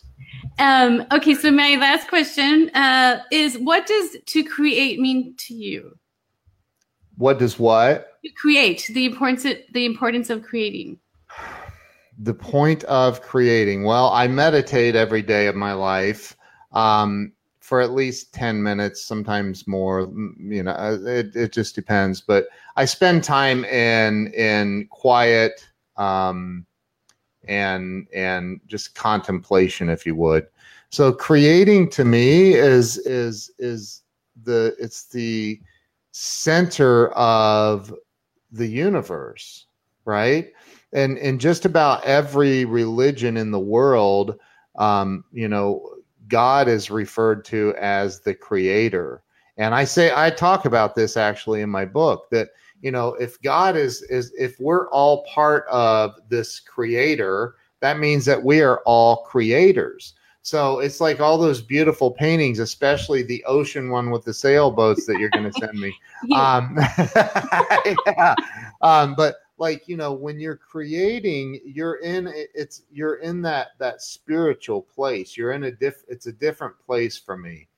Um, 0.58 1.06
okay, 1.12 1.36
so 1.36 1.52
my 1.52 1.76
last 1.80 2.08
question 2.08 2.70
uh, 2.74 3.22
is: 3.32 3.58
What 3.58 3.88
does 3.88 4.18
to 4.26 4.44
create 4.44 5.00
mean 5.00 5.36
to 5.38 5.54
you? 5.54 5.98
What 7.18 7.40
does 7.40 7.60
what? 7.60 8.20
To 8.24 8.32
create 8.32 8.90
the 8.94 9.06
importance 9.06 9.46
of, 9.46 9.58
the 9.74 9.86
importance 9.86 10.30
of 10.30 10.44
creating. 10.44 11.00
The 12.18 12.34
point 12.34 12.84
of 12.86 13.22
creating. 13.22 13.84
Well, 13.84 14.10
I 14.10 14.28
meditate 14.28 14.96
every 14.96 15.22
day 15.22 15.48
of 15.48 15.56
my 15.56 15.74
life 15.74 16.36
um, 16.74 17.32
for 17.60 17.82
at 17.82 17.92
least 17.92 18.34
ten 18.34 18.62
minutes, 18.62 19.04
sometimes 19.06 19.68
more. 19.68 20.12
You 20.38 20.64
know, 20.64 20.72
uh, 20.72 20.98
it 21.06 21.36
it 21.36 21.52
just 21.52 21.76
depends. 21.76 22.22
But 22.22 22.48
I 22.76 22.86
spend 22.86 23.24
time 23.24 23.66
in 23.66 24.34
in 24.34 24.88
quiet. 24.90 25.66
Um, 25.98 26.66
and 27.50 28.08
and 28.14 28.62
just 28.68 28.96
contemplation 28.96 29.90
if 29.90 30.06
you 30.06 30.16
would. 30.16 30.48
So 30.90 31.12
creating 31.12 31.90
to 31.92 32.06
me 32.06 32.54
is 32.54 32.98
is 33.00 33.52
is 33.60 34.04
the 34.44 34.76
it's 34.80 35.08
the 35.08 35.60
center 36.12 37.10
of 37.10 37.94
the 38.52 38.68
universe 38.68 39.66
right? 40.10 40.52
And 40.92 41.20
and 41.20 41.40
just 41.40 41.66
about 41.66 42.04
every 42.04 42.66
religion 42.66 43.38
in 43.38 43.52
the 43.52 43.60
world 43.60 44.40
um 44.78 45.24
you 45.32 45.48
know 45.48 45.96
god 46.28 46.68
is 46.68 46.90
referred 46.90 47.46
to 47.46 47.76
as 47.80 48.22
the 48.22 48.34
creator. 48.34 49.24
And 49.58 49.76
i 49.76 49.84
say 49.84 50.12
i 50.16 50.30
talk 50.30 50.66
about 50.66 50.96
this 50.96 51.18
actually 51.18 51.62
in 51.62 51.70
my 51.70 51.86
book 51.86 52.28
that 52.32 52.50
you 52.82 52.92
know 52.92 53.14
if 53.16 53.42
god 53.42 53.76
is 53.76 54.02
is 54.04 54.32
if 54.38 54.60
we're 54.60 54.90
all 54.90 55.24
part 55.26 55.66
of 55.70 56.16
this 56.30 56.60
creator 56.60 57.56
that 57.80 58.00
means 58.00 58.26
that 58.26 58.44
we 58.44 58.62
are 58.62 58.82
all 58.86 59.24
creators. 59.24 60.14
So 60.42 60.80
it's 60.80 61.02
like 61.02 61.20
all 61.20 61.38
those 61.38 61.62
beautiful 61.62 62.12
paintings 62.12 62.60
especially 62.60 63.24
the 63.24 63.44
ocean 63.46 63.90
one 63.90 64.10
with 64.10 64.24
the 64.24 64.34
sailboats 64.34 65.06
that 65.06 65.20
you're 65.20 65.30
going 65.30 65.52
to 65.52 65.60
send 65.60 65.80
me. 65.80 65.96
Um, 66.36 66.78
yeah. 68.06 68.36
um, 68.82 69.16
but 69.16 69.36
like 69.58 69.88
you 69.88 69.96
know 69.96 70.12
when 70.12 70.38
you're 70.38 70.58
creating 70.58 71.62
you're 71.64 72.02
in 72.02 72.30
it's 72.54 72.82
you're 72.92 73.16
in 73.22 73.42
that 73.44 73.70
that 73.80 74.02
spiritual 74.02 74.82
place. 74.82 75.38
You're 75.38 75.54
in 75.54 75.64
a 75.64 75.72
diff 75.72 76.04
it's 76.10 76.26
a 76.26 76.34
different 76.34 76.78
place 76.86 77.18
for 77.18 77.38
me 77.38 77.69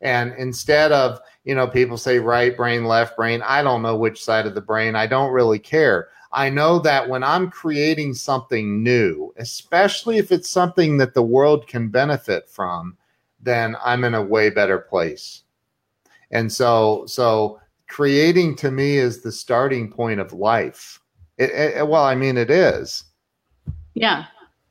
and 0.00 0.32
instead 0.38 0.92
of, 0.92 1.20
you 1.44 1.54
know, 1.54 1.66
people 1.66 1.96
say 1.96 2.18
right 2.18 2.56
brain, 2.56 2.84
left 2.84 3.16
brain, 3.16 3.42
I 3.42 3.62
don't 3.62 3.82
know 3.82 3.96
which 3.96 4.22
side 4.22 4.46
of 4.46 4.54
the 4.54 4.60
brain. 4.60 4.96
I 4.96 5.06
don't 5.06 5.32
really 5.32 5.58
care. 5.58 6.08
I 6.32 6.48
know 6.48 6.78
that 6.80 7.08
when 7.08 7.24
I'm 7.24 7.50
creating 7.50 8.14
something 8.14 8.82
new, 8.82 9.34
especially 9.36 10.18
if 10.18 10.30
it's 10.30 10.48
something 10.48 10.96
that 10.98 11.14
the 11.14 11.22
world 11.22 11.66
can 11.66 11.88
benefit 11.88 12.48
from, 12.48 12.96
then 13.40 13.76
I'm 13.84 14.04
in 14.04 14.14
a 14.14 14.22
way 14.22 14.50
better 14.50 14.78
place. 14.78 15.42
And 16.30 16.50
so, 16.52 17.04
so 17.06 17.60
creating 17.88 18.54
to 18.56 18.70
me 18.70 18.96
is 18.96 19.20
the 19.20 19.32
starting 19.32 19.90
point 19.90 20.20
of 20.20 20.32
life. 20.32 21.00
It, 21.36 21.50
it, 21.50 21.88
well, 21.88 22.04
I 22.04 22.14
mean, 22.14 22.36
it 22.36 22.50
is. 22.50 23.04
Yeah, 23.94 24.26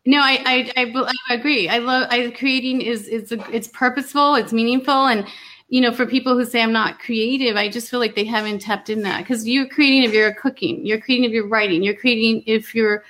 no, 0.09 0.21
I, 0.21 0.41
I, 0.43 0.71
I, 0.75 1.13
I 1.29 1.33
agree. 1.35 1.69
I 1.69 1.77
love 1.77 2.07
I, 2.09 2.31
creating 2.31 2.81
is 2.81 3.07
is 3.07 3.31
it's 3.31 3.67
purposeful, 3.67 4.33
it's 4.33 4.51
meaningful, 4.51 5.05
and 5.05 5.27
you 5.67 5.81
know, 5.81 5.93
for 5.93 6.07
people 6.07 6.35
who 6.35 6.45
say 6.45 6.63
I'm 6.63 6.71
not 6.71 6.97
creative, 6.97 7.55
I 7.55 7.69
just 7.69 7.91
feel 7.91 7.99
like 7.99 8.15
they 8.15 8.23
haven't 8.23 8.57
tapped 8.57 8.89
in 8.89 9.03
that 9.03 9.19
because 9.19 9.47
you're 9.47 9.67
creating 9.67 10.05
if 10.05 10.11
you're 10.11 10.33
cooking, 10.33 10.83
you're 10.83 10.99
creating 10.99 11.25
if 11.25 11.31
you're 11.31 11.47
writing, 11.47 11.83
you're 11.83 11.95
creating 11.95 12.41
if 12.47 12.73
you're 12.73 13.03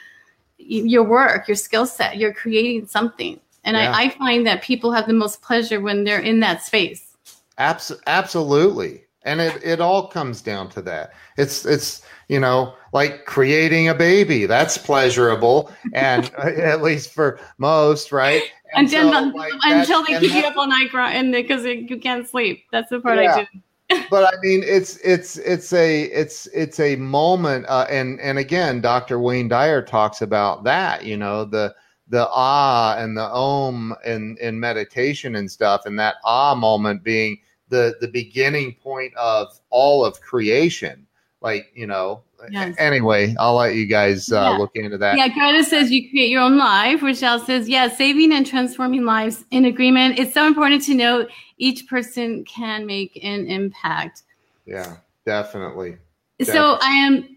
your 0.58 1.04
work, 1.04 1.48
your 1.48 1.56
skill 1.56 1.86
set, 1.86 2.18
you're 2.18 2.34
creating 2.34 2.86
something, 2.86 3.40
and 3.64 3.78
yeah. 3.78 3.94
I, 3.94 4.04
I 4.04 4.10
find 4.10 4.46
that 4.46 4.62
people 4.62 4.92
have 4.92 5.08
the 5.08 5.14
most 5.14 5.42
pleasure 5.42 5.80
when 5.80 6.04
they're 6.04 6.20
in 6.20 6.42
that 6.42 6.64
space. 6.64 7.16
Abs- 7.58 7.94
absolutely, 8.08 9.06
and 9.30 9.40
it 9.40 9.64
it 9.64 9.80
all 9.80 10.08
comes 10.08 10.42
down 10.42 10.70
to 10.70 10.82
that. 10.82 11.14
It's 11.38 11.66
it's 11.66 12.02
you 12.30 12.40
know, 12.40 12.76
like 12.94 13.26
creating 13.26 13.90
a 13.90 13.96
baby. 13.96 14.46
That's 14.46 14.78
pleasurable, 14.78 15.72
and 15.94 16.34
at 16.36 16.82
least 16.82 17.14
for 17.14 17.40
most, 17.58 18.12
right? 18.12 18.44
And 18.76 18.86
until 18.86 19.12
so, 19.12 19.22
like, 19.36 19.54
until 19.64 20.04
they 20.04 20.20
keep 20.20 20.34
you 20.34 20.46
up 20.46 20.58
all 20.58 20.68
night 20.68 20.90
and 20.94 21.32
because 21.32 21.66
you 21.66 22.00
can't 22.00 22.28
sleep. 22.28 22.66
That's 22.72 22.90
the 22.90 23.00
part 23.00 23.18
yeah. 23.18 23.36
I 23.36 23.48
do. 23.52 24.04
but 24.12 24.24
I 24.24 24.38
mean, 24.42 24.62
it's 24.64 24.98
it's 24.98 25.38
it's 25.38 25.74
a 25.74 26.04
it's 26.04 26.48
it's 26.48 26.80
a 26.80 26.96
moment, 26.96 27.66
uh, 27.68 27.88
and 27.90 28.20
and 28.20 28.38
again, 28.38 28.82
Dr. 28.82 29.20
Wayne 29.20 29.48
Dyer 29.48 29.82
talks 29.82 30.22
about 30.22 30.64
that. 30.64 31.04
You 31.04 31.18
know, 31.18 31.46
the 31.46 31.74
the 32.08 32.28
ah 32.32 32.96
and 32.98 33.18
the 33.18 33.28
om 33.32 33.96
and 34.06 34.38
in 34.40 34.60
meditation 34.60 35.36
and 35.36 35.50
stuff, 35.50 35.86
and 35.86 35.98
that 36.00 36.16
ah 36.24 36.54
moment 36.54 37.04
being 37.04 37.40
the 37.70 37.96
the 38.02 38.08
beginning 38.08 38.76
point 38.82 39.16
of 39.16 39.60
all 39.70 40.04
of 40.06 40.20
creation. 40.22 41.06
Like 41.42 41.72
you 41.74 41.88
know 41.88 42.22
yes. 42.52 42.76
anyway 42.78 43.34
i'll 43.40 43.56
let 43.56 43.76
you 43.76 43.86
guys 43.86 44.32
uh, 44.32 44.52
yeah. 44.52 44.58
look 44.58 44.72
into 44.76 44.98
that. 44.98 45.18
Yeah 45.18 45.30
greta 45.30 45.64
says 45.64 45.90
you 45.90 46.10
create 46.10 46.30
your 46.30 46.42
own 46.42 46.58
life 46.58 47.02
rochelle 47.02 47.40
says 47.40 47.70
yeah 47.70 47.88
saving 47.88 48.34
and 48.34 48.46
transforming 48.46 49.06
lives 49.06 49.46
in 49.52 49.66
agreement. 49.66 50.20
It's 50.20 50.34
so 50.34 50.46
important 50.46 50.84
to 50.84 50.94
note 50.94 51.30
each 51.58 51.88
person 51.88 52.44
can 52.44 52.86
make 52.86 53.18
an 53.24 53.48
impact. 53.48 54.24
Yeah 54.66 54.98
definitely 55.26 55.98
so 56.44 56.78
I 56.82 56.92
am. 56.92 57.28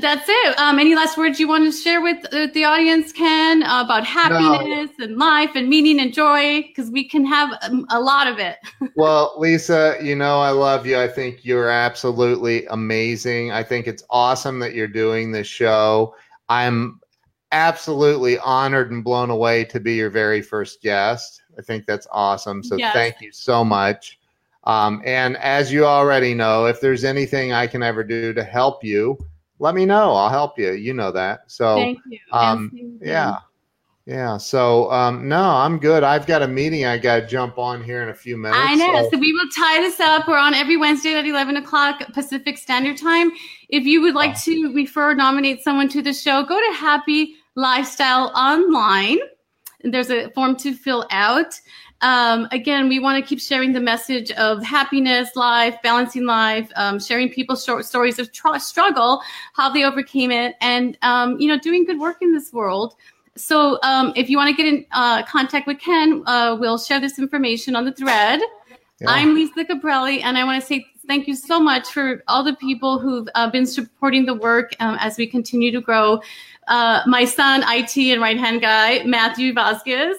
That's 0.00 0.28
it. 0.28 0.58
Um, 0.58 0.78
any 0.78 0.94
last 0.94 1.18
words 1.18 1.38
you 1.38 1.46
want 1.46 1.64
to 1.64 1.72
share 1.72 2.00
with, 2.00 2.24
with 2.32 2.54
the 2.54 2.64
audience, 2.64 3.12
Ken, 3.12 3.62
about 3.62 4.06
happiness 4.06 4.90
no. 4.98 5.04
and 5.04 5.16
life 5.16 5.50
and 5.54 5.68
meaning 5.68 6.00
and 6.00 6.12
joy? 6.12 6.62
Because 6.62 6.90
we 6.90 7.06
can 7.06 7.24
have 7.26 7.50
um, 7.62 7.86
a 7.90 8.00
lot 8.00 8.26
of 8.26 8.38
it. 8.38 8.56
well, 8.96 9.34
Lisa, 9.36 9.98
you 10.02 10.14
know 10.14 10.40
I 10.40 10.50
love 10.50 10.86
you. 10.86 10.98
I 10.98 11.08
think 11.08 11.44
you're 11.44 11.68
absolutely 11.68 12.64
amazing. 12.66 13.52
I 13.52 13.62
think 13.62 13.86
it's 13.86 14.04
awesome 14.08 14.58
that 14.60 14.74
you're 14.74 14.88
doing 14.88 15.32
this 15.32 15.46
show. 15.46 16.14
I'm 16.48 17.00
absolutely 17.52 18.38
honored 18.38 18.90
and 18.90 19.04
blown 19.04 19.30
away 19.30 19.64
to 19.64 19.80
be 19.80 19.94
your 19.94 20.10
very 20.10 20.42
first 20.42 20.82
guest. 20.82 21.42
I 21.58 21.62
think 21.62 21.86
that's 21.86 22.06
awesome. 22.10 22.62
So 22.62 22.76
yes. 22.76 22.92
thank 22.94 23.20
you 23.20 23.32
so 23.32 23.64
much. 23.64 24.18
Um, 24.66 25.00
and 25.04 25.36
as 25.38 25.72
you 25.72 25.86
already 25.86 26.34
know, 26.34 26.66
if 26.66 26.80
there's 26.80 27.04
anything 27.04 27.52
I 27.52 27.66
can 27.66 27.82
ever 27.82 28.02
do 28.02 28.32
to 28.34 28.42
help 28.42 28.82
you, 28.84 29.16
let 29.58 29.74
me 29.74 29.86
know. 29.86 30.12
I'll 30.12 30.28
help 30.28 30.58
you. 30.58 30.72
You 30.72 30.92
know 30.92 31.12
that. 31.12 31.50
So, 31.50 31.76
Thank 31.76 32.00
you. 32.10 32.18
um, 32.32 32.98
yeah. 33.00 33.38
Yeah. 34.06 34.36
So, 34.36 34.90
um, 34.92 35.28
no, 35.28 35.40
I'm 35.40 35.78
good. 35.78 36.04
I've 36.04 36.26
got 36.26 36.40
a 36.40 36.48
meeting 36.48 36.84
I 36.84 36.96
got 36.96 37.20
to 37.20 37.26
jump 37.26 37.58
on 37.58 37.82
here 37.82 38.02
in 38.02 38.10
a 38.10 38.14
few 38.14 38.36
minutes. 38.36 38.60
I 38.60 38.76
know. 38.76 39.02
So, 39.02 39.10
So 39.10 39.18
we 39.18 39.32
will 39.32 39.48
tie 39.56 39.80
this 39.80 39.98
up. 39.98 40.28
We're 40.28 40.38
on 40.38 40.54
every 40.54 40.76
Wednesday 40.76 41.14
at 41.14 41.26
11 41.26 41.56
o'clock 41.56 42.00
Pacific 42.12 42.56
Standard 42.56 42.98
Time. 42.98 43.32
If 43.68 43.84
you 43.84 44.00
would 44.02 44.14
like 44.14 44.40
to 44.42 44.72
refer, 44.74 45.14
nominate 45.14 45.62
someone 45.62 45.88
to 45.88 46.02
the 46.02 46.12
show, 46.12 46.44
go 46.44 46.60
to 46.60 46.76
Happy 46.76 47.34
Lifestyle 47.56 48.32
Online. 48.36 49.18
There's 49.82 50.10
a 50.10 50.30
form 50.30 50.54
to 50.56 50.72
fill 50.72 51.06
out. 51.10 51.58
Um, 52.02 52.46
again, 52.52 52.88
we 52.88 52.98
want 52.98 53.22
to 53.22 53.26
keep 53.26 53.40
sharing 53.40 53.72
the 53.72 53.80
message 53.80 54.30
of 54.32 54.62
happiness, 54.62 55.34
life, 55.34 55.76
balancing 55.82 56.24
life, 56.24 56.70
um, 56.76 57.00
sharing 57.00 57.30
people's 57.30 57.64
short 57.64 57.84
stories 57.84 58.18
of 58.18 58.32
tr- 58.32 58.58
struggle, 58.58 59.22
how 59.54 59.70
they 59.70 59.84
overcame 59.84 60.30
it, 60.30 60.56
and 60.60 60.98
um, 61.02 61.38
you 61.40 61.48
know, 61.48 61.58
doing 61.58 61.84
good 61.84 61.98
work 61.98 62.18
in 62.20 62.32
this 62.32 62.52
world. 62.52 62.94
So, 63.36 63.78
um, 63.82 64.12
if 64.16 64.30
you 64.30 64.36
want 64.36 64.54
to 64.54 64.62
get 64.62 64.72
in 64.72 64.86
uh, 64.92 65.22
contact 65.24 65.66
with 65.66 65.78
Ken, 65.78 66.22
uh, 66.26 66.56
we'll 66.58 66.78
share 66.78 67.00
this 67.00 67.18
information 67.18 67.76
on 67.76 67.84
the 67.84 67.92
thread. 67.92 68.40
yeah. 69.00 69.10
I'm 69.10 69.34
Lisa 69.34 69.64
Caprelli, 69.64 70.22
and 70.22 70.38
I 70.38 70.44
want 70.44 70.60
to 70.60 70.66
say 70.66 70.86
thank 71.06 71.28
you 71.28 71.34
so 71.34 71.60
much 71.60 71.88
for 71.88 72.22
all 72.28 72.42
the 72.42 72.54
people 72.56 72.98
who've 72.98 73.28
uh, 73.34 73.50
been 73.50 73.66
supporting 73.66 74.26
the 74.26 74.34
work 74.34 74.72
um, 74.80 74.96
as 75.00 75.16
we 75.16 75.26
continue 75.26 75.70
to 75.70 75.80
grow. 75.80 76.20
Uh, 76.68 77.02
my 77.06 77.24
son, 77.24 77.62
IT 77.66 77.96
and 77.96 78.20
right 78.20 78.38
hand 78.38 78.60
guy, 78.60 79.02
Matthew 79.04 79.52
Vasquez, 79.52 80.16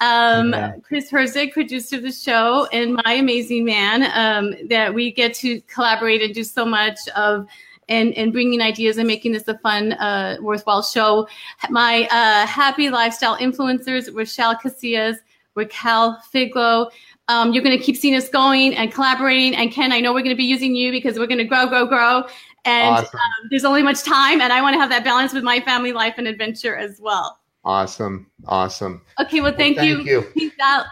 um, 0.00 0.52
Yeah. 0.52 0.72
Chris 0.82 1.10
Herzig, 1.10 1.52
producer 1.52 1.96
of 1.96 2.02
the 2.02 2.12
show, 2.12 2.66
and 2.72 2.94
my 3.04 3.14
amazing 3.14 3.64
man, 3.64 4.10
um, 4.14 4.54
that 4.68 4.92
we 4.92 5.10
get 5.12 5.34
to 5.34 5.60
collaborate 5.62 6.22
and 6.22 6.34
do 6.34 6.44
so 6.44 6.64
much 6.64 6.98
of. 7.16 7.46
And, 7.88 8.16
and 8.16 8.32
bringing 8.32 8.60
ideas 8.62 8.98
and 8.98 9.08
making 9.08 9.32
this 9.32 9.48
a 9.48 9.58
fun, 9.58 9.94
uh, 9.94 10.36
worthwhile 10.40 10.80
show. 10.80 11.26
My 11.70 12.06
uh, 12.12 12.46
happy 12.46 12.88
lifestyle 12.88 13.36
influencers, 13.38 14.08
Rochelle 14.14 14.54
Casillas, 14.54 15.16
Raquel 15.56 16.22
Figlo, 16.32 16.92
um, 17.26 17.52
you're 17.52 17.64
going 17.64 17.76
to 17.76 17.82
keep 17.82 17.96
seeing 17.96 18.14
us 18.14 18.28
going 18.28 18.76
and 18.76 18.94
collaborating. 18.94 19.56
And 19.56 19.72
Ken, 19.72 19.90
I 19.90 19.98
know 19.98 20.12
we're 20.12 20.22
going 20.22 20.30
to 20.30 20.36
be 20.36 20.44
using 20.44 20.76
you 20.76 20.92
because 20.92 21.18
we're 21.18 21.26
going 21.26 21.38
to 21.38 21.44
grow, 21.44 21.66
grow, 21.66 21.84
grow. 21.84 22.22
And 22.64 22.94
Awesome. 22.94 23.06
um, 23.06 23.48
there's 23.50 23.64
only 23.64 23.82
much 23.82 24.04
time, 24.04 24.40
and 24.40 24.52
I 24.52 24.62
want 24.62 24.74
to 24.74 24.78
have 24.78 24.90
that 24.90 25.02
balance 25.02 25.32
with 25.32 25.42
my 25.42 25.58
family 25.58 25.92
life 25.92 26.14
and 26.16 26.28
adventure 26.28 26.76
as 26.76 27.00
well. 27.00 27.39
Awesome. 27.70 28.26
Awesome. 28.46 29.02
Okay, 29.20 29.40
well, 29.40 29.54
thank, 29.56 29.80
you. 29.80 29.96
thank 29.96 30.08
you. 30.08 30.20
you. 30.20 30.26
Peace 30.34 30.52
out. 30.60 30.86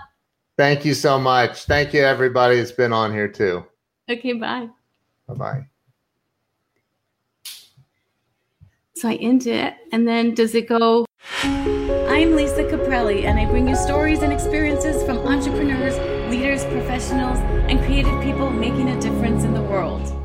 Thank 0.57 0.85
you 0.85 0.95
so 0.95 1.19
much. 1.19 1.65
Thank 1.65 1.93
you, 1.93 2.03
everybody 2.03 2.57
that's 2.57 2.73
been 2.73 2.93
on 2.93 3.13
here 3.13 3.29
too. 3.29 3.65
Okay, 4.11 4.33
bye. 4.33 4.69
Bye 5.27 5.35
bye. 5.35 5.67
So 8.95 9.09
I 9.09 9.15
end 9.15 9.47
it, 9.47 9.75
and 9.93 10.09
then 10.09 10.35
does 10.35 10.55
it 10.55 10.69
go? 10.69 11.07
I'm 11.45 12.35
Lisa 12.35 12.65
Caprelli, 12.65 13.25
and 13.25 13.39
I 13.39 13.45
bring 13.45 13.69
you 13.69 13.77
stories 13.77 14.23
and 14.23 14.33
experiences 14.33 15.05
from 15.05 15.19
entrepreneurs, 15.19 15.97
leaders, 16.31 16.65
professionals, 16.65 17.39
and 17.71 17.79
creative 17.81 18.21
people 18.23 18.51
making 18.51 18.89
a 18.89 19.01
difference 19.01 19.45
in 19.45 19.55
the 19.55 19.63
world. 19.63 20.18